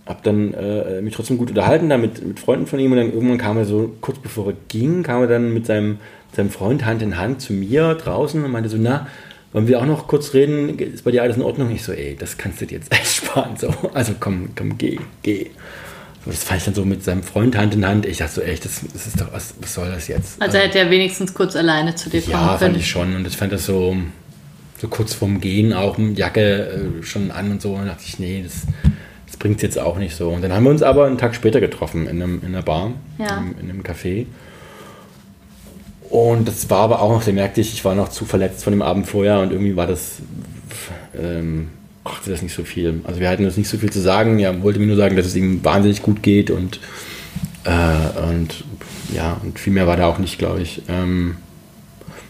habe 0.05 0.19
dann 0.23 0.53
äh, 0.53 1.01
mich 1.01 1.15
trotzdem 1.15 1.37
gut 1.37 1.49
unterhalten 1.49 1.89
da 1.89 1.97
mit, 1.97 2.25
mit 2.25 2.39
Freunden 2.39 2.67
von 2.67 2.79
ihm 2.79 2.91
und 2.91 2.97
dann 2.97 3.13
irgendwann 3.13 3.37
kam 3.37 3.57
er 3.57 3.65
so, 3.65 3.93
kurz 4.01 4.19
bevor 4.19 4.47
er 4.47 4.53
ging, 4.67 5.03
kam 5.03 5.21
er 5.21 5.27
dann 5.27 5.53
mit 5.53 5.65
seinem 5.65 5.99
seinem 6.35 6.49
Freund 6.49 6.83
Hand 6.83 7.01
in 7.03 7.17
Hand 7.17 7.41
zu 7.41 7.53
mir 7.53 7.93
draußen 7.93 8.43
und 8.43 8.51
meinte 8.51 8.67
so, 8.67 8.77
na, 8.79 9.07
wollen 9.51 9.67
wir 9.67 9.79
auch 9.79 9.85
noch 9.85 10.07
kurz 10.07 10.33
reden? 10.33 10.79
Ist 10.79 11.03
bei 11.03 11.11
dir 11.11 11.21
alles 11.21 11.35
in 11.37 11.43
Ordnung? 11.43 11.69
Ich 11.71 11.83
so, 11.83 11.91
ey, 11.91 12.15
das 12.19 12.37
kannst 12.39 12.59
du 12.59 12.65
dir 12.65 12.79
jetzt 12.79 12.91
echt 12.91 13.17
sparen. 13.17 13.55
So, 13.55 13.71
also 13.93 14.13
komm, 14.19 14.49
komm, 14.55 14.77
geh, 14.79 14.97
geh. 15.21 15.51
Das 16.25 16.43
fand 16.43 16.59
ich 16.61 16.65
dann 16.65 16.73
so 16.73 16.85
mit 16.85 17.03
seinem 17.03 17.21
Freund 17.21 17.55
Hand 17.55 17.75
in 17.75 17.85
Hand. 17.85 18.05
Ich 18.07 18.17
dachte 18.17 18.33
so, 18.33 18.41
echt, 18.41 18.65
das, 18.65 18.81
das 18.93 19.05
ist 19.07 19.21
doch, 19.21 19.31
was, 19.31 19.53
was 19.61 19.73
soll 19.75 19.89
das 19.91 20.07
jetzt? 20.07 20.41
Also 20.41 20.57
er 20.57 20.63
hätte 20.63 20.79
ja 20.79 20.89
wenigstens 20.89 21.33
kurz 21.33 21.55
alleine 21.55 21.93
zu 21.93 22.09
dir 22.09 22.21
kommen 22.21 22.31
Ja, 22.31 22.47
können. 22.57 22.59
fand 22.71 22.77
ich 22.77 22.89
schon. 22.89 23.15
Und 23.15 23.27
ich 23.27 23.37
fand 23.37 23.53
das 23.53 23.65
so, 23.67 23.95
so 24.81 24.87
kurz 24.87 25.13
vorm 25.13 25.39
Gehen 25.39 25.71
auch 25.73 25.97
mit 25.99 26.17
Jacke 26.17 26.99
äh, 27.01 27.03
schon 27.03 27.29
an 27.29 27.51
und 27.51 27.61
so. 27.61 27.73
Und 27.73 27.85
dachte 27.85 28.03
ich, 28.07 28.17
nee, 28.17 28.41
das 28.43 28.63
bringt 29.43 29.57
es 29.57 29.61
jetzt 29.61 29.77
auch 29.77 29.97
nicht 29.97 30.15
so. 30.15 30.29
Und 30.29 30.41
dann 30.41 30.53
haben 30.53 30.63
wir 30.63 30.69
uns 30.69 30.81
aber 30.81 31.03
einen 31.05 31.17
Tag 31.17 31.35
später 31.35 31.59
getroffen 31.59 32.07
in, 32.07 32.21
einem, 32.21 32.39
in 32.43 32.47
einer 32.55 32.61
Bar, 32.61 32.93
Ja. 33.19 33.39
in, 33.39 33.59
in 33.61 33.69
einem 33.69 33.81
Café. 33.83 34.25
Und 36.09 36.47
das 36.47 36.69
war 36.69 36.79
aber 36.79 37.01
auch 37.01 37.11
noch, 37.11 37.25
da 37.25 37.33
merkte 37.33 37.59
ich, 37.59 37.73
ich 37.73 37.83
war 37.83 37.93
noch 37.93 38.07
zu 38.07 38.23
verletzt 38.23 38.63
von 38.63 38.71
dem 38.71 38.81
Abend 38.81 39.05
vorher 39.05 39.41
und 39.41 39.51
irgendwie 39.51 39.75
war 39.75 39.85
das, 39.85 40.19
ähm, 41.19 41.67
brachte 42.05 42.31
das 42.31 42.41
nicht 42.41 42.55
so 42.55 42.63
viel. 42.63 43.01
Also 43.03 43.19
wir 43.19 43.27
hatten 43.27 43.43
uns 43.43 43.57
nicht 43.57 43.67
so 43.67 43.77
viel 43.77 43.91
zu 43.91 43.99
sagen. 43.99 44.39
Er 44.39 44.63
wollte 44.63 44.79
mir 44.79 44.87
nur 44.87 44.95
sagen, 44.95 45.17
dass 45.17 45.25
es 45.25 45.35
ihm 45.35 45.61
wahnsinnig 45.61 46.01
gut 46.03 46.23
geht 46.23 46.49
und, 46.49 46.79
äh, 47.65 48.29
und 48.29 48.63
ja, 49.13 49.41
und 49.43 49.59
viel 49.59 49.73
mehr 49.73 49.87
war 49.87 49.97
da 49.97 50.07
auch 50.07 50.19
nicht, 50.19 50.39
glaube 50.39 50.61
ich. 50.61 50.83
Ähm, 50.87 51.35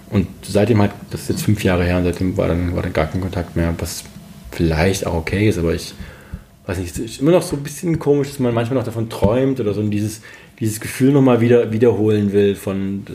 und 0.10 0.26
seitdem 0.42 0.82
hat, 0.82 0.90
das 1.12 1.22
ist 1.22 1.30
jetzt 1.30 1.44
fünf 1.44 1.64
Jahre 1.64 1.84
her, 1.84 1.98
und 1.98 2.06
seitdem 2.06 2.38
war 2.38 2.48
dann, 2.48 2.76
war 2.76 2.82
dann 2.82 2.94
gar 2.94 3.06
kein 3.06 3.22
Kontakt 3.22 3.56
mehr, 3.56 3.72
was 3.78 4.04
vielleicht 4.50 5.06
auch 5.06 5.14
okay 5.14 5.48
ist, 5.48 5.60
aber 5.60 5.76
ich 5.76 5.94
weiß 6.66 6.78
nicht, 6.78 6.92
es 6.92 7.00
ist 7.00 7.20
immer 7.22 7.32
noch 7.32 7.42
so 7.42 7.56
ein 7.56 7.64
bisschen 7.64 8.00
komisch, 8.00 8.30
dass 8.30 8.40
man 8.40 8.54
manchmal 8.54 8.78
noch 8.78 8.86
davon 8.86 9.10
träumt 9.10 9.60
oder 9.60 9.74
so 9.74 9.82
dieses, 9.84 10.22
dieses 10.60 10.80
Gefühl 10.80 11.12
nochmal 11.12 11.42
wieder 11.42 11.72
wiederholen 11.74 12.32
will, 12.32 12.56
von, 12.56 13.06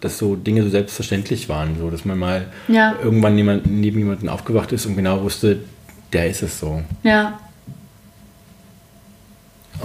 dass, 0.00 0.18
so 0.18 0.34
Dinge 0.36 0.62
so 0.64 0.68
selbstverständlich 0.68 1.48
waren, 1.48 1.78
so 1.78 1.90
dass 1.90 2.04
man 2.04 2.18
mal 2.18 2.46
Ja. 2.66 2.96
irgendwann 3.02 3.36
jemand, 3.36 3.66
neben 3.66 3.98
jemandem 3.98 4.28
aufgewacht 4.28 4.72
ist 4.72 4.86
und 4.86 4.96
genau 4.96 5.22
wusste, 5.22 5.60
der 6.12 6.28
ist 6.28 6.42
es 6.42 6.58
so. 6.58 6.82
Ja, 7.04 7.38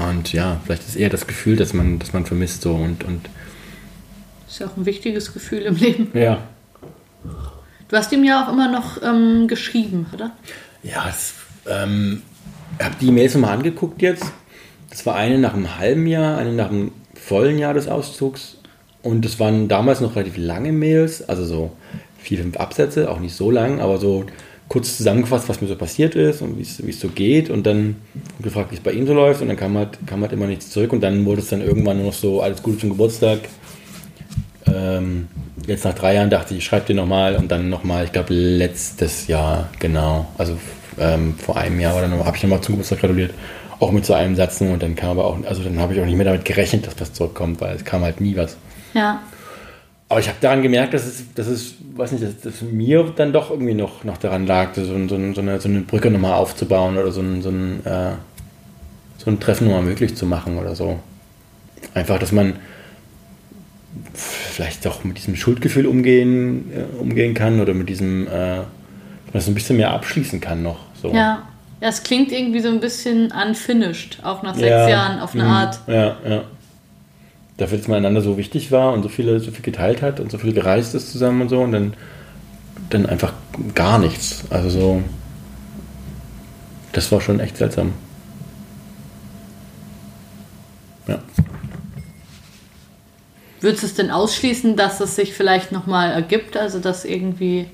Und 0.10 0.34
ja, 0.34 0.60
vielleicht 0.66 0.88
ist 0.88 0.96
eher 0.96 1.10
das 1.10 1.28
Gefühl, 1.28 1.56
dass 1.56 1.74
man, 1.74 2.00
dass 2.00 2.14
man 2.14 2.26
vermisst 2.26 2.64
so 2.64 2.74
und, 2.74 3.04
und 3.04 3.30
ist 4.48 4.60
ja 4.60 4.68
auch 4.68 4.78
ein 4.78 4.86
wichtiges 4.86 5.34
Gefühl 5.34 5.60
im 5.62 5.76
Leben. 5.76 6.08
ja. 6.18 6.40
Du 7.90 7.98
hast 7.98 8.12
ihm 8.12 8.24
ja 8.24 8.44
auch 8.44 8.52
immer 8.52 8.72
noch 8.72 9.04
ähm, 9.04 9.48
geschrieben, 9.48 10.08
oder? 10.14 10.32
Ja, 10.82 11.06
es, 11.10 11.34
ähm, 11.70 12.24
habe 12.82 12.96
die 13.00 13.12
Mails 13.12 13.34
nochmal 13.34 13.58
angeguckt 13.58 14.02
jetzt. 14.02 14.26
Das 14.90 15.06
war 15.06 15.16
eine 15.16 15.38
nach 15.40 15.54
einem 15.54 15.78
halben 15.78 16.08
Jahr, 16.08 16.38
eine 16.38 16.54
nach 16.54 16.70
einem 16.70 16.92
vollen 17.16 17.58
Jahr 17.58 17.74
des 17.74 17.88
Auszugs. 17.88 18.58
Und 19.02 19.26
das 19.26 19.40
waren 19.40 19.68
damals 19.68 20.02
noch 20.02 20.16
relativ 20.16 20.38
lange 20.38 20.72
Mails, 20.72 21.28
also 21.28 21.46
so 21.46 21.72
vier, 22.18 22.40
fünf 22.40 22.58
Absätze, 22.58 23.12
auch 23.12 23.20
nicht 23.20 23.36
so 23.36 23.52
lang, 23.52 23.82
aber 23.82 23.98
so 23.98 24.26
kurz 24.70 24.98
zusammengefasst, 24.98 25.50
was 25.50 25.62
mir 25.62 25.68
so 25.68 25.76
passiert 25.76 26.16
ist 26.16 26.42
und 26.42 26.58
wie 26.58 26.62
es 26.62 26.86
wie 26.86 26.90
es 26.90 27.00
so 27.00 27.10
geht. 27.10 27.50
Und 27.50 27.66
dann 27.66 27.98
gefragt, 28.42 28.72
wie 28.72 28.76
es 28.76 28.82
bei 28.82 28.92
ihm 28.92 29.06
so 29.06 29.14
läuft. 29.14 29.42
Und 29.42 29.50
dann 29.50 29.58
kam 29.58 29.78
halt, 29.78 30.00
kam 30.08 30.22
halt 30.22 30.32
immer 30.32 30.48
nichts 30.48 30.70
zurück. 30.70 30.94
Und 30.94 31.02
dann 31.02 31.26
wurde 31.26 31.42
es 31.42 31.50
dann 31.50 31.62
irgendwann 31.62 31.98
nur 31.98 32.08
noch 32.08 32.14
so, 32.14 32.42
alles 32.42 32.64
Gute 32.64 32.80
zum 32.80 32.90
Geburtstag. 32.90 33.40
Ähm, 34.66 35.28
jetzt 35.68 35.84
nach 35.86 35.94
drei 35.94 36.16
Jahren 36.16 36.30
dachte 36.30 36.54
ich, 36.54 36.60
ich 36.60 36.66
schreibe 36.66 36.88
dir 36.88 36.96
nochmal 36.96 37.36
und 37.36 37.52
dann 37.52 37.70
nochmal, 37.70 38.06
ich 38.06 38.12
glaube 38.12 38.34
letztes 38.34 39.28
Jahr, 39.28 39.70
genau, 39.80 40.28
also 40.38 40.58
ähm, 41.00 41.36
vor 41.38 41.58
einem 41.58 41.80
Jahr 41.80 41.96
oder 41.96 42.10
habe 42.26 42.36
ich 42.36 42.44
nochmal 42.44 42.62
zum 42.62 42.76
Geburtstag 42.76 43.00
gratuliert, 43.00 43.34
auch 43.80 43.92
mit 43.92 44.06
so 44.06 44.14
einem 44.14 44.36
Satz 44.36 44.62
und 44.62 44.82
dann 44.82 44.96
kam 44.96 45.12
aber 45.12 45.26
auch, 45.26 45.38
also 45.46 45.64
dann 45.64 45.80
habe 45.80 45.94
ich 45.94 46.02
auch 46.02 46.06
nicht 46.06 46.16
mehr 46.16 46.26
damit 46.26 46.46
gerechnet, 46.46 46.88
dass 46.88 47.00
was 47.00 47.14
zurückkommt, 47.14 47.62
weil 47.62 47.76
es 47.76 47.84
kam 47.84 48.02
halt 48.02 48.22
nie 48.22 48.36
was. 48.36 48.58
Ja. 48.94 49.22
Aber 50.10 50.20
ich 50.20 50.28
habe 50.28 50.38
daran 50.42 50.62
gemerkt, 50.62 50.94
dass 50.94 51.06
es, 51.06 51.34
dass 51.34 51.48
es, 51.48 51.76
weiß 51.96 52.12
nicht, 52.12 52.24
dass, 52.24 52.40
dass 52.40 52.62
mir 52.62 53.12
dann 53.16 53.34
doch 53.34 53.50
irgendwie 53.50 53.74
noch, 53.74 54.04
noch 54.04 54.18
daran 54.18 54.46
lag, 54.46 54.76
so, 54.76 54.86
so, 54.86 55.08
so, 55.08 55.16
eine, 55.16 55.60
so 55.60 55.68
eine 55.68 55.82
Brücke 55.82 56.12
nochmal 56.12 56.34
aufzubauen 56.34 56.98
oder 56.98 57.12
so 57.12 57.22
ein, 57.22 57.42
so 57.42 57.50
ein, 57.50 57.86
äh, 57.86 58.12
so 59.18 59.32
ein 59.32 59.40
Treffen 59.40 59.68
nochmal 59.68 59.84
möglich 59.84 60.16
zu 60.16 60.26
machen 60.26 60.58
oder 60.58 60.76
so. 60.76 61.00
Einfach, 61.94 62.20
dass 62.20 62.32
man 62.32 62.58
vielleicht 64.14 64.86
doch 64.86 65.04
mit 65.04 65.18
diesem 65.18 65.36
Schuldgefühl 65.36 65.88
umgehen, 65.88 66.72
äh, 66.72 67.02
umgehen 67.02 67.34
kann 67.34 67.60
oder 67.60 67.74
mit 67.74 67.90
diesem, 67.90 68.28
äh, 68.28 68.60
das 69.34 69.48
ein 69.48 69.54
bisschen 69.54 69.78
mehr 69.78 69.92
abschließen 69.92 70.40
kann 70.40 70.64
noch. 70.64 70.80
So. 71.02 71.10
Ja. 71.10 71.44
Ja, 71.82 71.90
es 71.90 72.04
klingt 72.04 72.32
irgendwie 72.32 72.62
so 72.62 72.70
ein 72.70 72.80
bisschen 72.80 73.32
unfinished, 73.32 74.20
auch 74.24 74.42
nach 74.42 74.56
sechs 74.56 74.70
Ja, 74.70 74.88
Jahren 74.88 75.20
auf 75.20 75.34
eine 75.34 75.44
mhm, 75.44 75.50
Art. 75.50 75.80
Ja, 75.88 76.16
ja. 76.26 76.44
Dafür, 77.58 77.78
dass 77.78 77.90
man 77.90 77.98
einander 77.98 78.22
so 78.22 78.38
wichtig 78.38 78.72
war 78.72 78.94
und 78.94 79.04
so 79.04 79.10
viele, 79.10 79.40
so 79.42 79.52
viel 79.52 79.64
geteilt 79.64 80.02
hat 80.02 80.22
und 80.22 80.32
so 80.32 80.38
viel 80.38 80.54
gereist 80.54 80.96
ist 80.96 81.12
zusammen 81.12 81.42
und 81.42 81.50
so 81.50 81.60
und 81.60 81.74
dann, 81.74 81.94
dann 82.90 83.06
einfach 83.06 83.34
gar 83.76 84.00
nichts. 84.00 84.46
Also 84.50 84.70
so, 84.70 85.04
das 86.94 87.12
war 87.12 87.20
schon 87.20 87.42
echt 87.42 87.58
seltsam. 87.58 87.94
Ja. 91.08 91.20
Würdest 93.60 93.84
du 93.84 93.88
es 93.88 93.96
denn 93.96 94.12
ausschließen, 94.12 94.76
dass 94.76 95.00
es 95.00 95.16
sich 95.16 95.34
vielleicht 95.34 95.72
nochmal 95.72 96.12
ergibt? 96.12 96.56
Also, 96.56 96.80
dass 96.80 97.04
irgendwie, 97.06 97.68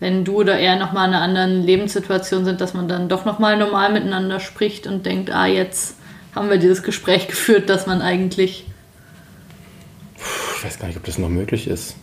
wenn 0.00 0.24
du 0.24 0.36
oder 0.36 0.58
er 0.58 0.76
nochmal 0.76 1.08
in 1.08 1.14
einer 1.14 1.22
anderen 1.22 1.64
Lebenssituation 1.64 2.44
sind, 2.44 2.60
dass 2.60 2.74
man 2.74 2.88
dann 2.88 3.08
doch 3.08 3.24
nochmal 3.24 3.56
normal 3.56 3.92
miteinander 3.92 4.40
spricht 4.40 4.86
und 4.86 5.04
denkt, 5.06 5.30
ah, 5.30 5.46
jetzt 5.46 5.96
haben 6.34 6.50
wir 6.50 6.58
dieses 6.58 6.82
Gespräch 6.82 7.26
geführt, 7.28 7.68
dass 7.68 7.86
man 7.86 8.00
eigentlich. 8.02 8.66
Ich 10.56 10.64
weiß 10.64 10.78
gar 10.78 10.88
nicht, 10.88 10.96
ob 10.96 11.04
das 11.04 11.18
noch 11.18 11.28
möglich 11.28 11.68
ist. 11.68 11.96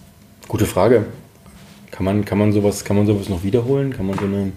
Gute 0.48 0.66
Frage. 0.66 1.06
Kann 1.92 2.06
man, 2.06 2.26
kann 2.26 2.38
man, 2.38 2.52
sowas, 2.52 2.84
kann 2.84 2.98
man 2.98 3.06
sowas 3.08 3.30
noch 3.30 3.44
wiederholen? 3.44 3.94
Kann 3.94 4.06
man 4.08 4.18
so 4.18 4.26
eine. 4.26 4.52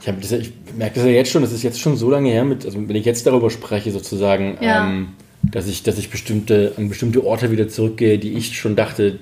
Ich, 0.00 0.06
das, 0.06 0.32
ich 0.32 0.52
merke 0.76 0.96
das 0.96 1.04
ja 1.04 1.10
jetzt 1.10 1.30
schon, 1.30 1.42
das 1.42 1.52
ist 1.52 1.62
jetzt 1.62 1.80
schon 1.80 1.96
so 1.96 2.08
lange 2.10 2.30
her, 2.30 2.44
mit, 2.44 2.64
also 2.64 2.78
wenn 2.88 2.96
ich 2.96 3.04
jetzt 3.04 3.26
darüber 3.26 3.50
spreche, 3.50 3.90
sozusagen, 3.90 4.56
Ja. 4.60 4.86
ähm, 4.86 5.08
dass 5.42 5.66
ich, 5.66 5.82
dass 5.82 5.98
ich 5.98 6.10
bestimmte, 6.10 6.72
an 6.76 6.88
bestimmte 6.88 7.24
Orte 7.24 7.50
wieder 7.50 7.68
zurückgehe, 7.68 8.18
die 8.18 8.32
ich 8.32 8.56
schon 8.58 8.76
dachte, 8.76 9.18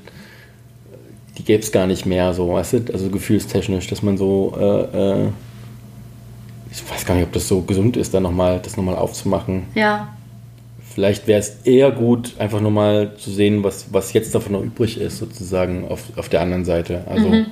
die 1.39 1.45
gäbe 1.45 1.63
es 1.63 1.73
gar 1.73 1.87
nicht 1.87 2.07
mehr, 2.07 2.33
so, 2.35 2.53
weißt 2.53 2.73
du? 2.73 2.85
Also 2.93 3.09
gefühlstechnisch, 3.11 3.87
dass 3.89 4.03
man 4.03 4.17
so, 4.17 4.55
äh, 4.59 5.25
äh, 5.25 5.29
ich 6.71 6.91
weiß 6.91 7.05
gar 7.05 7.15
nicht, 7.15 7.25
ob 7.25 7.33
das 7.33 7.49
so 7.49 7.63
gesund 7.63 7.97
ist, 7.97 8.15
da 8.15 8.21
nochmal, 8.21 8.61
das 8.63 8.77
nochmal 8.77 8.97
aufzumachen. 8.97 9.65
Ja, 9.75 10.17
Vielleicht 10.97 11.27
wäre 11.27 11.41
es 11.41 11.59
eher 11.65 11.91
gut, 11.91 12.37
einfach 12.39 12.63
nur 12.63 12.71
mal 12.71 13.17
zu 13.19 13.31
sehen, 13.31 13.63
was, 13.63 13.93
was 13.93 14.15
jetzt 14.15 14.35
davon 14.35 14.53
noch 14.53 14.63
übrig 14.63 14.99
ist, 14.99 15.19
sozusagen 15.19 15.87
auf, 15.89 16.05
auf 16.17 16.31
der 16.31 16.41
anderen 16.41 16.65
Seite. 16.65 17.05
Also 17.07 17.45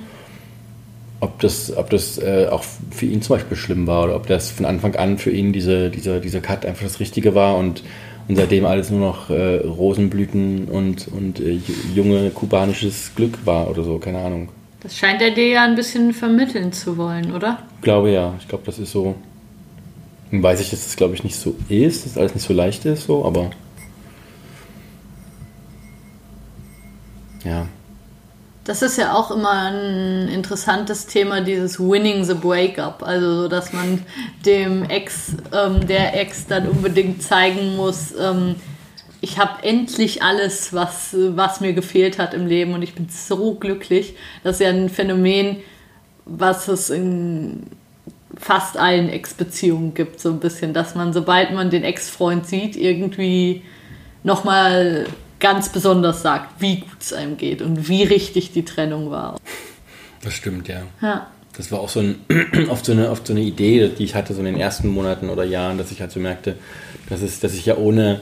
ob 1.19 1.39
das, 1.41 1.71
ob 1.77 1.91
das 1.91 2.17
äh, 2.17 2.47
auch 2.49 2.63
für 2.89 3.05
ihn 3.05 3.21
zum 3.21 3.35
Beispiel 3.35 3.55
schlimm 3.55 3.85
war 3.85 4.05
oder 4.05 4.15
ob 4.15 4.25
das 4.25 4.49
von 4.49 4.65
Anfang 4.65 4.95
an 4.95 5.19
für 5.19 5.29
ihn 5.29 5.53
diese, 5.53 5.91
dieser, 5.91 6.21
dieser 6.21 6.41
Cut 6.41 6.65
einfach 6.65 6.85
das 6.85 6.99
Richtige 6.99 7.35
war 7.35 7.55
und, 7.55 7.83
und 8.27 8.35
seitdem 8.35 8.65
alles 8.65 8.89
nur 8.89 8.99
noch 8.99 9.29
äh, 9.29 9.57
Rosenblüten 9.57 10.65
und, 10.69 11.07
und 11.09 11.39
äh, 11.39 11.53
ju- 11.53 11.93
junge 11.95 12.29
kubanisches 12.31 13.11
Glück 13.15 13.37
war 13.45 13.69
oder 13.69 13.83
so, 13.83 13.97
keine 13.99 14.19
Ahnung. 14.19 14.49
das 14.81 14.97
scheint 14.97 15.21
er 15.21 15.31
dir 15.31 15.47
ja 15.47 15.63
ein 15.63 15.75
bisschen 15.75 16.13
vermitteln 16.13 16.71
zu 16.73 16.97
wollen, 16.97 17.33
oder? 17.33 17.59
Ich 17.77 17.81
glaube 17.83 18.11
ja, 18.11 18.33
ich 18.39 18.47
glaube, 18.47 18.63
das 18.65 18.79
ist 18.79 18.91
so. 18.91 19.15
Weiß 20.31 20.59
ich, 20.59 20.71
dass 20.71 20.83
das 20.83 20.95
glaube 20.95 21.13
ich 21.13 21.23
nicht 21.23 21.35
so 21.35 21.55
ist, 21.69 22.05
dass 22.05 22.17
alles 22.17 22.33
nicht 22.33 22.45
so 22.47 22.53
leicht 22.53 22.83
ist, 22.85 23.05
so, 23.05 23.23
aber. 23.25 23.51
Das 28.65 28.81
ist 28.81 28.97
ja 28.97 29.13
auch 29.13 29.29
immer 29.29 29.71
ein 29.71 30.27
interessantes 30.27 31.05
Thema, 31.05 31.41
dieses 31.41 31.79
Winning 31.79 32.23
the 32.25 32.33
Breakup. 32.33 33.03
Also, 33.03 33.43
so, 33.43 33.47
dass 33.47 33.73
man 33.73 34.03
dem 34.43 34.83
Ex, 34.83 35.33
ähm, 35.53 35.85
der 35.85 36.19
Ex 36.19 36.47
dann 36.47 36.67
unbedingt 36.67 37.21
zeigen 37.21 37.75
muss, 37.75 38.13
ähm, 38.19 38.55
ich 39.21 39.37
habe 39.37 39.63
endlich 39.63 40.23
alles, 40.23 40.73
was, 40.73 41.15
was 41.15 41.61
mir 41.61 41.73
gefehlt 41.73 42.17
hat 42.17 42.33
im 42.33 42.47
Leben 42.47 42.73
und 42.73 42.81
ich 42.81 42.95
bin 42.95 43.07
so 43.09 43.53
glücklich. 43.53 44.15
Das 44.43 44.55
ist 44.55 44.61
ja 44.61 44.69
ein 44.69 44.89
Phänomen, 44.89 45.57
was 46.25 46.67
es 46.67 46.89
in 46.89 47.67
fast 48.37 48.77
allen 48.77 49.09
Ex-Beziehungen 49.09 49.93
gibt, 49.93 50.19
so 50.19 50.29
ein 50.29 50.39
bisschen, 50.39 50.73
dass 50.73 50.95
man, 50.95 51.13
sobald 51.13 51.53
man 51.53 51.69
den 51.69 51.83
Ex-Freund 51.83 52.47
sieht, 52.47 52.75
irgendwie 52.75 53.61
nochmal 54.23 55.05
ganz 55.39 55.69
besonders 55.69 56.21
sagt, 56.21 56.61
wie 56.61 56.77
gut 56.77 56.97
es 57.01 57.13
einem 57.13 57.37
geht 57.37 57.61
und 57.61 57.87
wie 57.87 58.03
richtig 58.03 58.51
die 58.53 58.65
Trennung 58.65 59.11
war. 59.11 59.37
Das 60.23 60.33
stimmt, 60.33 60.67
ja. 60.67 60.83
Ja, 61.01 61.27
Das 61.57 61.71
war 61.71 61.79
auch 61.79 61.89
so 61.89 61.99
ein, 61.99 62.15
oft, 62.69 62.85
so 62.85 62.91
eine, 62.93 63.11
oft 63.11 63.27
so 63.27 63.33
eine 63.33 63.41
Idee, 63.41 63.89
die 63.89 64.03
ich 64.03 64.15
hatte, 64.15 64.33
so 64.33 64.39
in 64.39 64.45
den 64.45 64.57
ersten 64.57 64.87
Monaten 64.87 65.29
oder 65.29 65.43
Jahren, 65.43 65.77
dass 65.77 65.91
ich 65.91 66.01
halt 66.01 66.11
so 66.11 66.19
merkte, 66.19 66.55
dass, 67.09 67.21
es, 67.21 67.39
dass 67.39 67.53
ich 67.53 67.65
ja 67.65 67.77
ohne, 67.77 68.21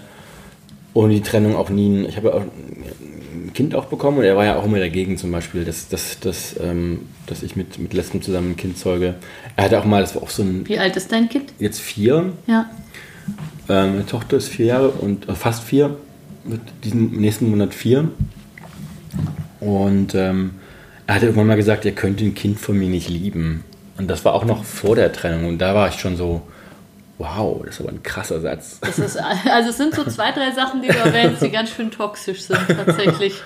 ohne 0.94 1.14
die 1.14 1.22
Trennung 1.22 1.56
auch 1.56 1.70
nie, 1.70 1.88
ein- 1.90 2.06
ich 2.10 2.18
habe 2.18 2.30
ja 2.30 2.34
auch 2.36 2.42
ein 2.42 3.52
Kind 3.54 3.76
auch 3.76 3.86
bekommen 3.86 4.18
und 4.18 4.24
er 4.24 4.36
war 4.36 4.46
ja 4.46 4.56
auch 4.58 4.66
immer 4.66 4.80
dagegen 4.80 5.18
zum 5.18 5.32
Beispiel, 5.32 5.64
dass, 5.64 5.88
dass, 5.88 6.20
dass, 6.20 6.56
ähm, 6.60 7.08
dass 7.28 7.44
ich 7.44 7.56
mit, 7.56 7.78
mit 7.80 7.94
Lesben 7.94 8.22
zusammen 8.22 8.52
ein 8.52 8.58
Kind 8.58 8.78
zeuge. 8.78 9.16
Er 9.56 9.66
hatte 9.66 9.80
auch 9.80 9.86
mal, 9.86 10.02
das 10.02 10.16
war 10.16 10.24
auch 10.24 10.30
so 10.30 10.42
ein, 10.44 10.68
wie 10.68 10.78
alt 10.80 10.96
ist 10.96 11.12
dein 11.12 11.30
Kind? 11.30 11.54
jetzt 11.60 11.80
vier, 11.80 12.34
Ja, 12.48 12.70
ähm, 13.70 13.92
meine 13.94 14.06
Tochter 14.06 14.38
ist 14.38 14.50
vier 14.50 14.66
Jahre 14.66 14.90
und 14.90 15.30
äh, 15.30 15.36
fast 15.36 15.64
vier, 15.64 15.96
wird 16.44 16.62
diesen 16.84 17.12
nächsten 17.12 17.50
Monat 17.50 17.74
vier. 17.74 18.10
Und 19.60 20.16
ähm, 20.16 20.56
er 21.08 21.16
hatte 21.16 21.26
irgendwann 21.26 21.48
mal 21.48 21.56
gesagt, 21.56 21.86
er 21.86 21.92
könnte 21.92 22.26
ein 22.26 22.36
Kind 22.36 22.60
von 22.60 22.78
mir 22.78 22.90
nicht 22.90 23.10
lieben. 23.10 23.64
Und 23.98 24.10
das 24.10 24.26
war 24.26 24.34
auch 24.34 24.46
noch 24.46 24.64
vor 24.64 24.96
der 24.96 25.14
Trennung. 25.14 25.48
Und 25.48 25.60
da 25.60 25.76
war 25.76 25.88
ich 25.88 25.96
schon 25.96 26.18
so, 26.18 26.42
wow, 27.18 27.62
das 27.66 27.76
ist 27.76 27.82
aber 27.82 27.92
ein 27.92 28.04
krasser 28.04 28.42
Satz. 28.42 28.80
Das 28.82 29.00
ist, 29.00 29.18
also 29.18 29.70
es 29.70 29.78
sind 29.78 29.96
so 29.96 30.04
zwei, 30.06 30.32
drei 30.32 30.52
Sachen, 30.52 30.82
die 30.82 30.90
du 30.90 30.98
erwähnst, 30.98 31.42
die 31.42 31.52
ganz 31.52 31.70
schön 31.70 31.92
toxisch 31.92 32.42
sind 32.42 32.60
tatsächlich. 32.68 33.42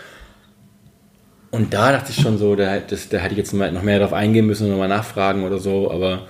Und 1.51 1.73
da 1.73 1.91
dachte 1.91 2.11
ich 2.11 2.21
schon 2.21 2.37
so, 2.37 2.55
da, 2.55 2.79
das, 2.79 3.09
da 3.09 3.17
hätte 3.17 3.33
ich 3.33 3.37
jetzt 3.37 3.53
noch 3.53 3.81
mehr 3.81 3.99
darauf 3.99 4.13
eingehen 4.13 4.45
müssen 4.45 4.65
und 4.65 4.71
nochmal 4.71 4.89
nachfragen 4.89 5.43
oder 5.43 5.59
so, 5.59 5.89
aber 5.91 6.27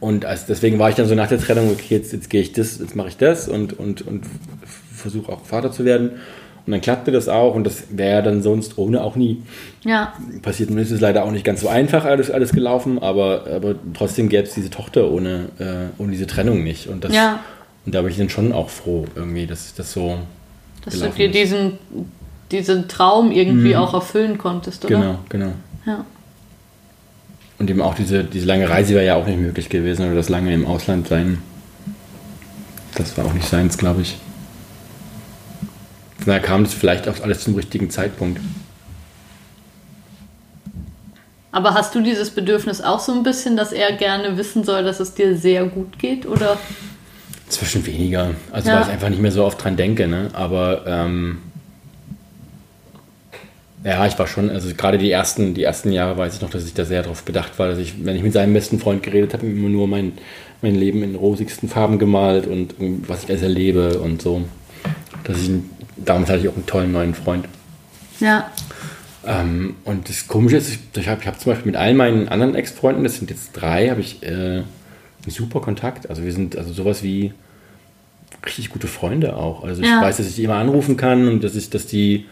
und 0.00 0.24
also 0.24 0.44
deswegen 0.48 0.78
war 0.78 0.90
ich 0.90 0.94
dann 0.94 1.08
so 1.08 1.14
nach 1.14 1.28
der 1.28 1.40
Trennung, 1.40 1.70
okay, 1.70 1.96
jetzt, 1.96 2.12
jetzt 2.12 2.30
gehe 2.30 2.40
ich 2.40 2.52
das, 2.52 2.78
jetzt 2.78 2.94
mache 2.94 3.08
ich 3.08 3.16
das 3.16 3.48
und, 3.48 3.78
und, 3.78 4.02
und 4.02 4.24
versuche 4.98 5.32
auch 5.32 5.44
Vater 5.44 5.72
zu 5.72 5.84
werden. 5.84 6.12
Und 6.68 6.72
dann 6.72 6.82
klappte 6.82 7.10
das 7.12 7.30
auch 7.30 7.54
und 7.54 7.64
das 7.64 7.84
wäre 7.92 8.16
ja 8.16 8.20
dann 8.20 8.42
sonst 8.42 8.76
ohne 8.76 9.02
auch 9.02 9.16
nie 9.16 9.42
ja. 9.86 10.12
passiert. 10.42 10.68
Und 10.68 10.76
es 10.76 10.90
ist 10.90 11.00
leider 11.00 11.24
auch 11.24 11.30
nicht 11.30 11.42
ganz 11.42 11.62
so 11.62 11.68
einfach 11.68 12.04
alles, 12.04 12.30
alles 12.30 12.52
gelaufen, 12.52 12.98
aber, 12.98 13.46
aber 13.50 13.74
trotzdem 13.94 14.28
gäbe 14.28 14.42
es 14.42 14.52
diese 14.52 14.68
Tochter 14.68 15.10
ohne, 15.10 15.48
äh, 15.58 16.02
ohne 16.02 16.12
diese 16.12 16.26
Trennung 16.26 16.62
nicht. 16.62 16.88
Und, 16.88 17.04
das, 17.04 17.14
ja. 17.14 17.40
und 17.86 17.94
da 17.94 18.02
bin 18.02 18.10
ich 18.10 18.18
dann 18.18 18.28
schon 18.28 18.52
auch 18.52 18.68
froh, 18.68 19.06
irgendwie, 19.14 19.46
dass 19.46 19.74
das 19.74 19.94
so. 19.94 20.18
Dass 20.84 20.98
du 20.98 21.08
dir 21.08 21.30
diesen, 21.30 21.78
diesen 22.50 22.86
Traum 22.86 23.32
irgendwie 23.32 23.70
mhm. 23.70 23.76
auch 23.76 23.94
erfüllen 23.94 24.36
konntest, 24.36 24.84
oder? 24.84 24.98
Genau, 24.98 25.18
genau. 25.30 25.52
Ja. 25.86 26.04
Und 27.58 27.70
eben 27.70 27.80
auch 27.80 27.94
diese, 27.94 28.24
diese 28.24 28.44
lange 28.44 28.68
Reise 28.68 28.92
wäre 28.92 29.06
ja 29.06 29.14
auch 29.16 29.26
nicht 29.26 29.40
möglich 29.40 29.70
gewesen 29.70 30.04
oder 30.04 30.16
das 30.16 30.28
lange 30.28 30.52
im 30.52 30.66
Ausland 30.66 31.08
sein. 31.08 31.38
Das 32.94 33.16
war 33.16 33.24
auch 33.24 33.32
nicht 33.32 33.48
seins, 33.48 33.78
glaube 33.78 34.02
ich. 34.02 34.18
Von 36.18 36.26
daher 36.26 36.40
kam 36.40 36.64
das 36.64 36.74
vielleicht 36.74 37.08
auch 37.08 37.20
alles 37.22 37.44
zum 37.44 37.54
richtigen 37.54 37.90
Zeitpunkt. 37.90 38.40
Aber 41.50 41.74
hast 41.74 41.94
du 41.94 42.02
dieses 42.02 42.30
Bedürfnis 42.30 42.80
auch 42.80 43.00
so 43.00 43.12
ein 43.12 43.22
bisschen, 43.22 43.56
dass 43.56 43.72
er 43.72 43.92
gerne 43.92 44.36
wissen 44.36 44.64
soll, 44.64 44.84
dass 44.84 45.00
es 45.00 45.14
dir 45.14 45.36
sehr 45.36 45.64
gut 45.64 45.98
geht? 45.98 46.26
Oder? 46.26 46.58
Zwischen 47.48 47.86
weniger. 47.86 48.34
Also, 48.52 48.68
ja. 48.68 48.76
weil 48.76 48.82
ich 48.82 48.88
einfach 48.90 49.08
nicht 49.08 49.22
mehr 49.22 49.32
so 49.32 49.44
oft 49.44 49.62
dran 49.62 49.76
denke. 49.76 50.06
Ne? 50.06 50.28
Aber 50.34 50.84
ähm, 50.86 51.38
ja, 53.84 54.06
ich 54.06 54.18
war 54.18 54.26
schon, 54.26 54.50
also 54.50 54.68
gerade 54.74 54.98
die 54.98 55.10
ersten, 55.10 55.54
die 55.54 55.62
ersten 55.62 55.92
Jahre 55.92 56.18
weiß 56.18 56.34
ich 56.34 56.42
noch, 56.42 56.50
dass 56.50 56.66
ich 56.66 56.74
da 56.74 56.84
sehr 56.84 57.02
darauf 57.02 57.22
bedacht 57.22 57.58
war, 57.58 57.68
dass 57.68 57.78
ich, 57.78 58.04
wenn 58.04 58.16
ich 58.16 58.22
mit 58.22 58.32
seinem 58.32 58.52
besten 58.52 58.78
Freund 58.78 59.02
geredet 59.02 59.32
habe, 59.32 59.46
immer 59.46 59.68
nur 59.68 59.86
mein, 59.86 60.12
mein 60.62 60.74
Leben 60.74 61.02
in 61.02 61.14
rosigsten 61.14 61.68
Farben 61.68 61.98
gemalt 61.98 62.46
und 62.46 62.74
was 63.08 63.24
ich 63.24 63.30
alles 63.30 63.42
erlebe 63.42 64.00
und 64.00 64.20
so. 64.20 64.42
Dass 65.24 65.40
ich, 65.40 65.50
damals 66.04 66.30
hatte 66.30 66.40
ich 66.40 66.48
auch 66.48 66.56
einen 66.56 66.66
tollen 66.66 66.92
neuen 66.92 67.14
Freund. 67.14 67.46
Ja. 68.20 68.50
Ähm, 69.26 69.76
und 69.84 70.08
das 70.08 70.26
Komische 70.26 70.56
ist, 70.56 70.70
ich, 70.70 70.78
ich 70.96 71.08
habe 71.08 71.24
hab 71.26 71.40
zum 71.40 71.52
Beispiel 71.52 71.72
mit 71.72 71.80
allen 71.80 71.96
meinen 71.96 72.28
anderen 72.28 72.54
Ex-Freunden, 72.54 73.04
das 73.04 73.16
sind 73.16 73.30
jetzt 73.30 73.52
drei, 73.52 73.90
habe 73.90 74.00
ich 74.00 74.22
äh, 74.22 74.26
einen 74.26 74.64
super 75.28 75.60
Kontakt. 75.60 76.08
Also 76.08 76.24
wir 76.24 76.32
sind 76.32 76.56
also 76.56 76.72
sowas 76.72 77.02
wie 77.02 77.32
richtig 78.44 78.70
gute 78.70 78.86
Freunde 78.86 79.36
auch. 79.36 79.64
Also 79.64 79.82
ich 79.82 79.88
ja. 79.88 80.00
weiß, 80.00 80.18
dass 80.18 80.28
ich 80.28 80.36
die 80.36 80.44
immer 80.44 80.56
anrufen 80.56 80.96
kann 80.96 81.28
und 81.28 81.44
dass 81.44 81.56
ich, 81.56 81.70
dass 81.70 81.86
die, 81.86 82.26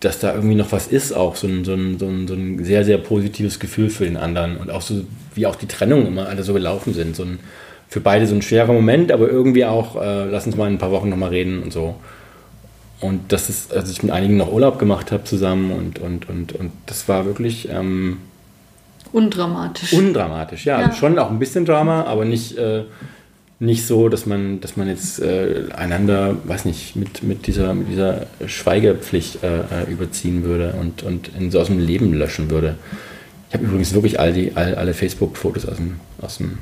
dass 0.00 0.18
da 0.18 0.34
irgendwie 0.34 0.54
noch 0.54 0.72
was 0.72 0.86
ist, 0.86 1.12
auch 1.12 1.36
so 1.36 1.46
ein, 1.46 1.64
so 1.64 1.74
ein, 1.74 1.98
so 1.98 2.06
ein, 2.06 2.26
so 2.26 2.34
ein 2.34 2.64
sehr, 2.64 2.84
sehr 2.84 2.98
positives 2.98 3.58
Gefühl 3.58 3.90
für 3.90 4.04
den 4.04 4.16
anderen. 4.16 4.56
Und 4.56 4.70
auch 4.70 4.82
so, 4.82 5.04
wie 5.34 5.46
auch 5.46 5.56
die 5.56 5.66
Trennungen 5.66 6.06
immer 6.06 6.28
alle 6.28 6.42
so 6.42 6.54
gelaufen 6.54 6.94
sind. 6.94 7.16
So 7.16 7.24
ein, 7.24 7.40
für 7.88 8.00
beide 8.00 8.26
so 8.26 8.34
ein 8.34 8.42
schwerer 8.42 8.72
Moment, 8.72 9.12
aber 9.12 9.28
irgendwie 9.28 9.64
auch, 9.64 10.00
äh, 10.00 10.24
lass 10.26 10.46
uns 10.46 10.56
mal 10.56 10.68
in 10.68 10.74
ein 10.74 10.78
paar 10.78 10.92
Wochen 10.92 11.08
nochmal 11.08 11.30
reden 11.30 11.62
und 11.62 11.72
so. 11.72 11.96
Und 13.00 13.32
das 13.32 13.48
ist, 13.48 13.72
als 13.74 13.90
ich 13.90 14.02
mit 14.02 14.12
einigen 14.12 14.36
noch 14.36 14.52
Urlaub 14.52 14.78
gemacht 14.78 15.10
habe 15.10 15.24
zusammen 15.24 15.72
und, 15.72 15.98
und, 15.98 16.28
und, 16.28 16.52
und 16.52 16.72
das 16.86 17.08
war 17.08 17.24
wirklich. 17.24 17.68
Ähm, 17.70 18.18
undramatisch. 19.12 19.92
Undramatisch, 19.94 20.66
ja. 20.66 20.78
Ja. 20.78 20.86
Also 20.86 20.98
schon 20.98 21.18
auch 21.18 21.30
ein 21.30 21.38
bisschen 21.38 21.64
Drama, 21.64 22.04
aber 22.04 22.26
nicht, 22.26 22.58
äh, 22.58 22.84
nicht 23.58 23.86
so, 23.86 24.08
dass 24.08 24.26
man, 24.26 24.60
dass 24.60 24.76
man 24.76 24.86
jetzt 24.88 25.20
äh, 25.20 25.64
einander, 25.74 26.36
weiß 26.44 26.66
nicht, 26.66 26.94
mit, 26.94 27.22
mit, 27.22 27.46
dieser, 27.46 27.72
mit 27.72 27.88
dieser 27.88 28.26
Schweigepflicht 28.46 29.42
äh, 29.42 29.60
äh 29.60 29.90
überziehen 29.90 30.44
würde 30.44 30.74
und, 30.78 31.02
und 31.02 31.30
in, 31.38 31.50
so 31.50 31.60
aus 31.60 31.68
dem 31.68 31.78
Leben 31.78 32.12
löschen 32.12 32.50
würde. 32.50 32.76
Ich 33.48 33.54
habe 33.54 33.64
übrigens 33.64 33.94
wirklich 33.94 34.20
all 34.20 34.32
die, 34.32 34.52
all, 34.54 34.74
alle 34.74 34.92
Facebook-Fotos 34.94 35.66
aus 35.66 35.76
dem, 35.76 36.00
aus 36.20 36.38
dem 36.38 36.58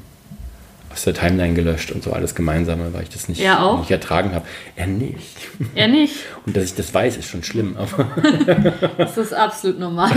aus 0.98 1.04
der 1.04 1.14
Timeline 1.14 1.54
gelöscht 1.54 1.92
und 1.92 2.02
so 2.02 2.12
alles 2.12 2.34
Gemeinsame, 2.34 2.92
weil 2.92 3.04
ich 3.04 3.08
das 3.08 3.28
nicht, 3.28 3.40
nicht 3.40 3.90
ertragen 3.90 4.34
habe. 4.34 4.44
Er 4.74 4.88
nicht. 4.88 5.36
Er 5.76 5.86
nicht. 5.86 6.16
Und 6.46 6.56
dass 6.56 6.64
ich 6.64 6.74
das 6.74 6.92
weiß, 6.92 7.16
ist 7.16 7.28
schon 7.28 7.44
schlimm. 7.44 7.76
Aber 7.76 8.08
das 8.98 9.16
ist 9.16 9.32
absolut 9.32 9.78
normal. 9.78 10.10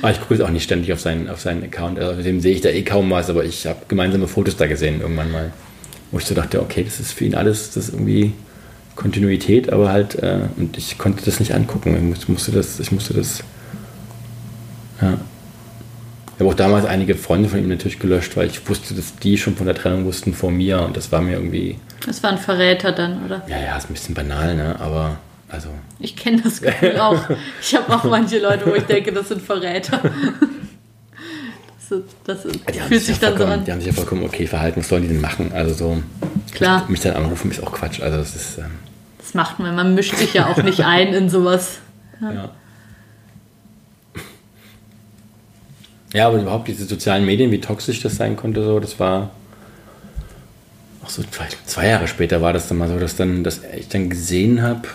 aber 0.00 0.10
ich 0.12 0.20
gucke 0.20 0.34
jetzt 0.34 0.42
auch 0.44 0.50
nicht 0.50 0.62
ständig 0.62 0.92
auf 0.92 1.00
seinen, 1.00 1.28
auf 1.28 1.40
seinen 1.40 1.64
Account. 1.64 1.98
Also 1.98 2.22
dem 2.22 2.40
sehe 2.40 2.54
ich 2.54 2.60
da 2.60 2.68
eh 2.68 2.82
kaum 2.82 3.10
was, 3.10 3.28
aber 3.28 3.44
ich 3.44 3.66
habe 3.66 3.80
gemeinsame 3.88 4.28
Fotos 4.28 4.56
da 4.56 4.66
gesehen 4.66 5.00
irgendwann 5.00 5.32
mal. 5.32 5.52
Wo 6.12 6.18
ich 6.18 6.24
so 6.24 6.36
dachte, 6.36 6.62
okay, 6.62 6.84
das 6.84 7.00
ist 7.00 7.12
für 7.12 7.24
ihn 7.24 7.34
alles, 7.34 7.72
das 7.72 7.88
ist 7.88 7.94
irgendwie 7.94 8.34
Kontinuität, 8.94 9.72
aber 9.72 9.90
halt, 9.90 10.14
äh, 10.22 10.42
und 10.56 10.78
ich 10.78 10.96
konnte 10.96 11.24
das 11.24 11.40
nicht 11.40 11.52
angucken. 11.52 12.14
Ich 12.16 12.28
musste 12.28 12.52
das, 12.52 12.78
ich 12.78 12.92
musste 12.92 13.14
das, 13.14 13.42
ja. 15.02 15.18
Ich 16.36 16.40
habe 16.40 16.50
auch 16.50 16.54
damals 16.54 16.84
einige 16.84 17.14
Freunde 17.14 17.48
von 17.48 17.58
ihm 17.58 17.68
natürlich 17.70 17.98
gelöscht, 17.98 18.36
weil 18.36 18.48
ich 18.48 18.68
wusste, 18.68 18.92
dass 18.92 19.16
die 19.16 19.38
schon 19.38 19.56
von 19.56 19.64
der 19.64 19.74
Trennung 19.74 20.04
wussten 20.04 20.34
vor 20.34 20.50
mir 20.50 20.82
und 20.82 20.94
das 20.94 21.10
war 21.10 21.22
mir 21.22 21.32
irgendwie. 21.32 21.78
Das 22.04 22.22
war 22.22 22.30
ein 22.30 22.36
Verräter 22.36 22.92
dann, 22.92 23.24
oder? 23.24 23.42
Ja, 23.48 23.58
ja, 23.58 23.74
ist 23.78 23.88
ein 23.88 23.94
bisschen 23.94 24.14
banal, 24.14 24.54
ne? 24.54 24.76
Aber 24.78 25.16
also. 25.48 25.70
Ich 25.98 26.14
kenne 26.14 26.42
das 26.42 26.60
Gefühl 26.60 27.00
auch. 27.00 27.18
Ich 27.62 27.74
habe 27.74 27.90
auch 27.94 28.04
manche 28.04 28.38
Leute, 28.38 28.66
wo 28.66 28.74
ich 28.74 28.82
denke, 28.82 29.12
das 29.12 29.28
sind 29.28 29.40
Verräter. 29.40 29.98
Das, 31.88 32.00
das, 32.24 32.42
das 32.42 32.86
fühlt 32.88 33.02
sich 33.02 33.18
ja 33.20 33.30
dann 33.30 33.38
so 33.38 33.44
an. 33.46 33.64
Die 33.64 33.72
haben 33.72 33.78
sich 33.78 33.86
ja 33.86 33.94
vollkommen 33.94 34.24
okay 34.24 34.46
verhalten. 34.46 34.80
Was 34.80 34.88
sollen 34.88 35.02
die 35.02 35.08
denn 35.08 35.20
machen? 35.20 35.52
Also 35.54 35.72
so. 35.72 36.02
Klar. 36.52 36.84
Mich 36.88 37.00
dann 37.00 37.14
anrufen 37.14 37.50
ist 37.50 37.62
auch 37.62 37.72
Quatsch. 37.72 38.02
Also 38.02 38.18
das 38.18 38.34
ist. 38.34 38.58
Ähm 38.58 38.72
das 39.18 39.32
macht 39.32 39.58
man. 39.58 39.74
Man 39.74 39.94
mischt 39.94 40.16
sich 40.16 40.34
ja 40.34 40.48
auch 40.48 40.62
nicht 40.62 40.84
ein 40.84 41.14
in 41.14 41.30
sowas. 41.30 41.78
ja. 42.20 42.32
ja. 42.32 42.50
Ja, 46.12 46.28
aber 46.28 46.40
überhaupt 46.40 46.68
diese 46.68 46.84
sozialen 46.84 47.26
Medien, 47.26 47.50
wie 47.50 47.60
toxisch 47.60 48.00
das 48.00 48.16
sein 48.16 48.36
konnte, 48.36 48.64
so, 48.64 48.80
das 48.80 48.98
war 49.00 49.30
auch 51.04 51.10
so 51.10 51.22
zwei, 51.22 51.46
zwei 51.66 51.88
Jahre 51.88 52.08
später 52.08 52.42
war 52.42 52.52
das 52.52 52.68
dann 52.68 52.78
mal 52.78 52.88
so, 52.88 52.98
dass, 52.98 53.16
dann, 53.16 53.44
dass 53.44 53.60
ich 53.76 53.88
dann 53.88 54.10
gesehen 54.10 54.62
habe, 54.62 54.88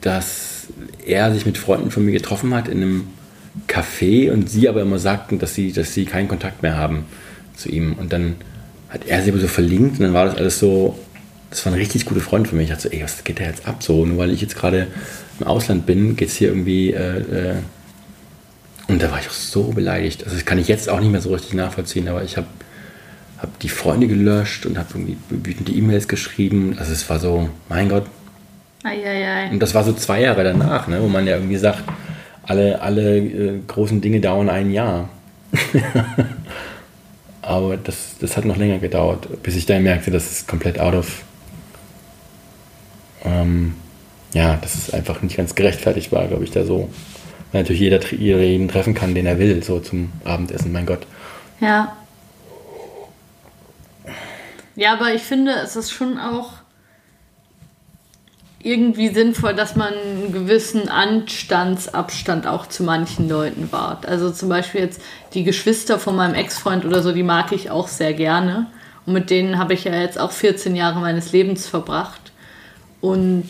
dass 0.00 0.66
er 1.04 1.32
sich 1.32 1.46
mit 1.46 1.58
Freunden 1.58 1.90
von 1.90 2.04
mir 2.04 2.12
getroffen 2.12 2.54
hat 2.54 2.68
in 2.68 2.78
einem 2.78 3.08
Café 3.68 4.30
und 4.32 4.48
sie 4.48 4.68
aber 4.68 4.80
immer 4.80 4.98
sagten, 4.98 5.38
dass 5.38 5.54
sie, 5.54 5.72
dass 5.72 5.92
sie 5.92 6.04
keinen 6.04 6.28
Kontakt 6.28 6.62
mehr 6.62 6.76
haben 6.76 7.04
zu 7.56 7.68
ihm. 7.68 7.94
Und 7.94 8.12
dann 8.12 8.36
hat 8.88 9.06
er 9.06 9.22
sie 9.22 9.30
aber 9.30 9.40
so 9.40 9.48
verlinkt 9.48 9.98
und 9.98 10.06
dann 10.06 10.14
war 10.14 10.26
das 10.26 10.36
alles 10.36 10.58
so, 10.58 10.98
das 11.50 11.64
war 11.66 11.72
ein 11.72 11.78
richtig 11.78 12.06
guter 12.06 12.20
Freund 12.20 12.48
für 12.48 12.56
mich. 12.56 12.64
Ich 12.64 12.70
dachte 12.70 12.88
so, 12.88 12.94
ey, 12.94 13.02
was 13.02 13.24
geht 13.24 13.40
da 13.40 13.44
jetzt 13.44 13.66
ab? 13.66 13.82
So, 13.82 14.06
nur 14.06 14.16
weil 14.16 14.30
ich 14.30 14.40
jetzt 14.40 14.56
gerade 14.56 14.86
im 15.38 15.46
Ausland 15.46 15.84
bin, 15.84 16.16
geht 16.16 16.28
es 16.28 16.36
hier 16.36 16.48
irgendwie 16.48 16.92
äh, 16.92 17.18
äh, 17.18 17.54
und 18.88 19.02
da 19.02 19.10
war 19.10 19.20
ich 19.20 19.28
auch 19.28 19.32
so 19.32 19.64
beleidigt. 19.64 20.24
Also 20.24 20.36
das 20.36 20.44
kann 20.44 20.58
ich 20.58 20.68
jetzt 20.68 20.88
auch 20.88 21.00
nicht 21.00 21.10
mehr 21.10 21.20
so 21.20 21.32
richtig 21.32 21.54
nachvollziehen, 21.54 22.08
aber 22.08 22.22
ich 22.22 22.36
habe 22.36 22.46
hab 23.38 23.58
die 23.60 23.68
Freunde 23.68 24.06
gelöscht 24.06 24.66
und 24.66 24.78
habe 24.78 24.88
irgendwie 24.92 25.16
wütende 25.30 25.72
E-Mails 25.72 26.08
geschrieben. 26.08 26.76
Also 26.78 26.92
es 26.92 27.08
war 27.08 27.18
so, 27.18 27.48
mein 27.68 27.88
Gott. 27.88 28.06
Eieiei. 28.84 29.50
Und 29.50 29.60
das 29.60 29.74
war 29.74 29.84
so 29.84 29.92
zwei 29.92 30.22
Jahre 30.22 30.44
danach, 30.44 30.88
ne, 30.88 31.00
wo 31.00 31.08
man 31.08 31.26
ja 31.26 31.36
irgendwie 31.36 31.56
sagt, 31.56 31.84
alle, 32.44 32.80
alle 32.82 33.18
äh, 33.18 33.60
großen 33.66 34.00
Dinge 34.00 34.20
dauern 34.20 34.48
ein 34.48 34.72
Jahr. 34.72 35.08
aber 37.42 37.76
das, 37.76 38.16
das 38.20 38.36
hat 38.36 38.44
noch 38.44 38.56
länger 38.56 38.78
gedauert, 38.78 39.42
bis 39.42 39.56
ich 39.56 39.66
dann 39.66 39.82
merkte, 39.82 40.10
dass 40.10 40.30
es 40.30 40.46
komplett 40.46 40.80
out 40.80 40.94
of. 40.94 41.22
Ähm, 43.24 43.74
ja, 44.32 44.56
dass 44.56 44.74
es 44.74 44.92
einfach 44.92 45.22
nicht 45.22 45.36
ganz 45.36 45.54
gerechtfertigt 45.54 46.10
war, 46.10 46.26
glaube 46.26 46.42
ich, 46.42 46.50
da 46.50 46.64
so 46.64 46.88
weil 47.52 47.62
natürlich 47.62 47.82
jeder 47.82 48.42
jeden 48.42 48.68
treffen 48.68 48.94
kann, 48.94 49.14
den 49.14 49.26
er 49.26 49.38
will, 49.38 49.62
so 49.62 49.78
zum 49.80 50.12
Abendessen, 50.24 50.72
mein 50.72 50.86
Gott. 50.86 51.06
Ja. 51.60 51.96
Ja, 54.74 54.94
aber 54.94 55.12
ich 55.14 55.22
finde, 55.22 55.52
es 55.62 55.76
ist 55.76 55.92
schon 55.92 56.18
auch 56.18 56.62
irgendwie 58.62 59.08
sinnvoll, 59.08 59.54
dass 59.54 59.76
man 59.76 59.92
einen 59.92 60.32
gewissen 60.32 60.88
Anstandsabstand 60.88 62.46
auch 62.46 62.66
zu 62.66 62.84
manchen 62.84 63.28
Leuten 63.28 63.70
wahrt. 63.72 64.06
Also 64.06 64.30
zum 64.30 64.48
Beispiel 64.48 64.82
jetzt 64.82 65.00
die 65.34 65.44
Geschwister 65.44 65.98
von 65.98 66.14
meinem 66.16 66.34
Ex-Freund 66.34 66.84
oder 66.84 67.02
so, 67.02 67.12
die 67.12 67.24
mag 67.24 67.52
ich 67.52 67.70
auch 67.70 67.88
sehr 67.88 68.14
gerne. 68.14 68.66
Und 69.04 69.14
mit 69.14 69.30
denen 69.30 69.58
habe 69.58 69.74
ich 69.74 69.84
ja 69.84 69.94
jetzt 69.94 70.18
auch 70.18 70.30
14 70.30 70.76
Jahre 70.76 71.00
meines 71.00 71.32
Lebens 71.32 71.66
verbracht. 71.66 72.32
Und 73.00 73.48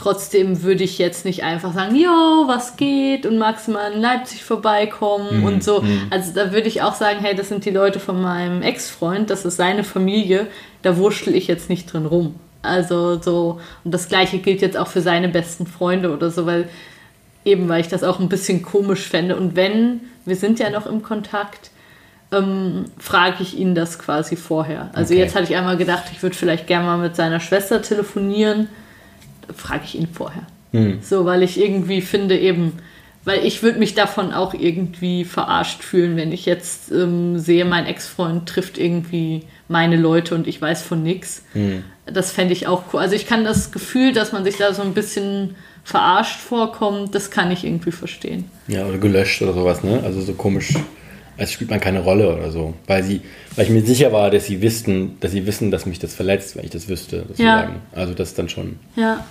Trotzdem 0.00 0.62
würde 0.62 0.82
ich 0.82 0.96
jetzt 0.96 1.26
nicht 1.26 1.42
einfach 1.44 1.74
sagen, 1.74 1.94
jo, 1.94 2.08
was 2.46 2.78
geht 2.78 3.26
und 3.26 3.36
magst 3.36 3.68
du 3.68 3.72
mal 3.72 3.92
in 3.92 4.00
Leipzig 4.00 4.42
vorbeikommen 4.42 5.40
mhm. 5.40 5.44
und 5.44 5.62
so. 5.62 5.82
Mhm. 5.82 6.04
Also 6.08 6.32
da 6.32 6.52
würde 6.52 6.68
ich 6.68 6.80
auch 6.80 6.94
sagen, 6.94 7.18
hey, 7.20 7.34
das 7.34 7.50
sind 7.50 7.66
die 7.66 7.70
Leute 7.70 8.00
von 8.00 8.18
meinem 8.22 8.62
Ex-Freund, 8.62 9.28
das 9.28 9.44
ist 9.44 9.58
seine 9.58 9.84
Familie, 9.84 10.46
da 10.80 10.96
wurschtel 10.96 11.34
ich 11.34 11.48
jetzt 11.48 11.68
nicht 11.68 11.92
drin 11.92 12.06
rum. 12.06 12.36
Also 12.62 13.20
so, 13.20 13.60
und 13.84 13.92
das 13.92 14.08
gleiche 14.08 14.38
gilt 14.38 14.62
jetzt 14.62 14.78
auch 14.78 14.86
für 14.86 15.02
seine 15.02 15.28
besten 15.28 15.66
Freunde 15.66 16.14
oder 16.14 16.30
so, 16.30 16.46
weil 16.46 16.70
eben, 17.44 17.68
weil 17.68 17.82
ich 17.82 17.88
das 17.88 18.02
auch 18.02 18.20
ein 18.20 18.30
bisschen 18.30 18.62
komisch 18.62 19.06
fände. 19.06 19.36
Und 19.36 19.54
wenn, 19.54 20.00
wir 20.24 20.36
sind 20.36 20.58
ja 20.60 20.70
noch 20.70 20.86
im 20.86 21.02
Kontakt, 21.02 21.70
ähm, 22.32 22.86
frage 22.98 23.42
ich 23.42 23.58
ihn 23.58 23.74
das 23.74 23.98
quasi 23.98 24.36
vorher. 24.36 24.88
Also 24.94 25.12
Okay. 25.12 25.22
jetzt 25.22 25.34
hatte 25.34 25.44
ich 25.44 25.56
einmal 25.56 25.76
gedacht, 25.76 26.04
ich 26.10 26.22
würde 26.22 26.36
vielleicht 26.36 26.66
gerne 26.66 26.86
mal 26.86 26.96
mit 26.96 27.16
seiner 27.16 27.40
Schwester 27.40 27.82
telefonieren. 27.82 28.70
Frage 29.54 29.82
ich 29.84 29.94
ihn 29.96 30.08
vorher. 30.12 30.46
So, 31.02 31.24
weil 31.24 31.42
ich 31.42 31.60
irgendwie 31.60 32.00
finde 32.00 32.38
eben, 32.38 32.74
weil 33.24 33.44
ich 33.44 33.62
würde 33.62 33.78
mich 33.78 33.94
davon 33.94 34.32
auch 34.32 34.54
irgendwie 34.54 35.24
verarscht 35.24 35.82
fühlen, 35.82 36.16
wenn 36.16 36.32
ich 36.32 36.46
jetzt 36.46 36.92
ähm, 36.92 37.38
sehe, 37.38 37.64
mein 37.64 37.86
Ex-Freund 37.86 38.48
trifft 38.48 38.78
irgendwie 38.78 39.42
meine 39.68 39.96
Leute 39.96 40.34
und 40.34 40.46
ich 40.46 40.60
weiß 40.62 40.82
von 40.82 41.02
nichts. 41.02 41.44
Das 42.06 42.30
fände 42.32 42.52
ich 42.52 42.66
auch 42.66 42.84
cool. 42.92 43.00
Also 43.00 43.14
ich 43.16 43.26
kann 43.26 43.44
das 43.44 43.72
Gefühl, 43.72 44.12
dass 44.12 44.32
man 44.32 44.44
sich 44.44 44.56
da 44.56 44.72
so 44.72 44.82
ein 44.82 44.94
bisschen 44.94 45.56
verarscht 45.84 46.38
vorkommt, 46.38 47.14
das 47.14 47.30
kann 47.30 47.50
ich 47.50 47.64
irgendwie 47.64 47.92
verstehen. 47.92 48.44
Ja, 48.68 48.86
oder 48.86 48.98
gelöscht 48.98 49.42
oder 49.42 49.54
sowas, 49.54 49.82
ne? 49.82 50.00
Also 50.04 50.20
so 50.20 50.34
komisch, 50.34 50.74
als 51.40 51.52
spielt 51.52 51.70
man 51.70 51.80
keine 51.80 52.00
Rolle 52.00 52.36
oder 52.36 52.50
so. 52.50 52.74
Weil 52.86 53.02
sie, 53.02 53.22
weil 53.56 53.64
ich 53.64 53.70
mir 53.70 53.80
sicher 53.80 54.12
war, 54.12 54.30
dass 54.30 54.44
sie 54.44 54.60
wissen, 54.60 55.18
dass 55.20 55.32
sie 55.32 55.46
wissen, 55.46 55.70
dass 55.70 55.86
mich 55.86 55.98
das 55.98 56.14
verletzt, 56.14 56.54
wenn 56.54 56.64
ich 56.64 56.70
das 56.70 56.86
wüsste, 56.86 57.24
sozusagen. 57.26 57.76
Also 57.92 58.12
das 58.12 58.34
dann 58.34 58.50
schon. 58.50 58.78
Ja. 58.94 59.24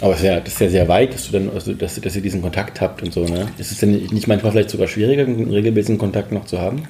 Aber 0.00 0.12
es 0.12 0.20
ist 0.20 0.24
ja, 0.24 0.38
das 0.38 0.54
ist 0.54 0.60
ja 0.60 0.68
sehr 0.68 0.88
weit, 0.88 1.12
dass 1.12 1.26
du 1.26 1.32
dann, 1.32 1.50
also 1.50 1.72
dass, 1.72 2.00
dass 2.00 2.14
ihr 2.14 2.22
diesen 2.22 2.40
Kontakt 2.40 2.80
habt 2.80 3.02
und 3.02 3.12
so, 3.12 3.24
ne? 3.24 3.48
Ist 3.58 3.72
es 3.72 3.78
denn 3.78 3.90
nicht 3.90 4.28
manchmal 4.28 4.52
vielleicht 4.52 4.70
sogar 4.70 4.86
schwieriger, 4.86 5.24
einen 5.24 5.50
regelmäßigen 5.50 5.98
Kontakt 5.98 6.30
noch 6.30 6.44
zu 6.46 6.60
haben? 6.60 6.88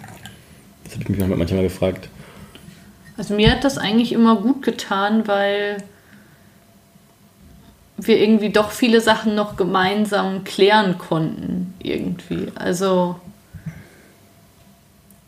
Das 0.84 0.94
hätte 0.94 1.04
ich 1.04 1.08
mich 1.08 1.26
manchmal 1.26 1.62
gefragt. 1.62 2.08
Also 3.16 3.34
mir 3.34 3.50
hat 3.50 3.64
das 3.64 3.78
eigentlich 3.78 4.12
immer 4.12 4.36
gut 4.36 4.62
getan, 4.62 5.26
weil 5.26 5.78
wir 7.96 8.18
irgendwie 8.18 8.50
doch 8.50 8.70
viele 8.70 9.00
Sachen 9.00 9.34
noch 9.34 9.56
gemeinsam 9.56 10.44
klären 10.44 10.98
konnten, 10.98 11.74
irgendwie. 11.80 12.48
Also 12.54 13.16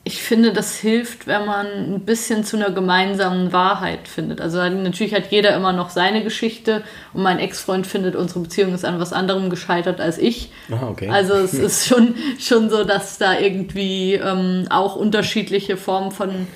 ich 0.06 0.22
finde, 0.22 0.52
das 0.52 0.76
hilft, 0.76 1.26
wenn 1.26 1.46
man 1.46 1.66
ein 1.66 2.00
bisschen 2.00 2.44
zu 2.44 2.56
einer 2.56 2.70
gemeinsamen 2.70 3.52
Wahrheit 3.52 4.06
findet. 4.06 4.40
Also 4.40 4.58
natürlich 4.58 5.12
hat 5.12 5.32
jeder 5.32 5.56
immer 5.56 5.72
noch 5.72 5.90
seine 5.90 6.22
Geschichte 6.22 6.84
und 7.12 7.24
mein 7.24 7.40
Ex-Freund 7.40 7.88
findet, 7.88 8.14
unsere 8.14 8.38
Beziehung 8.38 8.72
ist 8.72 8.84
an 8.84 9.00
was 9.00 9.12
anderem 9.12 9.50
gescheitert 9.50 10.00
als 10.00 10.18
ich. 10.18 10.52
Aha, 10.70 10.90
okay. 10.90 11.08
Also 11.08 11.34
es 11.34 11.54
ist 11.54 11.88
schon, 11.88 12.14
schon 12.38 12.70
so, 12.70 12.84
dass 12.84 13.18
da 13.18 13.36
irgendwie 13.36 14.14
ähm, 14.14 14.66
auch 14.70 14.94
unterschiedliche 14.94 15.76
Formen 15.76 16.12
von 16.12 16.46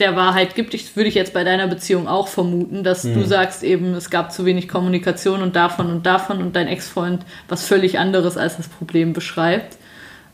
der 0.00 0.16
Wahrheit 0.16 0.54
gibt. 0.54 0.74
Ich 0.74 0.96
würde 0.96 1.08
ich 1.08 1.14
jetzt 1.14 1.32
bei 1.32 1.44
deiner 1.44 1.66
Beziehung 1.66 2.08
auch 2.08 2.28
vermuten, 2.28 2.84
dass 2.84 3.02
du 3.02 3.24
sagst 3.24 3.62
eben, 3.62 3.94
es 3.94 4.10
gab 4.10 4.32
zu 4.32 4.44
wenig 4.44 4.68
Kommunikation 4.68 5.42
und 5.42 5.56
davon 5.56 5.90
und 5.90 6.06
davon 6.06 6.40
und 6.40 6.56
dein 6.56 6.68
Ex-Freund 6.68 7.24
was 7.48 7.66
völlig 7.66 7.98
anderes 7.98 8.36
als 8.36 8.56
das 8.56 8.68
Problem 8.68 9.12
beschreibt. 9.12 9.76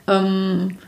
Ähm, 0.08 0.78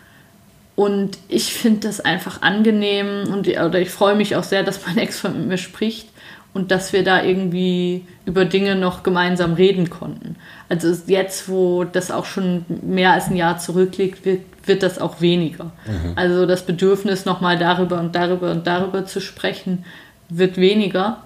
und 0.77 1.19
ich 1.29 1.55
finde 1.55 1.87
das 1.87 2.01
einfach 2.01 2.43
angenehm 2.43 3.33
und 3.33 3.47
oder 3.47 3.81
ich 3.81 3.91
freue 3.91 4.17
mich 4.17 4.35
auch 4.35 4.43
sehr, 4.43 4.65
dass 4.65 4.85
mein 4.87 4.99
Ex-Freund 4.99 5.39
mit 5.39 5.49
mir 5.49 5.59
spricht 5.59 6.09
und 6.53 6.71
dass 6.71 6.93
wir 6.93 7.05
da 7.05 7.23
irgendwie 7.23 8.07
über 8.27 8.45
Dinge 8.45 8.77
noch 8.77 9.03
gemeinsam 9.03 9.55
reden 9.55 9.91
konnten. 9.91 10.37
Also 10.69 10.93
jetzt, 11.07 11.49
wo 11.49 11.85
das 11.85 12.11
auch 12.11 12.25
schon 12.25 12.65
mehr 12.83 13.13
als 13.13 13.29
ein 13.29 13.37
Jahr 13.37 13.59
zurückliegt, 13.59 14.25
wird, 14.25 14.41
wird 14.67 14.83
das 14.83 14.99
auch 14.99 15.21
weniger. 15.21 15.73
Also 16.17 16.47
das 16.47 16.65
Bedürfnis, 16.67 17.25
nochmal 17.25 17.59
darüber 17.59 18.01
und 18.01 18.15
darüber 18.15 18.51
und 18.51 18.67
darüber 18.67 19.07
zu 19.07 19.21
sprechen, 19.21 19.85
wird 20.29 20.57
weniger. 20.57 21.19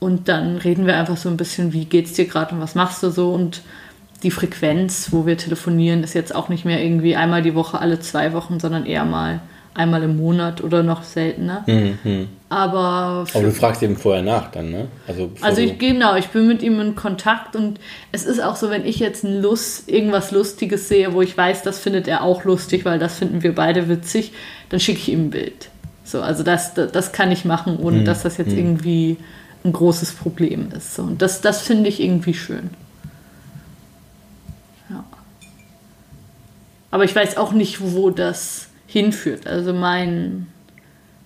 Und 0.00 0.28
dann 0.28 0.56
reden 0.56 0.86
wir 0.86 0.96
einfach 0.96 1.16
so 1.16 1.28
ein 1.28 1.36
bisschen, 1.36 1.72
wie 1.72 1.84
geht's 1.84 2.12
dir 2.12 2.26
gerade 2.26 2.54
und 2.54 2.60
was 2.60 2.74
machst 2.74 3.02
du 3.02 3.10
so 3.10 3.32
und 3.32 3.62
die 4.22 4.30
Frequenz, 4.30 5.08
wo 5.12 5.26
wir 5.26 5.36
telefonieren, 5.36 6.02
ist 6.02 6.14
jetzt 6.14 6.34
auch 6.34 6.48
nicht 6.48 6.64
mehr 6.64 6.82
irgendwie 6.82 7.14
einmal 7.16 7.42
die 7.42 7.54
Woche, 7.54 7.78
alle 7.78 8.00
zwei 8.00 8.32
Wochen, 8.32 8.58
sondern 8.58 8.86
eher 8.86 9.04
mal 9.04 9.40
einmal 9.74 10.02
im 10.02 10.16
Monat 10.16 10.62
oder 10.62 10.82
noch 10.82 11.02
seltener. 11.02 11.64
Aber, 12.54 13.26
Aber 13.34 13.42
du 13.42 13.50
fragst 13.50 13.82
eben 13.82 13.96
vorher 13.96 14.22
nach 14.22 14.52
dann, 14.52 14.70
ne? 14.70 14.86
Also, 15.08 15.28
also 15.40 15.60
ich 15.60 15.76
genau, 15.76 16.14
ich 16.14 16.28
bin 16.28 16.46
mit 16.46 16.62
ihm 16.62 16.78
in 16.78 16.94
Kontakt 16.94 17.56
und 17.56 17.80
es 18.12 18.24
ist 18.24 18.40
auch 18.40 18.54
so, 18.54 18.70
wenn 18.70 18.86
ich 18.86 19.00
jetzt 19.00 19.24
ein 19.24 19.42
Lust, 19.42 19.90
irgendwas 19.90 20.30
Lustiges 20.30 20.88
sehe, 20.88 21.12
wo 21.14 21.20
ich 21.20 21.36
weiß, 21.36 21.62
das 21.62 21.80
findet 21.80 22.06
er 22.06 22.22
auch 22.22 22.44
lustig, 22.44 22.84
weil 22.84 23.00
das 23.00 23.18
finden 23.18 23.42
wir 23.42 23.56
beide 23.56 23.88
witzig, 23.88 24.30
dann 24.68 24.78
schicke 24.78 25.00
ich 25.00 25.08
ihm 25.08 25.26
ein 25.26 25.30
Bild. 25.30 25.68
So, 26.04 26.20
also 26.20 26.44
das, 26.44 26.74
das, 26.74 26.92
das 26.92 27.10
kann 27.10 27.32
ich 27.32 27.44
machen, 27.44 27.76
ohne 27.76 28.04
dass 28.04 28.22
das 28.22 28.36
jetzt 28.36 28.52
irgendwie 28.52 29.16
ein 29.64 29.72
großes 29.72 30.12
Problem 30.12 30.68
ist. 30.76 30.94
So, 30.94 31.02
und 31.02 31.22
das, 31.22 31.40
das 31.40 31.60
finde 31.60 31.88
ich 31.88 32.00
irgendwie 32.00 32.34
schön. 32.34 32.70
Ja. 34.90 35.02
Aber 36.92 37.02
ich 37.02 37.16
weiß 37.16 37.36
auch 37.36 37.50
nicht, 37.50 37.80
wo 37.80 38.10
das 38.10 38.68
hinführt. 38.86 39.48
Also 39.48 39.72
mein, 39.72 40.46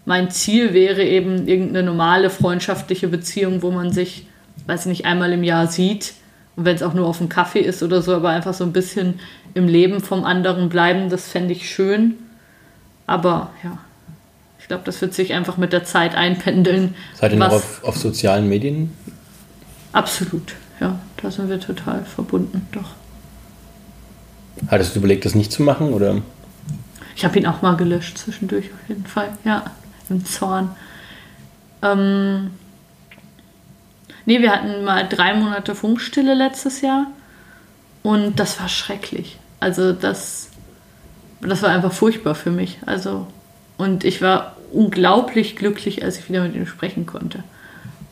mein 0.09 0.31
Ziel 0.31 0.73
wäre 0.73 1.05
eben 1.05 1.47
irgendeine 1.47 1.83
normale 1.83 2.31
freundschaftliche 2.31 3.09
Beziehung, 3.09 3.61
wo 3.61 3.71
man 3.71 3.93
sich, 3.93 4.27
weiß 4.67 4.81
ich 4.81 4.87
nicht, 4.87 5.05
einmal 5.05 5.35
im 5.35 5.45
Jahr 5.45 5.67
sieht. 5.67 6.15
Und 6.57 6.65
wenn 6.65 6.75
es 6.75 6.83
auch 6.83 6.95
nur 6.95 7.07
auf 7.07 7.21
einen 7.21 7.29
Kaffee 7.29 7.61
ist 7.61 7.83
oder 7.83 8.01
so, 8.01 8.15
aber 8.15 8.31
einfach 8.31 8.55
so 8.55 8.65
ein 8.65 8.73
bisschen 8.73 9.21
im 9.53 9.69
Leben 9.69 10.01
vom 10.01 10.25
anderen 10.25 10.71
bleiben, 10.71 11.11
das 11.11 11.29
fände 11.29 11.53
ich 11.53 11.69
schön. 11.69 12.15
Aber 13.07 13.51
ja, 13.63 13.77
ich 14.59 14.67
glaube, 14.67 14.83
das 14.87 14.99
wird 15.03 15.13
sich 15.13 15.35
einfach 15.35 15.59
mit 15.59 15.75
der 15.75 15.85
Zeit 15.85 16.15
einpendeln. 16.15 16.95
Seid 17.15 17.33
ihr 17.33 17.39
noch 17.39 17.53
auf, 17.53 17.85
auf 17.85 17.99
sozialen 17.99 18.49
Medien? 18.49 18.91
Absolut, 19.93 20.55
ja, 20.81 20.99
da 21.23 21.31
sind 21.31 21.51
wir 21.51 21.61
total 21.61 22.03
verbunden, 22.07 22.67
doch. 22.73 22.93
Hattest 24.69 24.95
du 24.95 25.01
überlegt, 25.01 25.27
das 25.27 25.35
nicht 25.35 25.53
zu 25.53 25.63
machen? 25.63 25.93
Oder? 25.93 26.23
Ich 27.15 27.27
habe 27.27 27.39
ihn 27.39 27.47
auch 27.47 27.61
mal 27.61 27.77
gelöscht 27.77 28.17
zwischendurch, 28.17 28.67
auf 28.67 28.89
jeden 28.89 29.05
Fall. 29.05 29.29
Ja, 29.45 29.65
im 30.11 30.25
Zorn. 30.25 30.71
Ähm, 31.83 32.51
nee, 34.27 34.41
wir 34.41 34.53
hatten 34.53 34.85
mal 34.85 35.09
drei 35.09 35.35
Monate 35.35 35.75
Funkstille 35.75 36.35
letztes 36.35 36.81
Jahr 36.81 37.07
und 38.03 38.39
das 38.39 38.61
war 38.61 38.69
schrecklich. 38.69 39.39
Also 39.61 39.93
das, 39.93 40.51
das 41.41 41.63
war 41.63 41.71
einfach 41.71 41.93
furchtbar 41.93 42.35
für 42.35 42.51
mich. 42.51 42.79
Also 42.87 43.27
und 43.77 44.05
ich 44.05 44.21
war 44.21 44.57
unglaublich 44.73 45.57
glücklich, 45.57 46.03
als 46.05 46.19
ich 46.19 46.29
wieder 46.29 46.43
mit 46.43 46.55
ihm 46.55 46.67
sprechen 46.67 47.07
konnte. 47.07 47.45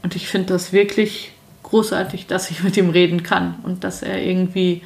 Und 0.02 0.16
ich 0.16 0.28
finde 0.28 0.54
das 0.54 0.72
wirklich 0.72 1.32
großartig, 1.64 2.26
dass 2.28 2.50
ich 2.50 2.62
mit 2.62 2.76
ihm 2.76 2.90
reden 2.90 3.24
kann 3.24 3.56
und 3.64 3.84
dass 3.84 4.02
er 4.02 4.22
irgendwie, 4.22 4.82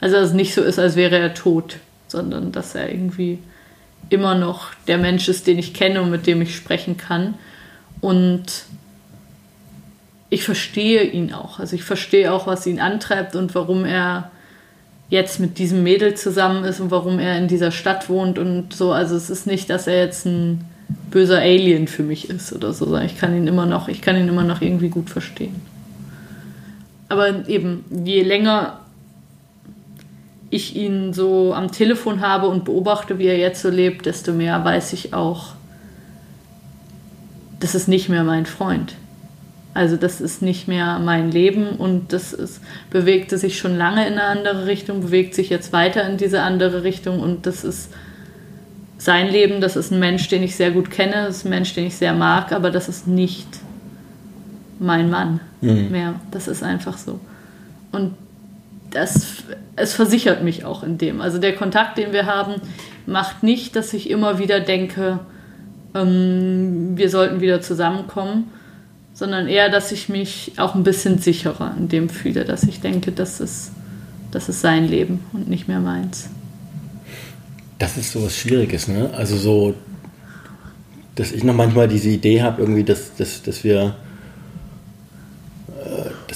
also 0.00 0.16
dass 0.16 0.30
es 0.30 0.34
nicht 0.34 0.54
so 0.54 0.62
ist, 0.62 0.78
als 0.78 0.96
wäre 0.96 1.18
er 1.18 1.34
tot, 1.34 1.76
sondern 2.08 2.52
dass 2.52 2.74
er 2.74 2.90
irgendwie 2.90 3.38
immer 4.08 4.34
noch 4.34 4.72
der 4.86 4.98
Mensch 4.98 5.28
ist, 5.28 5.46
den 5.46 5.58
ich 5.58 5.74
kenne 5.74 6.02
und 6.02 6.10
mit 6.10 6.26
dem 6.26 6.40
ich 6.42 6.54
sprechen 6.54 6.96
kann. 6.96 7.34
Und 8.00 8.64
ich 10.30 10.44
verstehe 10.44 11.02
ihn 11.02 11.32
auch. 11.32 11.58
Also 11.58 11.76
ich 11.76 11.84
verstehe 11.84 12.32
auch, 12.32 12.46
was 12.46 12.66
ihn 12.66 12.80
antreibt 12.80 13.36
und 13.36 13.54
warum 13.54 13.84
er 13.84 14.30
jetzt 15.08 15.38
mit 15.38 15.58
diesem 15.58 15.82
Mädel 15.82 16.14
zusammen 16.14 16.64
ist 16.64 16.80
und 16.80 16.90
warum 16.90 17.18
er 17.18 17.38
in 17.38 17.48
dieser 17.48 17.70
Stadt 17.70 18.08
wohnt 18.08 18.38
und 18.38 18.74
so. 18.74 18.92
Also 18.92 19.16
es 19.16 19.30
ist 19.30 19.46
nicht, 19.46 19.70
dass 19.70 19.86
er 19.86 19.98
jetzt 19.98 20.26
ein 20.26 20.64
böser 21.10 21.38
Alien 21.38 21.88
für 21.88 22.02
mich 22.02 22.28
ist 22.28 22.52
oder 22.52 22.72
so, 22.72 22.96
ich 22.98 23.18
kann 23.18 23.36
ihn 23.36 23.46
immer 23.46 23.66
noch, 23.66 23.88
ich 23.88 24.02
kann 24.02 24.16
ihn 24.16 24.28
immer 24.28 24.44
noch 24.44 24.60
irgendwie 24.60 24.88
gut 24.88 25.10
verstehen. 25.10 25.56
Aber 27.08 27.48
eben, 27.48 27.84
je 28.04 28.22
länger 28.22 28.80
ich 30.50 30.76
ihn 30.76 31.12
so 31.12 31.54
am 31.54 31.72
Telefon 31.72 32.20
habe 32.20 32.48
und 32.48 32.64
beobachte, 32.64 33.18
wie 33.18 33.26
er 33.26 33.38
jetzt 33.38 33.62
so 33.62 33.68
lebt, 33.68 34.06
desto 34.06 34.32
mehr 34.32 34.64
weiß 34.64 34.92
ich 34.92 35.12
auch, 35.12 35.54
das 37.60 37.74
ist 37.74 37.88
nicht 37.88 38.08
mehr 38.08 38.24
mein 38.24 38.46
Freund. 38.46 38.94
Also 39.74 39.96
das 39.96 40.20
ist 40.22 40.40
nicht 40.40 40.68
mehr 40.68 40.98
mein 40.98 41.30
Leben 41.30 41.68
und 41.68 42.12
das 42.12 42.32
ist, 42.32 42.62
bewegte 42.90 43.36
sich 43.36 43.58
schon 43.58 43.76
lange 43.76 44.06
in 44.06 44.14
eine 44.14 44.24
andere 44.24 44.66
Richtung, 44.66 45.00
bewegt 45.00 45.34
sich 45.34 45.50
jetzt 45.50 45.72
weiter 45.72 46.08
in 46.08 46.16
diese 46.16 46.40
andere 46.42 46.82
Richtung 46.82 47.20
und 47.20 47.44
das 47.44 47.62
ist 47.62 47.90
sein 48.96 49.28
Leben, 49.28 49.60
das 49.60 49.76
ist 49.76 49.92
ein 49.92 49.98
Mensch, 49.98 50.28
den 50.28 50.42
ich 50.42 50.56
sehr 50.56 50.70
gut 50.70 50.90
kenne, 50.90 51.26
das 51.26 51.38
ist 51.38 51.44
ein 51.44 51.50
Mensch, 51.50 51.74
den 51.74 51.86
ich 51.86 51.96
sehr 51.96 52.14
mag, 52.14 52.52
aber 52.52 52.70
das 52.70 52.88
ist 52.88 53.06
nicht 53.06 53.46
mein 54.78 55.10
Mann 55.10 55.40
mehr. 55.60 56.14
Das 56.30 56.48
ist 56.48 56.62
einfach 56.62 56.96
so. 56.96 57.20
Und 57.92 58.14
das, 58.96 59.44
es 59.76 59.92
versichert 59.94 60.42
mich 60.42 60.64
auch 60.64 60.82
in 60.82 60.98
dem. 60.98 61.20
Also 61.20 61.38
der 61.38 61.54
Kontakt, 61.54 61.98
den 61.98 62.12
wir 62.12 62.26
haben, 62.26 62.54
macht 63.06 63.42
nicht, 63.42 63.76
dass 63.76 63.92
ich 63.92 64.10
immer 64.10 64.38
wieder 64.38 64.60
denke, 64.60 65.20
ähm, 65.94 66.96
wir 66.96 67.10
sollten 67.10 67.40
wieder 67.40 67.60
zusammenkommen, 67.60 68.50
sondern 69.12 69.48
eher, 69.48 69.68
dass 69.68 69.92
ich 69.92 70.08
mich 70.08 70.52
auch 70.56 70.74
ein 70.74 70.82
bisschen 70.82 71.18
sicherer 71.18 71.74
in 71.78 71.88
dem 71.88 72.08
fühle, 72.08 72.44
dass 72.44 72.64
ich 72.64 72.80
denke, 72.80 73.12
das 73.12 73.40
ist, 73.40 73.72
das 74.30 74.48
ist 74.48 74.62
sein 74.62 74.88
Leben 74.88 75.20
und 75.32 75.48
nicht 75.48 75.68
mehr 75.68 75.80
meins. 75.80 76.28
Das 77.78 77.98
ist 77.98 78.12
so 78.12 78.24
was 78.24 78.36
Schwieriges, 78.36 78.88
ne? 78.88 79.10
Also 79.14 79.36
so, 79.36 79.74
dass 81.14 81.32
ich 81.32 81.44
noch 81.44 81.54
manchmal 81.54 81.88
diese 81.88 82.08
Idee 82.08 82.42
habe, 82.42 82.62
irgendwie, 82.62 82.84
dass, 82.84 83.14
dass, 83.16 83.42
dass 83.42 83.62
wir 83.62 83.94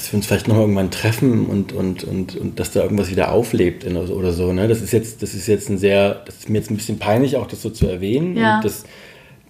dass 0.01 0.11
wir 0.11 0.17
uns 0.17 0.25
vielleicht 0.25 0.47
noch 0.47 0.57
irgendwann 0.57 0.89
treffen 0.89 1.45
und, 1.45 1.73
und, 1.73 2.03
und, 2.03 2.35
und 2.35 2.59
dass 2.59 2.71
da 2.71 2.81
irgendwas 2.81 3.11
wieder 3.11 3.31
auflebt 3.31 3.83
in, 3.83 3.95
oder 3.95 4.33
so. 4.33 4.51
Ne? 4.51 4.67
Das 4.67 4.81
ist 4.81 4.91
jetzt, 4.91 5.21
das 5.21 5.35
ist 5.35 5.47
jetzt 5.47 5.69
ein 5.69 5.77
sehr, 5.77 6.23
das 6.25 6.37
ist 6.39 6.49
mir 6.49 6.57
jetzt 6.57 6.71
ein 6.71 6.75
bisschen 6.75 6.97
peinlich, 6.97 7.37
auch 7.37 7.45
das 7.45 7.61
so 7.61 7.69
zu 7.69 7.87
erwähnen. 7.87 8.35
Ja. 8.35 8.57
Und 8.57 8.65
das 8.65 8.83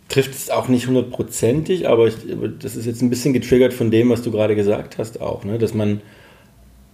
trifft 0.09 0.33
es 0.33 0.49
auch 0.49 0.67
nicht 0.67 0.87
hundertprozentig, 0.87 1.87
aber 1.87 2.07
ich, 2.07 2.15
das 2.59 2.75
ist 2.75 2.85
jetzt 2.85 3.01
ein 3.01 3.09
bisschen 3.09 3.31
getriggert 3.31 3.73
von 3.73 3.91
dem, 3.91 4.09
was 4.09 4.23
du 4.23 4.31
gerade 4.31 4.55
gesagt 4.57 4.97
hast 4.97 5.21
auch, 5.21 5.45
ne? 5.45 5.57
dass 5.57 5.73
man 5.73 6.01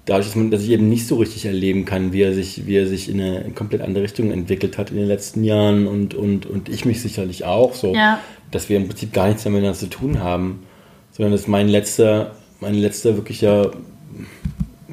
dadurch, 0.05 0.27
dass, 0.27 0.35
man, 0.35 0.51
dass 0.51 0.61
ich 0.61 0.69
eben 0.69 0.87
nicht 0.87 1.07
so 1.07 1.15
richtig 1.15 1.45
erleben 1.45 1.85
kann, 1.85 2.13
wie 2.13 2.21
er 2.21 2.35
sich, 2.35 2.67
wie 2.67 2.75
er 2.75 2.85
sich 2.85 3.09
in 3.09 3.19
eine 3.19 3.49
komplett 3.55 3.81
andere 3.81 4.03
Richtung 4.03 4.29
entwickelt 4.29 4.77
hat 4.77 4.91
in 4.91 4.97
den 4.97 5.07
letzten 5.07 5.43
Jahren 5.43 5.87
und, 5.87 6.13
und, 6.13 6.45
und 6.45 6.69
ich 6.69 6.85
mich 6.85 7.01
sicherlich 7.01 7.43
auch 7.43 7.73
so, 7.73 7.95
Ja. 7.95 8.19
dass 8.51 8.69
wir 8.69 8.77
im 8.77 8.87
Prinzip 8.87 9.13
gar 9.13 9.27
nichts 9.27 9.43
mehr 9.45 9.51
miteinander 9.51 9.79
zu 9.79 9.87
tun 9.87 10.19
haben, 10.19 10.63
sondern 11.11 11.31
dass 11.31 11.47
mein 11.47 11.67
letzter, 11.67 12.35
mein 12.59 12.75
letzter 12.75 13.15
wirklicher 13.15 13.71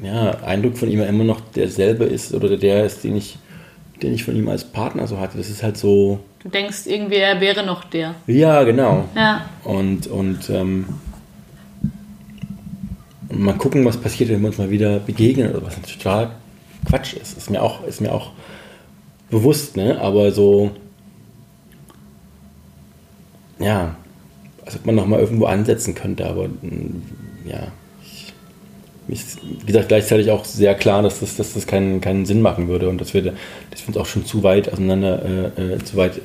ja, 0.01 0.31
Eindruck 0.43 0.77
von 0.77 0.89
ihm 0.89 1.01
immer 1.01 1.23
noch 1.23 1.39
derselbe 1.39 2.05
ist 2.05 2.33
oder 2.33 2.57
der 2.57 2.85
ist, 2.85 3.03
den 3.03 3.15
ich, 3.15 3.37
den 4.01 4.13
ich 4.13 4.23
von 4.23 4.35
ihm 4.35 4.47
als 4.47 4.63
Partner 4.63 5.07
so 5.07 5.19
hatte. 5.19 5.37
Das 5.37 5.49
ist 5.49 5.63
halt 5.63 5.77
so, 5.77 6.19
Du 6.39 6.49
denkst 6.49 6.85
irgendwie, 6.85 7.15
er 7.15 7.41
wäre 7.41 7.65
noch 7.65 7.85
der. 7.85 8.13
ja, 8.27 8.63
genau. 8.63 9.05
Ja. 9.15 9.49
Und, 9.63 10.05
und, 10.05 10.47
ähm, 10.51 10.85
mal 13.31 13.53
gucken, 13.53 13.83
was 13.85 13.97
passiert, 13.97 14.29
wenn 14.29 14.41
wir 14.41 14.49
uns 14.49 14.59
mal 14.59 14.69
wieder 14.69 14.99
begegnen 14.99 15.49
oder 15.49 15.65
was 15.65 15.81
total 15.81 16.31
Quatsch 16.87 17.13
ist. 17.13 17.37
Ist 17.37 17.49
mir 17.49 17.61
auch, 17.61 17.83
ist 17.85 18.01
mir 18.01 18.11
auch 18.13 18.31
bewusst, 19.29 19.75
ne? 19.75 19.99
Aber 19.99 20.31
so, 20.31 20.71
ja, 23.59 23.95
als 24.65 24.75
ob 24.75 24.85
man 24.85 24.95
noch 24.95 25.07
mal 25.07 25.19
irgendwo 25.19 25.45
ansetzen 25.45 25.95
könnte, 25.95 26.27
aber 26.27 26.47
mm, 26.47 27.01
ja. 27.45 27.67
Ich, 29.07 29.21
wie 29.59 29.65
gesagt, 29.67 29.89
gleichzeitig 29.89 30.31
auch 30.31 30.45
sehr 30.45 30.73
klar, 30.73 31.03
dass 31.03 31.19
das, 31.19 31.35
dass 31.35 31.53
das 31.53 31.67
keinen, 31.67 32.01
keinen 32.01 32.25
Sinn 32.25 32.41
machen 32.41 32.67
würde 32.67 32.89
und 32.89 32.99
dass 32.99 33.13
wir, 33.13 33.21
da- 33.21 33.33
dass 33.69 33.81
wir 33.83 33.89
uns 33.89 33.97
auch 33.97 34.07
schon 34.07 34.25
zu 34.25 34.41
weit 34.41 34.71
auseinander, 34.73 35.51
äh, 35.57 35.73
äh, 35.75 35.83
zu 35.83 35.95
weit 35.95 36.21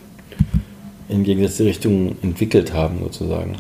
in 1.11 1.23
gegensätzliche 1.25 1.69
Richtungen 1.69 2.17
entwickelt 2.23 2.73
haben, 2.73 3.01
sozusagen. 3.01 3.57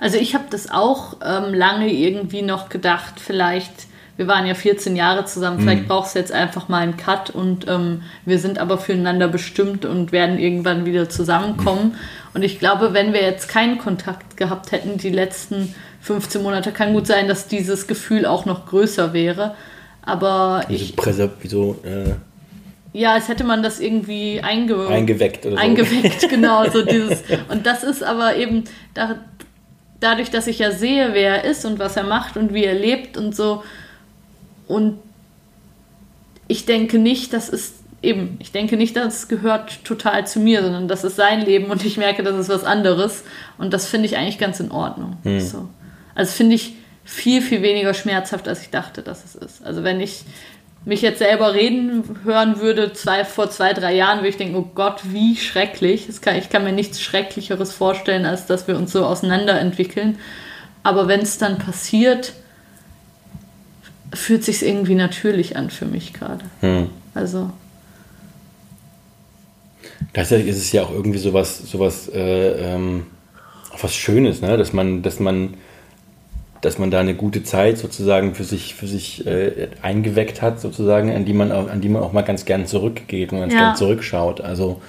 Also 0.00 0.16
ich 0.16 0.34
habe 0.34 0.44
das 0.50 0.70
auch 0.70 1.18
ähm, 1.24 1.54
lange 1.54 1.92
irgendwie 1.92 2.42
noch 2.42 2.68
gedacht, 2.68 3.20
vielleicht, 3.20 3.70
wir 4.16 4.26
waren 4.26 4.46
ja 4.46 4.54
14 4.54 4.96
Jahre 4.96 5.24
zusammen, 5.24 5.60
vielleicht 5.60 5.88
brauchst 5.88 6.14
du 6.14 6.18
jetzt 6.18 6.32
einfach 6.32 6.68
mal 6.68 6.82
einen 6.82 6.96
Cut 6.96 7.30
und 7.30 7.66
ähm, 7.68 8.02
wir 8.24 8.38
sind 8.38 8.58
aber 8.58 8.78
füreinander 8.78 9.28
bestimmt 9.28 9.84
und 9.84 10.12
werden 10.12 10.38
irgendwann 10.38 10.84
wieder 10.84 11.08
zusammenkommen. 11.08 11.96
Und 12.34 12.42
ich 12.42 12.58
glaube, 12.58 12.92
wenn 12.92 13.12
wir 13.12 13.22
jetzt 13.22 13.48
keinen 13.48 13.78
Kontakt 13.78 14.36
gehabt 14.36 14.72
hätten, 14.72 14.98
die 14.98 15.10
letzten 15.10 15.74
15 16.02 16.42
Monate, 16.42 16.72
kann 16.72 16.92
gut 16.92 17.06
sein, 17.06 17.28
dass 17.28 17.48
dieses 17.48 17.86
Gefühl 17.86 18.26
auch 18.26 18.44
noch 18.44 18.66
größer 18.66 19.12
wäre. 19.12 19.54
Aber 20.02 20.64
Wie 20.68 20.76
so, 20.76 20.84
ich, 20.84 20.96
Präser, 20.96 21.30
wie 21.40 21.48
so 21.48 21.76
äh, 21.82 22.12
ja, 22.92 23.12
als 23.12 23.28
hätte 23.28 23.44
man 23.44 23.62
das 23.62 23.78
irgendwie 23.78 24.40
einge 24.40 24.88
eingeweckt 24.88 25.46
oder 25.46 25.56
so. 25.56 25.62
eingeweckt, 25.62 26.28
genau. 26.30 26.68
So 26.68 26.84
dieses, 26.84 27.22
und 27.48 27.64
das 27.66 27.84
ist 27.84 28.02
aber 28.02 28.36
eben 28.36 28.64
da, 28.94 29.16
dadurch, 30.00 30.30
dass 30.30 30.46
ich 30.46 30.58
ja 30.58 30.72
sehe, 30.72 31.10
wer 31.12 31.42
er 31.42 31.50
ist 31.50 31.64
und 31.64 31.78
was 31.78 31.96
er 31.96 32.02
macht 32.02 32.36
und 32.36 32.52
wie 32.52 32.64
er 32.64 32.74
lebt 32.74 33.16
und 33.16 33.36
so. 33.36 33.62
Und 34.70 34.98
ich 36.46 36.64
denke 36.64 36.98
nicht, 36.98 37.32
das 37.32 37.48
ist 37.48 37.74
eben, 38.02 38.36
ich 38.40 38.52
denke 38.52 38.76
nicht, 38.76 38.96
das 38.96 39.26
gehört 39.26 39.84
total 39.84 40.26
zu 40.26 40.38
mir, 40.38 40.62
sondern 40.62 40.86
das 40.86 41.02
ist 41.04 41.16
sein 41.16 41.44
Leben 41.44 41.66
und 41.66 41.84
ich 41.84 41.96
merke, 41.96 42.22
das 42.22 42.36
ist 42.38 42.48
was 42.48 42.64
anderes. 42.64 43.24
Und 43.58 43.72
das 43.72 43.86
finde 43.86 44.06
ich 44.06 44.16
eigentlich 44.16 44.38
ganz 44.38 44.60
in 44.60 44.70
Ordnung. 44.70 45.16
So. 45.40 45.68
Also 46.14 46.32
finde 46.32 46.54
ich 46.54 46.74
viel, 47.04 47.42
viel 47.42 47.62
weniger 47.62 47.94
schmerzhaft, 47.94 48.46
als 48.46 48.62
ich 48.62 48.70
dachte, 48.70 49.02
dass 49.02 49.24
es 49.24 49.34
ist. 49.34 49.66
Also 49.66 49.82
wenn 49.82 50.00
ich 50.00 50.24
mich 50.84 51.02
jetzt 51.02 51.18
selber 51.18 51.52
reden 51.52 52.04
hören 52.24 52.60
würde, 52.60 52.92
zwei, 52.92 53.24
vor 53.24 53.50
zwei, 53.50 53.72
drei 53.72 53.94
Jahren, 53.94 54.18
würde 54.18 54.28
ich 54.28 54.36
denken, 54.36 54.56
oh 54.56 54.70
Gott, 54.74 55.00
wie 55.04 55.36
schrecklich. 55.36 56.08
Kann, 56.22 56.36
ich 56.36 56.48
kann 56.48 56.64
mir 56.64 56.72
nichts 56.72 57.02
Schrecklicheres 57.02 57.72
vorstellen, 57.72 58.24
als 58.24 58.46
dass 58.46 58.68
wir 58.68 58.76
uns 58.76 58.92
so 58.92 59.04
auseinanderentwickeln. 59.04 60.18
Aber 60.82 61.08
wenn 61.08 61.20
es 61.20 61.38
dann 61.38 61.58
passiert, 61.58 62.32
fühlt 64.14 64.44
sich 64.44 64.64
irgendwie 64.64 64.94
natürlich 64.94 65.56
an 65.56 65.70
für 65.70 65.86
mich 65.86 66.12
gerade. 66.12 66.44
Hm. 66.60 66.88
Also, 67.14 67.50
Gleichzeitig 70.12 70.48
ist 70.48 70.56
es 70.56 70.72
ja 70.72 70.82
auch 70.82 70.90
irgendwie 70.90 71.18
sowas, 71.18 71.58
sowas, 71.58 72.08
äh, 72.08 72.74
ähm, 72.74 73.06
was 73.80 73.94
Schönes, 73.94 74.40
ne? 74.40 74.56
dass 74.56 74.72
man, 74.72 75.02
dass 75.02 75.20
man, 75.20 75.54
dass 76.60 76.78
man 76.78 76.90
da 76.90 77.00
eine 77.00 77.14
gute 77.14 77.42
Zeit 77.44 77.78
sozusagen 77.78 78.34
für 78.34 78.44
sich, 78.44 78.74
für 78.74 78.86
sich 78.86 79.26
äh, 79.26 79.68
eingeweckt 79.82 80.42
hat, 80.42 80.60
sozusagen, 80.60 81.14
an 81.14 81.24
die 81.24 81.32
man 81.32 81.52
auch, 81.52 81.68
an 81.68 81.80
die 81.80 81.88
man 81.88 82.02
auch 82.02 82.12
mal 82.12 82.22
ganz 82.22 82.44
gern 82.44 82.66
zurückgeht 82.66 83.32
und 83.32 83.40
ganz 83.40 83.54
Ja. 83.54 83.60
gern 83.60 83.76
zurückschaut. 83.76 84.40
Also 84.40 84.82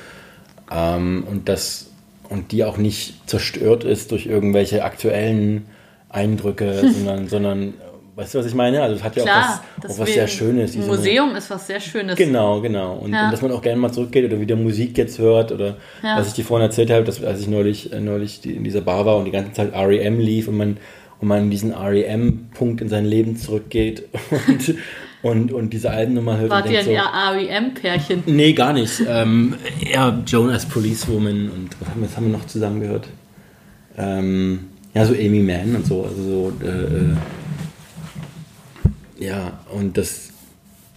ähm, 0.72 1.26
und 1.30 1.48
das 1.48 1.88
und 2.30 2.52
die 2.54 2.64
auch 2.64 2.78
nicht 2.78 3.30
zerstört 3.30 3.84
ist 3.84 4.12
durch 4.12 4.26
irgendwelche 4.26 4.84
aktuellen 4.84 5.66
Eindrücke, 6.10 6.82
sondern, 6.94 7.28
sondern 7.28 7.74
weißt 8.16 8.34
du, 8.34 8.39
was 8.39 8.45
ich 8.45 8.53
meine? 8.53 8.82
Also 8.82 8.95
es 8.95 9.03
hat 9.03 9.16
ja 9.16 9.24
klar, 9.24 9.43
auch 9.80 9.84
was, 9.84 9.91
auch 9.91 9.99
was 9.99 10.14
sehr 10.14 10.28
Schönes. 10.28 10.76
Ein 10.76 10.88
Museum 10.88 11.36
ist 11.36 11.49
was 11.49 11.68
sehr 11.68 11.80
Schönes. 11.80 12.16
Genau, 12.18 12.62
genau. 12.62 12.95
Und, 12.95 13.14
Ja. 13.14 13.26
und 13.26 13.32
dass 13.32 13.41
man 13.41 13.51
auch 13.51 13.62
gerne 13.62 13.80
mal 13.80 13.91
zurückgeht 13.91 14.26
oder 14.26 14.39
wieder 14.39 14.55
Musik 14.55 14.97
jetzt 14.97 15.20
hört 15.20 15.51
oder 15.51 15.78
Ja. 16.03 16.18
was 16.18 16.28
ich 16.28 16.34
dir 16.34 16.43
vorhin 16.45 16.66
erzählt 16.66 16.89
habe, 16.91 17.03
dass 17.03 17.24
als 17.24 17.41
ich 17.41 17.47
neulich, 17.47 17.91
äh, 17.93 17.99
neulich 17.99 18.45
in 18.45 18.64
dieser 18.64 18.82
Bar 18.82 19.05
war 19.05 19.18
und 19.18 19.26
die 19.26 19.32
ganze 19.32 19.53
Zeit 19.53 19.74
REM 19.74 20.20
lief 20.20 20.47
und 20.47 20.57
man, 20.57 20.78
und 21.20 21.28
man 21.28 21.49
diesen 21.49 21.72
REM-Punkt 21.74 22.82
in 22.82 22.89
sein 22.89 23.05
Leben 23.05 23.38
zurückgeht 23.38 24.03
und, 24.47 24.76
und, 25.22 25.51
und 25.53 25.70
diese 25.72 25.91
Alben 25.91 26.14
nochmal 26.16 26.39
hört 26.39 26.49
Wart 26.49 26.70
ihr 26.70 26.80
ein 26.80 26.86
so, 26.86 26.91
REM-Pärchen? 26.91 28.24
Nee, 28.26 28.53
gar 28.53 28.74
nicht. 28.74 29.01
Ähm, 29.07 29.55
eher 29.80 30.22
Jonas 30.26 30.66
Policewoman 30.66 31.49
und 31.49 31.70
was 31.80 31.89
haben, 31.89 32.01
wir, 32.01 32.07
was 32.07 32.18
haben 32.18 32.32
wir 32.32 32.38
noch 32.38 32.47
zusammen 32.47 32.82
gehört? 32.82 33.07
Ähm, 33.97 34.68
ja, 34.93 35.05
so 35.05 35.14
Amy 35.14 35.39
Mann 35.39 35.76
und 35.76 35.86
so. 35.86 36.03
Also 36.03 36.24
so 36.24 36.53
äh, 36.64 36.68
äh, 36.68 37.16
ja, 39.22 39.60
und 39.72 39.98
das, 39.98 40.30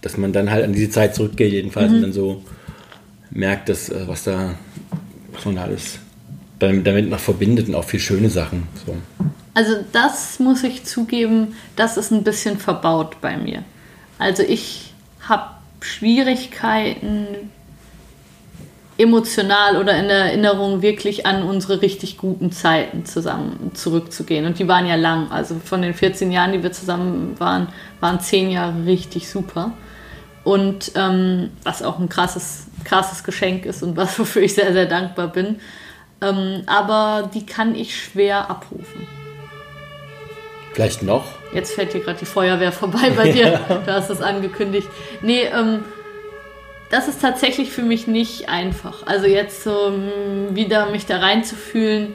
dass 0.01 0.17
man 0.17 0.33
dann 0.33 0.51
halt 0.51 0.65
an 0.65 0.73
diese 0.73 0.89
Zeit 0.89 1.15
zurückgeht, 1.15 1.53
jedenfalls, 1.53 1.91
und 1.93 2.01
dann 2.01 2.13
so 2.13 2.43
merkt, 3.31 3.69
dass, 3.69 3.89
äh, 3.89 4.07
was 4.07 4.23
da 4.23 4.55
was 5.35 5.45
man 5.45 5.55
da 5.55 5.63
alles 5.63 5.99
damit, 6.59 6.87
damit 6.87 7.09
noch 7.09 7.19
verbindet 7.19 7.67
und 7.67 7.75
auch 7.75 7.83
viel 7.83 7.99
schöne 7.99 8.29
Sachen. 8.29 8.67
So. 8.85 8.95
Also 9.53 9.73
das 9.91 10.39
muss 10.39 10.63
ich 10.63 10.83
zugeben, 10.85 11.55
das 11.75 11.97
ist 11.97 12.11
ein 12.11 12.23
bisschen 12.23 12.57
verbaut 12.57 13.21
bei 13.21 13.37
mir. 13.37 13.63
Also 14.17 14.43
ich 14.43 14.93
habe 15.21 15.51
Schwierigkeiten 15.81 17.51
emotional 18.97 19.77
oder 19.77 19.97
in 19.97 20.07
der 20.07 20.17
Erinnerung 20.17 20.81
wirklich 20.81 21.25
an 21.25 21.43
unsere 21.43 21.81
richtig 21.81 22.17
guten 22.17 22.51
Zeiten 22.51 23.05
zusammen 23.05 23.71
zurückzugehen. 23.73 24.45
Und 24.45 24.57
die 24.59 24.67
waren 24.67 24.87
ja 24.87 24.95
lang. 24.95 25.31
Also 25.31 25.55
von 25.63 25.81
den 25.81 25.93
14 25.93 26.31
Jahren, 26.31 26.53
die 26.53 26.63
wir 26.63 26.71
zusammen 26.71 27.37
waren, 27.39 27.67
waren 27.99 28.19
10 28.19 28.51
Jahre 28.51 28.85
richtig 28.85 29.29
super. 29.29 29.73
Und 30.43 30.91
ähm, 30.95 31.49
was 31.63 31.83
auch 31.83 31.99
ein 31.99 32.07
krasses, 32.07 32.67
krasses 32.85 33.23
Geschenk 33.23 33.65
ist 33.65 33.83
und 33.83 33.97
was 33.97 34.17
wofür 34.19 34.43
ich 34.43 34.53
sehr, 34.53 34.71
sehr 34.71 34.85
dankbar 34.85 35.27
bin. 35.27 35.57
Ähm, 36.21 36.63
aber 36.65 37.29
die 37.33 37.45
kann 37.45 37.75
ich 37.75 38.01
schwer 38.01 38.49
abrufen. 38.49 39.07
Vielleicht 40.71 41.03
noch. 41.03 41.25
Jetzt 41.53 41.73
fällt 41.73 41.93
hier 41.93 42.01
gerade 42.01 42.19
die 42.19 42.25
Feuerwehr 42.25 42.71
vorbei 42.71 43.09
bei 43.15 43.31
dir. 43.33 43.59
Du 43.85 43.91
hast 43.91 44.09
es 44.09 44.21
angekündigt. 44.21 44.87
Nee, 45.21 45.43
ähm, 45.43 45.83
das 46.95 47.09
ist 47.09 47.19
tatsächlich 47.19 47.71
für 47.71 47.81
mich 47.81 48.07
nicht 48.07 48.47
einfach. 48.47 49.05
Also 49.05 49.27
jetzt 49.27 49.63
so 49.65 49.87
ähm, 49.89 50.55
wieder 50.55 50.85
mich 50.91 51.05
da 51.05 51.17
reinzufühlen, 51.17 52.13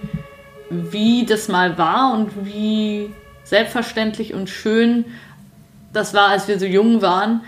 wie 0.70 1.26
das 1.26 1.48
mal 1.48 1.76
war 1.76 2.14
und 2.14 2.46
wie 2.46 3.10
selbstverständlich 3.44 4.32
und 4.32 4.48
schön 4.48 5.04
das 5.92 6.14
war, 6.14 6.28
als 6.28 6.48
wir 6.48 6.58
so 6.58 6.64
jung 6.64 7.02
waren, 7.02 7.42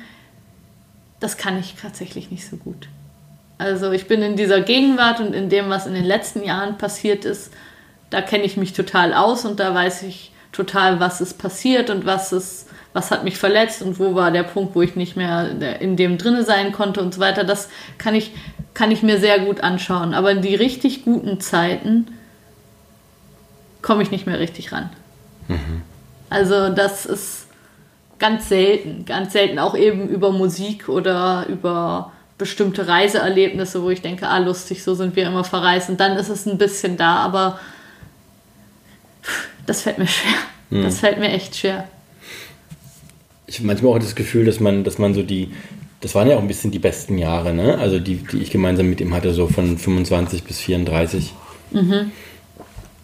das 1.20 1.39
kann 1.39 1.59
ich 1.59 1.76
tatsächlich 1.80 2.30
nicht 2.30 2.47
so 2.47 2.57
gut. 2.57 2.89
Also 3.57 3.93
ich 3.93 4.09
bin 4.09 4.20
in 4.20 4.37
dieser 4.37 4.61
Gegenwart 4.61 5.20
und 5.20 5.33
in 5.33 5.49
dem, 5.49 5.70
was 5.70 5.87
in 5.87 5.95
den 5.95 6.05
letzten 6.05 6.45
Jahren 6.45 6.76
passiert 6.76 7.24
ist, 7.24 7.51
da 8.11 8.20
kenne 8.20 8.45
ich 8.45 8.59
mich 8.59 8.74
total 8.74 9.14
aus 9.14 9.47
und 9.47 9.59
da 9.59 9.74
weiß 9.74 10.03
ich 10.03 10.33
total, 10.51 11.01
was 11.01 11.22
ist 11.22 11.39
passiert 11.39 11.89
und 11.89 12.05
was 12.05 12.33
ist, 12.33 12.68
was 12.93 13.11
hat 13.11 13.24
mich 13.24 13.38
verletzt 13.38 13.82
und 13.82 13.99
wo 13.99 14.14
war 14.14 14.30
der 14.30 14.43
Punkt, 14.43 14.74
wo 14.74 14.82
ich 14.82 14.97
nicht 14.97 15.16
mehr 15.16 15.80
in 15.80 15.97
dem 15.97 16.18
drinne 16.18 16.45
sein 16.45 16.72
konnte 16.72 17.01
und 17.01 17.14
so 17.14 17.20
weiter. 17.20 17.45
Das 17.45 17.68
kann 17.99 18.14
ich, 18.14 18.32
kann 18.74 18.90
ich 18.90 19.03
mir 19.03 19.18
sehr 19.18 19.38
gut 19.40 19.62
anschauen. 19.62 20.14
Aber 20.14 20.30
in 20.30 20.43
die 20.43 20.55
richtig 20.55 21.05
guten 21.05 21.40
Zeiten 21.40 22.07
komme 23.80 24.03
ich 24.03 24.11
nicht 24.11 24.26
mehr 24.26 24.38
richtig 24.38 24.72
ran. 24.72 24.90
Also 26.30 26.68
das 26.68 27.07
ist 27.07 27.47
ganz 28.18 28.49
selten, 28.49 29.05
ganz 29.05 29.32
selten, 29.32 29.59
auch 29.59 29.74
eben 29.74 30.09
über 30.09 30.30
Musik 30.30 30.88
oder 30.88 31.47
über 31.49 32.12
bestimmte 32.38 32.88
Reiseerlebnisse, 32.88 33.82
wo 33.82 33.90
ich 33.90 34.03
denke, 34.03 34.28
ah, 34.28 34.38
lustig, 34.38 34.82
so 34.82 34.95
sind 34.95 35.14
wir 35.16 35.26
immer 35.26 35.45
verreist. 35.45 35.90
Und 35.90 36.01
dann 36.01 36.16
ist 36.16 36.28
es 36.28 36.47
ein 36.47 36.59
bisschen 36.59 36.97
da, 36.97 37.16
aber 37.16 37.59
das 39.66 39.82
fällt 39.82 39.99
mir 39.99 40.07
schwer. 40.07 40.38
Mhm. 40.70 40.84
Das 40.84 41.01
fällt 41.01 41.18
mir 41.18 41.30
echt 41.30 41.57
schwer. 41.57 41.88
Ich 43.53 43.59
habe 43.59 43.66
manchmal 43.66 43.92
auch 43.92 43.98
das 43.98 44.14
Gefühl, 44.14 44.46
dass 44.46 44.61
man, 44.61 44.82
dass 44.82 44.96
man 44.96 45.12
so 45.12 45.22
die, 45.22 45.50
das 46.00 46.14
waren 46.14 46.26
ja 46.26 46.36
auch 46.36 46.40
ein 46.40 46.48
bisschen 46.48 46.70
die 46.70 46.78
besten 46.78 47.18
Jahre, 47.18 47.53
ne? 47.53 47.76
Also 47.76 47.98
die, 48.00 48.14
die 48.16 48.38
ich 48.38 48.50
gemeinsam 48.50 48.88
mit 48.88 49.03
ihm 49.03 49.12
hatte, 49.12 49.34
so 49.34 49.46
von 49.46 49.76
25 49.76 50.44
bis 50.44 50.59
34. 50.61 51.34
Mhm. 51.70 52.12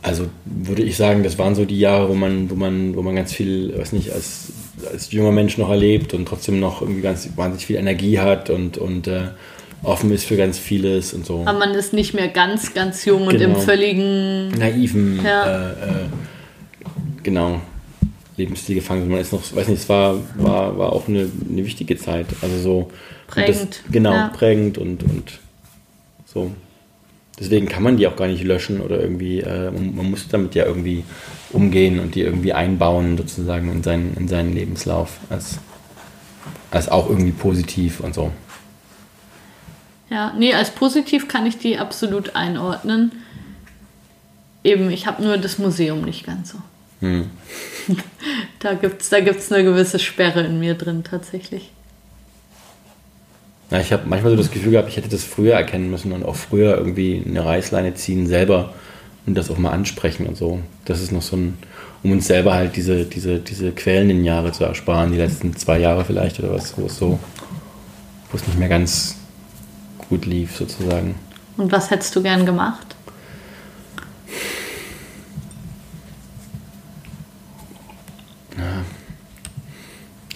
Also 0.00 0.24
würde 0.46 0.82
ich 0.82 0.96
sagen, 0.96 1.22
das 1.22 1.38
waren 1.38 1.54
so 1.54 1.66
die 1.66 1.78
Jahre, 1.78 2.08
wo 2.08 2.14
man, 2.14 2.48
wo 2.50 2.54
man, 2.54 2.96
wo 2.96 3.02
man 3.02 3.14
ganz 3.14 3.34
viel, 3.34 3.76
weiß 3.78 3.92
nicht, 3.92 4.10
als, 4.10 4.52
als 4.90 5.12
junger 5.12 5.32
Mensch 5.32 5.58
noch 5.58 5.68
erlebt 5.68 6.14
und 6.14 6.26
trotzdem 6.26 6.60
noch 6.60 6.80
irgendwie 6.80 7.02
ganz 7.02 7.28
wahnsinnig 7.36 7.66
viel 7.66 7.76
Energie 7.76 8.18
hat 8.18 8.48
und, 8.48 8.78
und 8.78 9.06
äh, 9.06 9.24
offen 9.82 10.10
ist 10.12 10.24
für 10.24 10.38
ganz 10.38 10.58
vieles 10.58 11.12
und 11.12 11.26
so. 11.26 11.42
Aber 11.44 11.58
man 11.58 11.74
ist 11.74 11.92
nicht 11.92 12.14
mehr 12.14 12.28
ganz, 12.28 12.72
ganz 12.72 13.04
jung 13.04 13.26
genau. 13.26 13.30
und 13.32 13.40
im 13.42 13.52
genau. 13.52 13.60
völligen 13.60 14.48
naiven, 14.52 15.20
ja. 15.22 15.44
äh, 15.44 15.70
äh, 15.72 15.74
genau, 17.22 17.60
Lebensstil 18.38 18.76
gefangen. 18.76 19.08
Man 19.08 19.20
ist 19.20 19.32
noch, 19.32 19.42
weiß 19.54 19.68
nicht, 19.68 19.82
es 19.82 19.88
war, 19.88 20.16
war, 20.36 20.78
war 20.78 20.92
auch 20.92 21.08
eine, 21.08 21.28
eine 21.50 21.64
wichtige 21.64 21.96
Zeit. 21.96 22.26
Also 22.40 22.58
so 22.58 22.90
prägend. 23.26 23.80
Das, 23.84 23.92
genau, 23.92 24.12
ja. 24.12 24.28
prägend 24.28 24.78
und, 24.78 25.02
und 25.02 25.38
so. 26.24 26.50
Deswegen 27.38 27.68
kann 27.68 27.82
man 27.82 27.96
die 27.96 28.06
auch 28.06 28.16
gar 28.16 28.26
nicht 28.26 28.42
löschen 28.42 28.80
oder 28.80 29.00
irgendwie, 29.00 29.40
äh, 29.40 29.70
man 29.70 30.10
muss 30.10 30.26
damit 30.28 30.54
ja 30.54 30.64
irgendwie 30.64 31.04
umgehen 31.50 32.00
und 32.00 32.14
die 32.14 32.22
irgendwie 32.22 32.52
einbauen, 32.52 33.16
sozusagen 33.16 33.70
in 33.70 33.82
seinen, 33.82 34.16
in 34.16 34.26
seinen 34.26 34.52
Lebenslauf 34.54 35.18
als, 35.30 35.58
als 36.70 36.88
auch 36.88 37.08
irgendwie 37.08 37.30
positiv 37.30 38.00
und 38.00 38.14
so. 38.14 38.32
Ja, 40.10 40.32
nee, 40.36 40.54
als 40.54 40.70
positiv 40.70 41.28
kann 41.28 41.46
ich 41.46 41.58
die 41.58 41.78
absolut 41.78 42.34
einordnen. 42.34 43.12
Eben, 44.64 44.90
ich 44.90 45.06
habe 45.06 45.22
nur 45.22 45.36
das 45.36 45.58
Museum 45.58 46.02
nicht 46.02 46.26
ganz 46.26 46.50
so. 46.50 46.58
Hm. 47.00 47.30
da 48.58 48.74
gibt 48.74 49.02
es 49.02 49.08
da 49.10 49.20
gibt's 49.20 49.52
eine 49.52 49.64
gewisse 49.64 49.98
Sperre 49.98 50.42
in 50.42 50.58
mir 50.58 50.74
drin 50.74 51.04
tatsächlich. 51.04 51.70
Ja, 53.70 53.80
ich 53.80 53.92
habe 53.92 54.04
manchmal 54.06 54.32
so 54.32 54.38
das 54.38 54.50
Gefühl 54.50 54.72
gehabt, 54.72 54.88
ich 54.88 54.96
hätte 54.96 55.10
das 55.10 55.24
früher 55.24 55.54
erkennen 55.54 55.90
müssen 55.90 56.12
und 56.12 56.24
auch 56.24 56.36
früher 56.36 56.76
irgendwie 56.78 57.22
eine 57.24 57.44
Reißleine 57.44 57.94
ziehen 57.94 58.26
selber 58.26 58.72
und 59.26 59.34
das 59.34 59.50
auch 59.50 59.58
mal 59.58 59.72
ansprechen 59.72 60.26
und 60.26 60.36
so. 60.36 60.60
Das 60.86 61.02
ist 61.02 61.12
noch 61.12 61.20
so 61.22 61.36
ein, 61.36 61.58
um 62.02 62.12
uns 62.12 62.26
selber 62.26 62.54
halt 62.54 62.76
diese, 62.76 63.04
diese, 63.04 63.38
diese 63.38 63.72
quälenden 63.72 64.24
Jahre 64.24 64.52
zu 64.52 64.64
ersparen, 64.64 65.12
die 65.12 65.18
letzten 65.18 65.54
zwei 65.54 65.78
Jahre 65.78 66.04
vielleicht 66.04 66.38
oder 66.38 66.54
was, 66.54 66.78
wo 66.78 66.86
es 66.86 66.96
so, 66.96 67.18
wo 68.30 68.36
es 68.36 68.46
nicht 68.46 68.58
mehr 68.58 68.70
ganz 68.70 69.16
gut 70.08 70.24
lief 70.24 70.56
sozusagen. 70.56 71.16
Und 71.58 71.70
was 71.70 71.90
hättest 71.90 72.16
du 72.16 72.22
gern 72.22 72.46
gemacht? 72.46 72.96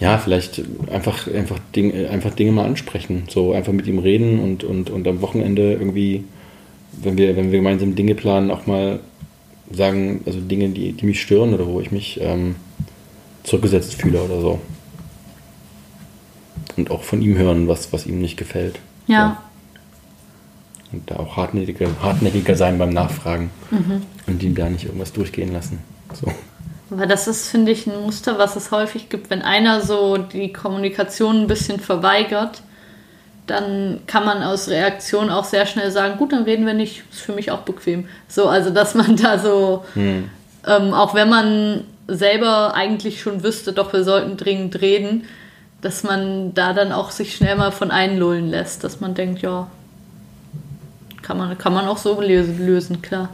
Ja, 0.03 0.17
vielleicht 0.17 0.61
einfach, 0.91 1.33
einfach, 1.33 1.59
Ding, 1.73 2.05
einfach 2.07 2.35
Dinge 2.35 2.51
mal 2.51 2.65
ansprechen. 2.65 3.23
So 3.29 3.53
einfach 3.53 3.71
mit 3.71 3.87
ihm 3.87 3.99
reden 3.99 4.39
und, 4.39 4.65
und, 4.65 4.89
und 4.89 5.07
am 5.07 5.21
Wochenende 5.21 5.71
irgendwie, 5.71 6.25
wenn 7.01 7.17
wir, 7.17 7.37
wenn 7.37 7.53
wir 7.53 7.59
gemeinsam 7.59 7.95
Dinge 7.95 8.13
planen, 8.13 8.51
auch 8.51 8.67
mal 8.67 8.99
sagen, 9.71 10.19
also 10.25 10.41
Dinge, 10.41 10.67
die, 10.67 10.91
die 10.91 11.05
mich 11.05 11.21
stören 11.21 11.53
oder 11.53 11.65
wo 11.67 11.79
ich 11.79 11.91
mich 11.91 12.19
ähm, 12.21 12.55
zurückgesetzt 13.43 13.93
fühle 13.93 14.21
oder 14.21 14.41
so. 14.41 14.59
Und 16.75 16.91
auch 16.91 17.03
von 17.03 17.21
ihm 17.21 17.37
hören, 17.37 17.69
was, 17.69 17.93
was 17.93 18.05
ihm 18.05 18.19
nicht 18.19 18.35
gefällt. 18.35 18.79
Ja. 19.07 19.41
So. 20.91 20.97
Und 20.97 21.11
da 21.11 21.15
auch 21.15 21.37
hartnäckiger, 21.37 21.87
hartnäckiger 22.01 22.57
sein 22.57 22.77
beim 22.77 22.89
Nachfragen 22.89 23.51
mhm. 23.71 24.01
und 24.27 24.43
ihm 24.43 24.53
da 24.53 24.69
nicht 24.69 24.83
irgendwas 24.83 25.13
durchgehen 25.13 25.53
lassen. 25.53 25.79
So. 26.11 26.27
Aber 26.89 27.07
das 27.07 27.27
ist, 27.27 27.49
finde 27.49 27.71
ich, 27.71 27.87
ein 27.87 28.01
Muster, 28.01 28.37
was 28.37 28.55
es 28.55 28.71
häufig 28.71 29.09
gibt. 29.09 29.29
Wenn 29.29 29.41
einer 29.41 29.81
so 29.81 30.17
die 30.17 30.53
Kommunikation 30.53 31.41
ein 31.41 31.47
bisschen 31.47 31.79
verweigert, 31.79 32.61
dann 33.47 34.01
kann 34.07 34.25
man 34.25 34.43
aus 34.43 34.69
Reaktion 34.69 35.29
auch 35.29 35.43
sehr 35.43 35.65
schnell 35.65 35.91
sagen, 35.91 36.17
gut, 36.17 36.31
dann 36.31 36.43
reden 36.43 36.65
wir 36.65 36.73
nicht, 36.73 37.03
ist 37.11 37.21
für 37.21 37.33
mich 37.33 37.51
auch 37.51 37.61
bequem. 37.61 38.07
So, 38.27 38.47
also 38.47 38.69
dass 38.69 38.95
man 38.95 39.15
da 39.21 39.39
so, 39.39 39.85
hm. 39.93 40.29
ähm, 40.67 40.93
auch 40.93 41.13
wenn 41.13 41.29
man 41.29 41.83
selber 42.07 42.73
eigentlich 42.73 43.21
schon 43.21 43.43
wüsste, 43.43 43.73
doch 43.73 43.93
wir 43.93 44.03
sollten 44.03 44.37
dringend 44.37 44.81
reden, 44.81 45.25
dass 45.81 46.03
man 46.03 46.53
da 46.53 46.73
dann 46.73 46.91
auch 46.91 47.11
sich 47.11 47.35
schnell 47.35 47.55
mal 47.55 47.71
von 47.71 47.91
einlullen 47.91 48.49
lässt, 48.49 48.83
dass 48.83 49.01
man 49.01 49.15
denkt, 49.15 49.41
ja, 49.41 49.67
kann 51.21 51.37
man, 51.37 51.57
kann 51.57 51.73
man 51.73 51.87
auch 51.87 51.97
so 51.97 52.21
lösen, 52.21 53.01
klar. 53.01 53.29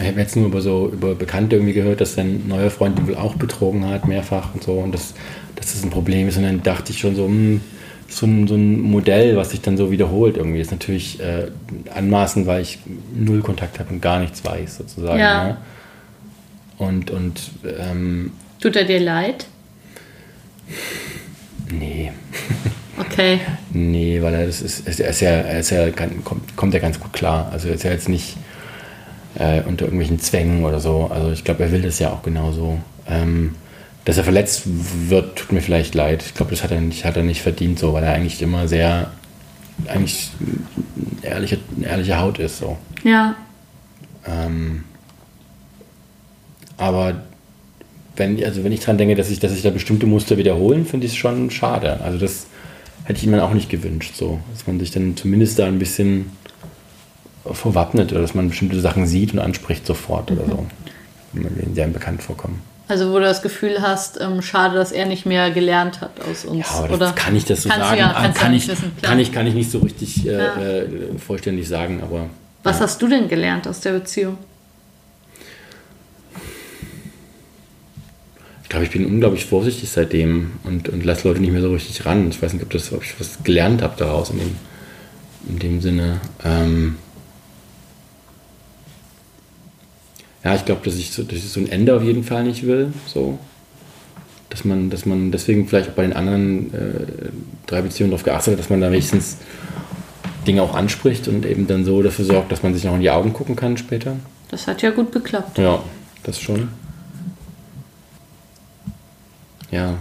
Ich 0.00 0.08
habe 0.08 0.20
jetzt 0.20 0.36
nur 0.36 0.46
über 0.46 0.60
so 0.60 0.90
über 0.92 1.14
Bekannte 1.14 1.56
irgendwie 1.56 1.72
gehört, 1.72 2.00
dass 2.00 2.14
sein 2.14 2.48
neuer 2.48 2.70
Freund 2.70 2.98
ihn 2.98 3.08
wohl 3.08 3.16
auch 3.16 3.34
betrogen 3.34 3.86
hat, 3.86 4.06
mehrfach 4.06 4.54
und 4.54 4.62
so, 4.62 4.72
und 4.72 4.92
dass, 4.92 5.14
dass 5.56 5.72
das 5.72 5.82
ein 5.82 5.90
Problem 5.90 6.28
ist. 6.28 6.36
Und 6.36 6.44
dann 6.44 6.62
dachte 6.62 6.92
ich 6.92 6.98
schon 6.98 7.16
so, 7.16 7.28
mh, 7.28 7.34
hm, 7.34 7.60
so 8.10 8.26
ein, 8.26 8.48
so 8.48 8.54
ein 8.56 8.80
Modell, 8.80 9.36
was 9.36 9.50
sich 9.50 9.60
dann 9.60 9.76
so 9.76 9.90
wiederholt 9.90 10.36
irgendwie, 10.36 10.60
ist 10.60 10.72
natürlich 10.72 11.20
äh, 11.20 11.46
anmaßend, 11.94 12.46
weil 12.46 12.62
ich 12.62 12.78
null 13.14 13.40
Kontakt 13.40 13.78
habe 13.78 13.92
und 13.92 14.02
gar 14.02 14.18
nichts 14.18 14.44
weiß, 14.44 14.78
sozusagen. 14.78 15.20
Ja. 15.20 15.44
Ne? 15.44 15.56
Und, 16.78 17.10
und 17.10 17.40
ähm, 17.78 18.32
Tut 18.60 18.76
er 18.76 18.84
dir 18.84 19.00
leid? 19.00 19.46
Nee. 21.70 22.10
Okay. 22.98 23.40
nee, 23.72 24.20
weil 24.20 24.34
er 24.34 24.46
das 24.46 24.60
ist, 24.60 25.00
er 25.00 25.10
ist 25.10 25.20
ja, 25.20 25.30
er 25.30 25.60
ist 25.60 25.70
ja 25.70 25.90
kommt, 25.90 26.56
kommt 26.56 26.74
ja 26.74 26.80
ganz 26.80 26.98
gut 26.98 27.12
klar. 27.12 27.48
Also 27.52 27.68
er 27.68 27.74
ist 27.74 27.84
ja 27.84 27.92
jetzt 27.92 28.08
nicht 28.08 28.36
äh, 29.36 29.62
unter 29.62 29.84
irgendwelchen 29.84 30.18
Zwängen 30.18 30.64
oder 30.64 30.80
so. 30.80 31.10
Also 31.12 31.30
ich 31.32 31.44
glaube, 31.44 31.62
er 31.64 31.72
will 31.72 31.82
das 31.82 31.98
ja 31.98 32.10
auch 32.10 32.22
genauso. 32.22 32.78
Ähm, 33.08 33.54
dass 34.04 34.16
er 34.16 34.24
verletzt 34.24 34.62
wird, 34.66 35.36
tut 35.36 35.52
mir 35.52 35.60
vielleicht 35.60 35.94
leid. 35.94 36.22
Ich 36.24 36.34
glaube, 36.34 36.50
das 36.50 36.62
hat 36.62 36.70
er, 36.70 36.80
nicht, 36.80 37.04
hat 37.04 37.16
er 37.16 37.22
nicht 37.22 37.42
verdient, 37.42 37.78
so, 37.78 37.92
weil 37.92 38.02
er 38.02 38.14
eigentlich 38.14 38.40
immer 38.40 38.66
sehr, 38.66 39.10
eigentlich 39.86 40.30
ehrliche, 41.22 41.58
ehrliche 41.82 42.18
Haut 42.18 42.38
ist. 42.38 42.58
So. 42.58 42.78
Ja. 43.04 43.36
Ähm, 44.26 44.84
aber 46.76 47.22
wenn, 48.16 48.42
also 48.44 48.64
wenn 48.64 48.72
ich 48.72 48.80
daran 48.80 48.98
denke, 48.98 49.14
dass 49.14 49.28
sich 49.28 49.38
dass 49.38 49.52
ich 49.52 49.62
da 49.62 49.70
bestimmte 49.70 50.06
Muster 50.06 50.38
wiederholen, 50.38 50.86
finde 50.86 51.06
ich 51.06 51.12
es 51.12 51.18
schon 51.18 51.50
schade. 51.50 52.00
Also 52.00 52.18
das 52.18 52.46
hätte 53.04 53.20
ich 53.20 53.26
mir 53.26 53.42
auch 53.44 53.54
nicht 53.54 53.68
gewünscht, 53.68 54.14
so. 54.16 54.40
Dass 54.52 54.66
man 54.66 54.80
sich 54.80 54.90
dann 54.90 55.16
zumindest 55.16 55.58
da 55.58 55.66
ein 55.66 55.78
bisschen 55.78 56.30
verwappnet 57.54 58.12
oder 58.12 58.22
dass 58.22 58.34
man 58.34 58.48
bestimmte 58.48 58.80
Sachen 58.80 59.06
sieht 59.06 59.32
und 59.32 59.38
anspricht 59.38 59.86
sofort 59.86 60.30
mhm. 60.30 60.38
oder 60.38 60.46
so, 60.46 60.66
wenn 61.32 61.42
man 61.42 61.74
denen 61.74 61.92
bekannt 61.92 62.22
vorkommen. 62.22 62.62
Also 62.90 63.12
wo 63.12 63.18
du 63.18 63.20
das 63.20 63.40
Gefühl 63.40 63.80
hast, 63.80 64.20
ähm, 64.20 64.42
schade, 64.42 64.74
dass 64.74 64.90
er 64.90 65.06
nicht 65.06 65.24
mehr 65.24 65.52
gelernt 65.52 66.00
hat 66.00 66.10
aus 66.28 66.44
uns. 66.44 66.66
Ja, 66.68 66.84
aber 66.84 66.94
oder? 66.94 67.12
kann 67.12 67.36
ich 67.36 67.44
das 67.44 67.62
so 67.62 67.68
sagen? 67.68 67.98
Ja, 67.98 68.12
ah, 68.16 68.28
kann, 68.30 68.52
ich, 68.52 68.66
wissen, 68.66 68.90
kann, 69.00 69.20
ich, 69.20 69.30
kann 69.30 69.46
ich 69.46 69.54
nicht 69.54 69.70
so 69.70 69.78
richtig 69.78 70.26
äh, 70.26 70.32
ja. 70.32 70.56
äh, 70.56 70.86
vollständig 71.24 71.68
sagen, 71.68 72.02
aber... 72.02 72.28
Was 72.64 72.78
ja. 72.78 72.82
hast 72.82 73.00
du 73.00 73.06
denn 73.06 73.28
gelernt 73.28 73.68
aus 73.68 73.78
der 73.78 73.92
Beziehung? 73.92 74.38
Ich 78.64 78.68
glaube, 78.68 78.84
ich 78.84 78.90
bin 78.90 79.06
unglaublich 79.06 79.46
vorsichtig 79.46 79.88
seitdem 79.88 80.52
und, 80.64 80.88
und 80.88 81.04
lasse 81.04 81.28
Leute 81.28 81.40
nicht 81.40 81.52
mehr 81.52 81.62
so 81.62 81.72
richtig 81.72 82.04
ran. 82.04 82.28
Ich 82.28 82.42
weiß 82.42 82.54
nicht, 82.54 82.62
ob, 82.64 82.70
das, 82.70 82.92
ob 82.92 83.04
ich 83.04 83.14
was 83.20 83.44
gelernt 83.44 83.82
habe 83.82 83.94
daraus 83.96 84.30
in 84.30 84.38
dem, 84.38 84.56
in 85.48 85.58
dem 85.60 85.80
Sinne. 85.80 86.20
Ähm, 86.44 86.96
ja, 90.44 90.54
ich 90.54 90.64
glaube, 90.64 90.80
dass 90.84 90.96
ich, 90.96 91.10
so, 91.10 91.22
dass 91.22 91.38
ich 91.38 91.48
so 91.48 91.60
ein 91.60 91.70
Ende 91.70 91.94
auf 91.94 92.02
jeden 92.02 92.24
Fall 92.24 92.44
nicht 92.44 92.66
will. 92.66 92.92
So. 93.06 93.38
Dass 94.48 94.64
man, 94.64 94.90
dass 94.90 95.06
man 95.06 95.30
deswegen 95.30 95.68
vielleicht 95.68 95.90
auch 95.90 95.94
bei 95.94 96.02
den 96.02 96.12
anderen 96.12 96.74
äh, 96.74 97.06
drei 97.66 97.82
Beziehungen 97.82 98.10
darauf 98.10 98.24
geachtet 98.24 98.54
hat, 98.54 98.58
dass 98.58 98.70
man 98.70 98.80
da 98.80 98.90
wenigstens 98.90 99.36
Dinge 100.46 100.62
auch 100.62 100.74
anspricht 100.74 101.28
und 101.28 101.44
eben 101.44 101.66
dann 101.66 101.84
so 101.84 102.02
dafür 102.02 102.24
sorgt, 102.24 102.50
dass 102.50 102.62
man 102.62 102.74
sich 102.74 102.84
noch 102.84 102.94
in 102.94 103.00
die 103.00 103.10
Augen 103.10 103.32
gucken 103.32 103.54
kann 103.54 103.76
später. 103.76 104.16
Das 104.50 104.66
hat 104.66 104.82
ja 104.82 104.90
gut 104.90 105.12
geklappt. 105.12 105.58
Ja, 105.58 105.82
das 106.22 106.40
schon. 106.40 106.68
Ja. 109.70 109.98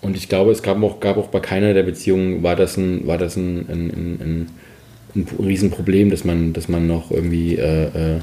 Und 0.00 0.16
ich 0.16 0.28
glaube, 0.28 0.50
es 0.50 0.62
gab 0.62 0.82
auch, 0.82 0.98
gab 0.98 1.18
auch 1.18 1.28
bei 1.28 1.40
keiner 1.40 1.74
der 1.74 1.82
Beziehungen, 1.82 2.42
war 2.42 2.56
das 2.56 2.76
ein, 2.76 3.06
war 3.06 3.18
das 3.18 3.36
ein, 3.36 3.66
ein, 3.68 3.90
ein, 3.90 4.20
ein 4.20 4.50
ein 5.14 5.26
Riesenproblem, 5.38 6.10
dass 6.10 6.24
man, 6.24 6.52
dass 6.52 6.68
man 6.68 6.86
noch 6.86 7.10
irgendwie 7.10 7.56
äh, 7.56 8.16
äh, 8.16 8.20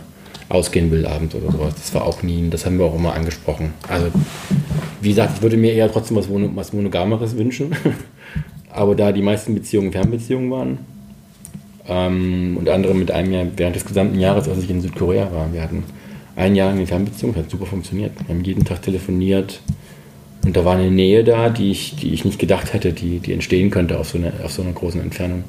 ausgehen 0.50 0.92
will 0.92 1.06
abends 1.06 1.36
oder 1.36 1.52
sowas. 1.52 1.76
Das 1.76 1.94
war 1.94 2.06
auch 2.06 2.24
nie, 2.24 2.50
das 2.50 2.66
haben 2.66 2.78
wir 2.78 2.86
auch 2.86 2.96
immer 2.96 3.14
angesprochen. 3.14 3.74
Also, 3.88 4.08
wie 5.02 5.10
gesagt, 5.10 5.34
ich 5.38 5.42
würde 5.42 5.58
mir 5.58 5.74
eher 5.74 5.92
trotzdem 5.92 6.18
was, 6.18 6.30
Mon 6.30 6.56
was 6.56 6.74
Monogameres 6.74 7.36
wünschen. 7.38 7.76
Aber 8.72 8.96
da 8.96 9.12
die 9.12 9.22
meisten 9.22 9.54
Beziehungen 9.56 9.92
Fernbeziehungen 9.92 10.52
waren, 10.52 10.78
ähm, 11.88 12.58
unter 12.58 12.74
anderem 12.74 13.00
mit 13.00 13.12
einem 13.12 13.32
Jahr 13.32 13.46
während 13.56 13.76
des 13.76 13.86
gesamten 13.86 14.20
Jahres, 14.20 14.48
als 14.48 14.64
ich 14.64 14.70
in 14.70 14.82
Südkorea 14.82 15.32
war, 15.32 15.52
wir 15.54 15.62
hatten 15.62 15.84
ein 16.36 16.56
Jahr 16.56 16.72
eine 16.72 16.86
Fernbeziehung, 16.86 17.36
hat 17.36 17.50
super 17.50 17.66
funktioniert. 17.66 18.12
Wir 18.28 18.36
haben 18.36 18.44
jeden 18.44 18.64
Tag 18.64 18.84
telefoniert, 18.84 19.62
Und 20.46 20.56
da 20.56 20.64
war 20.64 20.76
eine 20.78 20.92
Nähe 20.92 21.24
da, 21.24 21.50
die 21.50 21.72
ich, 21.72 21.96
die 21.96 22.14
ich 22.14 22.24
nicht 22.24 22.40
gedacht 22.40 22.74
hätte, 22.74 22.94
die, 22.94 23.20
die 23.20 23.34
entstehen 23.34 23.70
könnte 23.70 24.00
auf 24.00 24.10
so, 24.10 24.18
eine, 24.18 24.32
auf 24.44 24.52
so 24.52 24.62
einer 24.62 24.72
großen 24.72 25.02
Entfernung. 25.02 25.44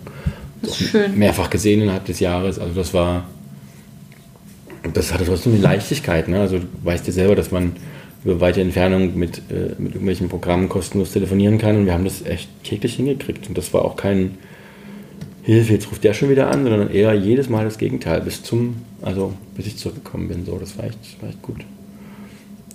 Das 0.63 0.81
ist 0.81 0.91
schön. 0.91 1.19
Mehrfach 1.19 1.51
gesehen 1.51 1.83
innerhalb 1.83 2.05
des 2.07 2.21
Jahres. 2.21 2.59
Also 2.59 2.75
das 2.75 2.95
war, 2.95 3.27
das 4.95 5.13
hatte 5.13 5.25
trotzdem 5.25 5.55
eine 5.55 5.63
Leichtigkeit. 5.63 6.29
Ne? 6.29 6.41
Also 6.41 6.59
du 6.59 6.67
weißt 6.83 7.07
ja 7.07 7.13
selber, 7.13 7.35
dass 7.35 7.51
man 7.51 7.73
über 8.25 8.41
weite 8.41 8.61
Entfernung 8.61 9.17
mit, 9.17 9.39
äh, 9.51 9.75
mit 9.79 9.93
irgendwelchen 9.93 10.29
Programmen 10.29 10.69
kostenlos 10.69 11.13
telefonieren 11.13 11.59
kann. 11.59 11.77
Und 11.77 11.87
wir 11.87 11.93
haben 11.93 12.05
das 12.05 12.25
echt 12.25 12.49
täglich 12.65 12.95
hingekriegt. 12.95 13.49
Und 13.49 13.57
das 13.57 13.73
war 13.73 13.85
auch 13.85 13.97
kein 13.97 14.39
Hilfe, 15.43 15.73
jetzt 15.73 15.91
ruft 15.91 16.05
der 16.05 16.13
schon 16.13 16.29
wieder 16.29 16.51
an, 16.51 16.65
sondern 16.65 16.91
eher 16.91 17.15
jedes 17.15 17.49
Mal 17.49 17.65
das 17.65 17.79
Gegenteil, 17.79 18.21
bis 18.21 18.43
zum, 18.43 18.83
also 19.01 19.33
bis 19.57 19.67
ich 19.67 19.77
zurückgekommen 19.79 20.29
bin. 20.29 20.45
So, 20.45 20.59
das 20.59 20.77
war 20.77 20.85
echt, 20.85 20.99
das 21.01 21.23
war 21.23 21.31
echt 21.31 21.41
gut. 21.41 21.65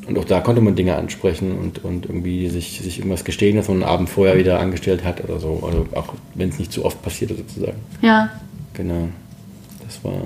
Und 0.08 0.18
auch 0.18 0.26
da 0.26 0.42
konnte 0.42 0.62
man 0.62 0.76
Dinge 0.76 0.96
ansprechen 0.96 1.58
und, 1.58 1.84
und 1.84 2.06
irgendwie 2.06 2.50
sich, 2.50 2.82
sich 2.82 2.98
irgendwas 2.98 3.24
gestehen, 3.24 3.56
das 3.56 3.68
man 3.68 3.78
einen 3.78 3.90
Abend 3.90 4.10
vorher 4.10 4.38
wieder 4.38 4.60
angestellt 4.60 5.04
hat 5.04 5.24
oder 5.24 5.40
so. 5.40 5.64
Also 5.66 5.88
auch 5.96 6.14
wenn 6.36 6.50
es 6.50 6.60
nicht 6.60 6.72
zu 6.72 6.84
oft 6.84 7.02
passierte 7.02 7.36
sozusagen. 7.36 7.80
Ja. 8.02 8.30
Genau. 8.74 9.10
Das 9.86 10.04
war, 10.04 10.24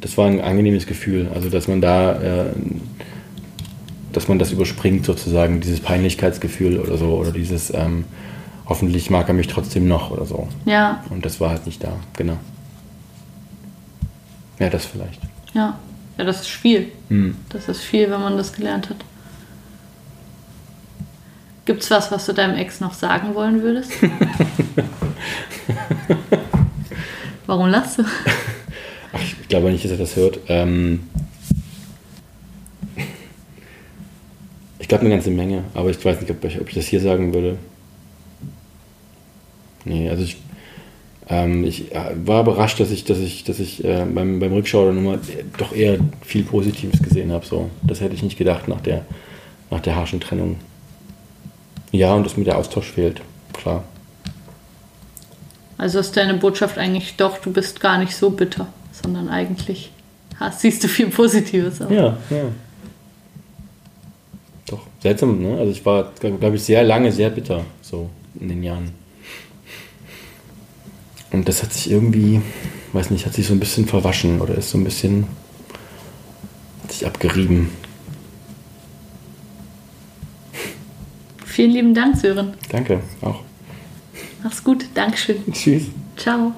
das 0.00 0.18
war 0.18 0.26
ein 0.26 0.40
angenehmes 0.40 0.86
Gefühl. 0.86 1.28
Also 1.34 1.50
dass 1.50 1.68
man 1.68 1.80
da, 1.80 2.20
äh, 2.20 2.52
dass 4.12 4.26
man 4.26 4.40
das 4.40 4.50
überspringt 4.50 5.04
sozusagen, 5.04 5.60
dieses 5.60 5.80
Peinlichkeitsgefühl 5.80 6.80
oder 6.80 6.96
so 6.96 7.14
oder 7.14 7.30
dieses 7.30 7.72
ähm, 7.72 8.04
hoffentlich 8.66 9.10
mag 9.10 9.28
er 9.28 9.34
mich 9.34 9.48
trotzdem 9.48 9.86
noch 9.86 10.10
oder 10.10 10.24
so. 10.24 10.48
Ja. 10.64 11.04
Und 11.10 11.24
das 11.24 11.40
war 11.40 11.50
halt 11.50 11.66
nicht 11.66 11.84
da, 11.84 11.92
genau. 12.16 12.38
Ja, 14.58 14.68
das 14.68 14.84
vielleicht. 14.86 15.20
Ja. 15.54 15.78
Ja, 16.20 16.26
das 16.26 16.42
ist 16.42 16.48
viel. 16.48 16.92
Hm. 17.08 17.34
Das 17.48 17.66
ist 17.70 17.80
viel, 17.80 18.10
wenn 18.10 18.20
man 18.20 18.36
das 18.36 18.52
gelernt 18.52 18.90
hat. 18.90 18.98
Gibt's 21.64 21.90
was, 21.90 22.12
was 22.12 22.26
du 22.26 22.34
deinem 22.34 22.56
Ex 22.56 22.78
noch 22.82 22.92
sagen 22.92 23.34
wollen 23.34 23.62
würdest? 23.62 23.90
Warum 27.46 27.70
lachst 27.70 28.00
du? 28.00 28.02
Ach, 29.14 29.18
ich 29.18 29.48
glaube 29.48 29.70
nicht, 29.70 29.82
dass 29.82 29.92
er 29.92 29.96
das 29.96 30.14
hört. 30.14 30.40
Ähm 30.48 31.08
ich 34.78 34.88
glaube 34.88 35.06
eine 35.06 35.14
ganze 35.14 35.30
Menge, 35.30 35.64
aber 35.72 35.88
ich 35.88 36.04
weiß 36.04 36.20
nicht, 36.20 36.30
ob 36.30 36.44
ich, 36.44 36.60
ob 36.60 36.68
ich 36.68 36.74
das 36.74 36.84
hier 36.84 37.00
sagen 37.00 37.32
würde. 37.32 37.56
Nee, 39.86 40.10
also 40.10 40.22
ich, 40.22 40.36
ähm, 41.30 41.64
ich 41.64 41.94
äh, 41.94 42.16
war 42.24 42.42
überrascht, 42.42 42.80
dass 42.80 42.90
ich, 42.90 43.04
dass 43.04 43.18
ich, 43.18 43.44
dass 43.44 43.60
ich 43.60 43.84
äh, 43.84 44.04
beim, 44.04 44.40
beim 44.40 44.52
Rückschau 44.52 44.86
dann 44.86 44.98
immer 44.98 45.18
doch 45.58 45.72
eher 45.72 45.98
viel 46.22 46.42
Positives 46.42 47.00
gesehen 47.02 47.30
habe. 47.30 47.46
So. 47.46 47.70
Das 47.82 48.00
hätte 48.00 48.14
ich 48.14 48.22
nicht 48.22 48.36
gedacht 48.36 48.66
nach 48.66 48.80
der, 48.80 49.04
nach 49.70 49.80
der 49.80 49.94
harschen 49.94 50.20
Trennung. 50.20 50.56
Ja, 51.92 52.14
und 52.14 52.24
dass 52.24 52.36
mir 52.36 52.44
der 52.44 52.58
Austausch 52.58 52.90
fehlt, 52.90 53.22
klar. 53.52 53.84
Also 55.78 56.00
ist 56.00 56.16
deine 56.16 56.34
Botschaft 56.34 56.78
eigentlich 56.78 57.16
doch, 57.16 57.38
du 57.38 57.52
bist 57.52 57.80
gar 57.80 57.98
nicht 57.98 58.14
so 58.14 58.30
bitter, 58.30 58.66
sondern 58.92 59.28
eigentlich 59.28 59.90
hast, 60.38 60.60
siehst 60.60 60.82
du 60.84 60.88
viel 60.88 61.06
Positives 61.08 61.80
auch. 61.80 61.90
Ja, 61.90 62.18
ja. 62.28 62.44
Doch, 64.66 64.86
seltsam, 65.00 65.40
ne? 65.40 65.58
Also 65.58 65.70
ich 65.72 65.84
war, 65.86 66.12
glaube 66.20 66.56
ich, 66.56 66.62
sehr 66.62 66.82
lange 66.82 67.10
sehr 67.12 67.30
bitter, 67.30 67.64
so 67.82 68.10
in 68.38 68.48
den 68.48 68.62
Jahren. 68.62 68.99
Und 71.32 71.48
das 71.48 71.62
hat 71.62 71.72
sich 71.72 71.90
irgendwie, 71.90 72.40
weiß 72.92 73.10
nicht, 73.10 73.26
hat 73.26 73.34
sich 73.34 73.46
so 73.46 73.52
ein 73.52 73.60
bisschen 73.60 73.86
verwaschen 73.86 74.40
oder 74.40 74.54
ist 74.54 74.70
so 74.70 74.78
ein 74.78 74.84
bisschen, 74.84 75.26
hat 76.82 76.92
sich 76.92 77.06
abgerieben. 77.06 77.70
Vielen 81.44 81.70
lieben 81.72 81.94
Dank, 81.94 82.16
Sören. 82.16 82.54
Danke, 82.70 83.00
auch. 83.20 83.42
Mach's 84.42 84.64
gut. 84.64 84.86
Dankeschön. 84.94 85.36
Tschüss. 85.52 85.84
Ciao. 86.16 86.52